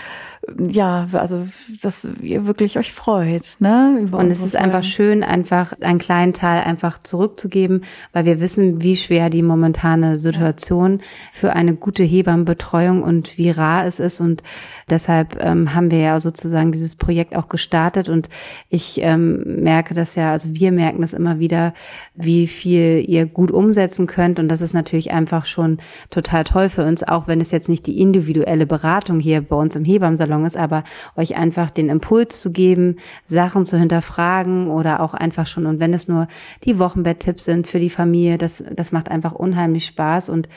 [0.68, 1.46] ja, also,
[1.82, 3.98] dass ihr wirklich euch freut, ne?
[4.00, 8.82] Über Und es ist einfach schön, einfach einen kleinen Teil einfach zurückzugeben, weil wir wissen,
[8.82, 11.00] wie schwer die momentane Situation
[11.32, 14.20] für eine gute Hebammenbetreuung und wie rar es ist.
[14.20, 14.42] Und
[14.90, 18.08] deshalb ähm, haben wir ja sozusagen dieses Projekt auch gestartet.
[18.08, 18.28] Und
[18.68, 21.74] ich ähm, merke das ja, also wir merken das immer wieder,
[22.14, 24.38] wie viel ihr gut umsetzen könnt.
[24.38, 25.78] Und das ist natürlich einfach schon
[26.10, 29.76] total toll für uns, auch wenn es jetzt nicht die individuelle Beratung hier bei uns
[29.76, 29.84] im
[30.38, 30.84] Hebammsalon ist, aber
[31.16, 35.94] euch einfach den Impuls zu geben, Sachen zu hinterfragen oder auch einfach schon, und wenn
[35.94, 36.28] es nur
[36.64, 40.48] die Wochenbetttipps sind für die Familie, das, das macht einfach unheimlich Spaß und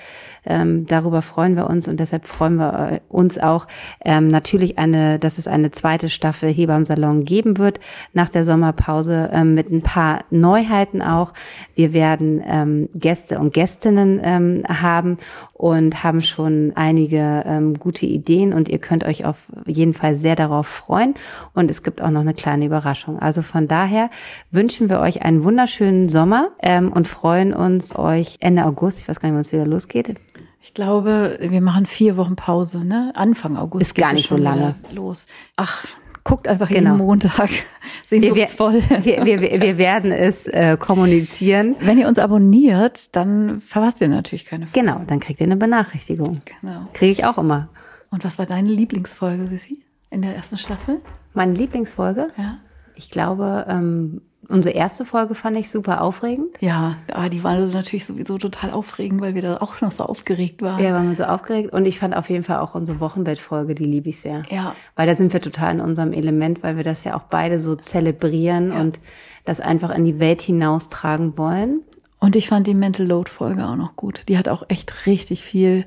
[0.46, 3.68] ähm, darüber freuen wir uns und deshalb freuen wir äh, uns auch
[4.04, 7.80] ähm, natürlich eine, dass es eine zweite Staffel Hebammsalon geben wird
[8.14, 11.34] nach der Sommerpause ähm, mit ein paar Neuheiten auch.
[11.76, 15.18] Wir werden ähm, Gäste und Gästinnen ähm, haben
[15.62, 20.36] und haben schon einige ähm, gute Ideen und ihr könnt euch auf jeden Fall sehr
[20.36, 21.14] darauf freuen
[21.54, 23.20] und es gibt auch noch eine kleine Überraschung.
[23.20, 24.10] Also von daher
[24.50, 29.20] wünschen wir euch einen wunderschönen Sommer ähm, und freuen uns euch Ende August, ich weiß
[29.20, 30.16] gar nicht, wann es wieder losgeht.
[30.64, 33.12] Ich glaube, wir machen vier Wochen Pause, ne?
[33.14, 33.82] Anfang August.
[33.84, 34.76] Ist gar nicht so lange.
[34.92, 35.28] Los.
[35.58, 35.86] Ach,
[36.24, 36.92] guckt einfach Genau.
[36.94, 37.50] jeden Montag
[38.06, 38.82] sehnsuchtsvoll.
[39.04, 41.76] Wir, wir, wir, wir werden es äh, kommunizieren.
[41.80, 44.80] Wenn ihr uns abonniert, dann verpasst ihr natürlich keine Folge.
[44.80, 46.42] Genau, dann kriegt ihr eine Benachrichtigung.
[46.62, 46.88] Genau.
[46.94, 47.70] Kriege ich auch immer.
[48.12, 51.00] Und was war deine Lieblingsfolge, Sissi, in der ersten Staffel?
[51.34, 52.28] Meine Lieblingsfolge?
[52.38, 52.58] Ja.
[52.96, 56.50] Ich glaube, ähm, Unsere erste Folge fand ich super aufregend.
[56.60, 60.62] Ja, ah, die war natürlich sowieso total aufregend, weil wir da auch noch so aufgeregt
[60.62, 60.84] waren.
[60.84, 61.74] Ja, waren wir so aufgeregt.
[61.74, 64.44] Und ich fand auf jeden Fall auch unsere Wochenbettfolge, die liebe ich sehr.
[64.50, 64.76] Ja.
[64.96, 67.76] Weil da sind wir total in unserem Element, weil wir das ja auch beide so
[67.76, 68.82] zelebrieren ja.
[68.82, 69.00] und
[69.46, 71.82] das einfach in die Welt hinaustragen wollen.
[72.20, 74.26] Und ich fand die Mental Load Folge auch noch gut.
[74.28, 75.86] Die hat auch echt richtig viel.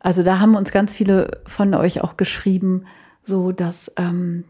[0.00, 2.84] Also da haben uns ganz viele von euch auch geschrieben,
[3.24, 4.44] so dass ähm,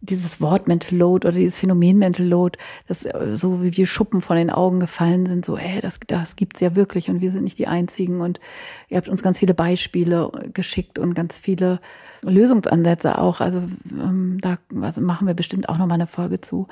[0.00, 2.58] dieses Wort Mental Load oder dieses Phänomen Mental Load,
[2.88, 6.36] das äh, so wie wir Schuppen von den Augen gefallen sind, so, ey, das, das
[6.36, 8.40] gibt's ja wirklich und wir sind nicht die Einzigen und
[8.88, 11.80] ihr habt uns ganz viele Beispiele geschickt und ganz viele
[12.22, 13.40] Lösungsansätze auch.
[13.40, 16.66] Also ähm, da also machen wir bestimmt auch noch mal eine Folge zu.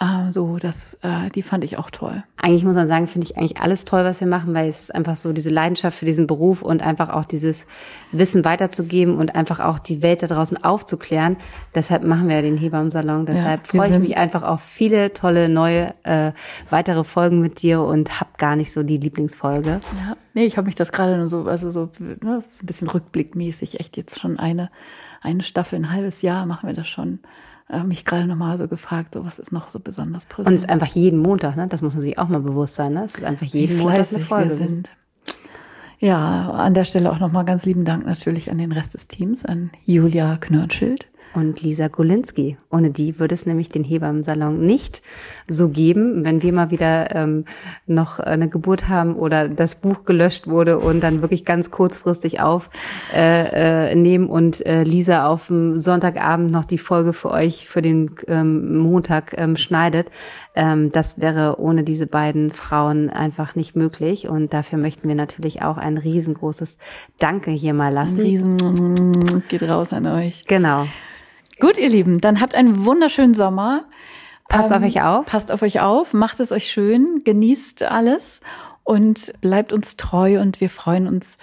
[0.00, 2.24] Ähm, so, das, äh, die fand ich auch toll.
[2.36, 5.14] Eigentlich muss man sagen, finde ich eigentlich alles toll, was wir machen, weil es einfach
[5.16, 7.66] so diese Leidenschaft für diesen Beruf und einfach auch dieses
[8.10, 11.36] Wissen weiterzugeben und einfach auch die Welt da draußen aufzuklären.
[11.74, 13.26] Deshalb machen wir ja den Hebammensalon.
[13.26, 16.32] Deshalb ja, freue ich mich einfach auf viele tolle neue äh,
[16.70, 19.78] weitere Folgen mit dir und hab gar nicht so die Lieblingsfolge.
[19.98, 22.88] Ja, nee, ich habe mich das gerade nur so, also so, ne, so ein bisschen
[22.88, 24.70] rückblickmäßig, echt jetzt schon eine,
[25.20, 27.20] eine Staffel, ein halbes Jahr machen wir das schon
[27.72, 30.48] äh, mich gerade nochmal so gefragt, so was ist noch so besonders präsent.
[30.48, 31.66] Und es ist einfach jeden Montag, ne?
[31.66, 33.04] Das muss man sich auch mal bewusst sein, ne?
[33.04, 34.58] Es ist einfach jeden Montag eine Folge.
[34.58, 34.90] Wir sind.
[35.98, 39.44] Ja, an der Stelle auch nochmal ganz lieben Dank natürlich an den Rest des Teams,
[39.44, 42.56] an Julia Knörnschild, und Lisa Golinski.
[42.70, 45.02] Ohne die würde es nämlich den Hebammensalon nicht
[45.48, 47.44] so geben, wenn wir mal wieder ähm,
[47.86, 52.72] noch eine Geburt haben oder das Buch gelöscht wurde und dann wirklich ganz kurzfristig aufnehmen
[53.14, 58.10] äh, äh, und äh, Lisa auf dem Sonntagabend noch die Folge für euch für den
[58.28, 60.10] ähm, Montag ähm, schneidet.
[60.54, 65.62] Ähm, das wäre ohne diese beiden Frauen einfach nicht möglich und dafür möchten wir natürlich
[65.62, 66.78] auch ein riesengroßes
[67.18, 68.20] Danke hier mal lassen.
[68.20, 70.44] Ein riesen geht raus an euch.
[70.46, 70.86] Genau.
[71.62, 73.84] Gut, ihr Lieben, dann habt einen wunderschönen Sommer.
[74.48, 75.26] Passt ähm, auf euch auf.
[75.26, 78.40] Passt auf euch auf, macht es euch schön, genießt alles
[78.82, 81.38] und bleibt uns treu und wir freuen uns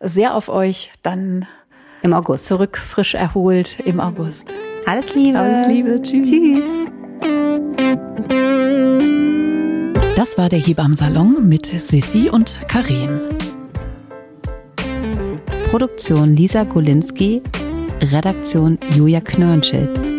[0.00, 1.46] sehr auf euch dann
[2.02, 2.46] im August.
[2.46, 4.52] Zurück frisch erholt im August.
[4.86, 5.38] Alles Liebe.
[5.38, 6.02] Alles Liebe.
[6.02, 6.28] Tschüss.
[6.28, 6.64] Tschüss.
[10.16, 13.20] Das war der Hebammsalon mit Sissi und Karin.
[15.70, 17.40] Produktion Lisa Golinski
[18.02, 20.09] Redaktion Julia Knörnschild.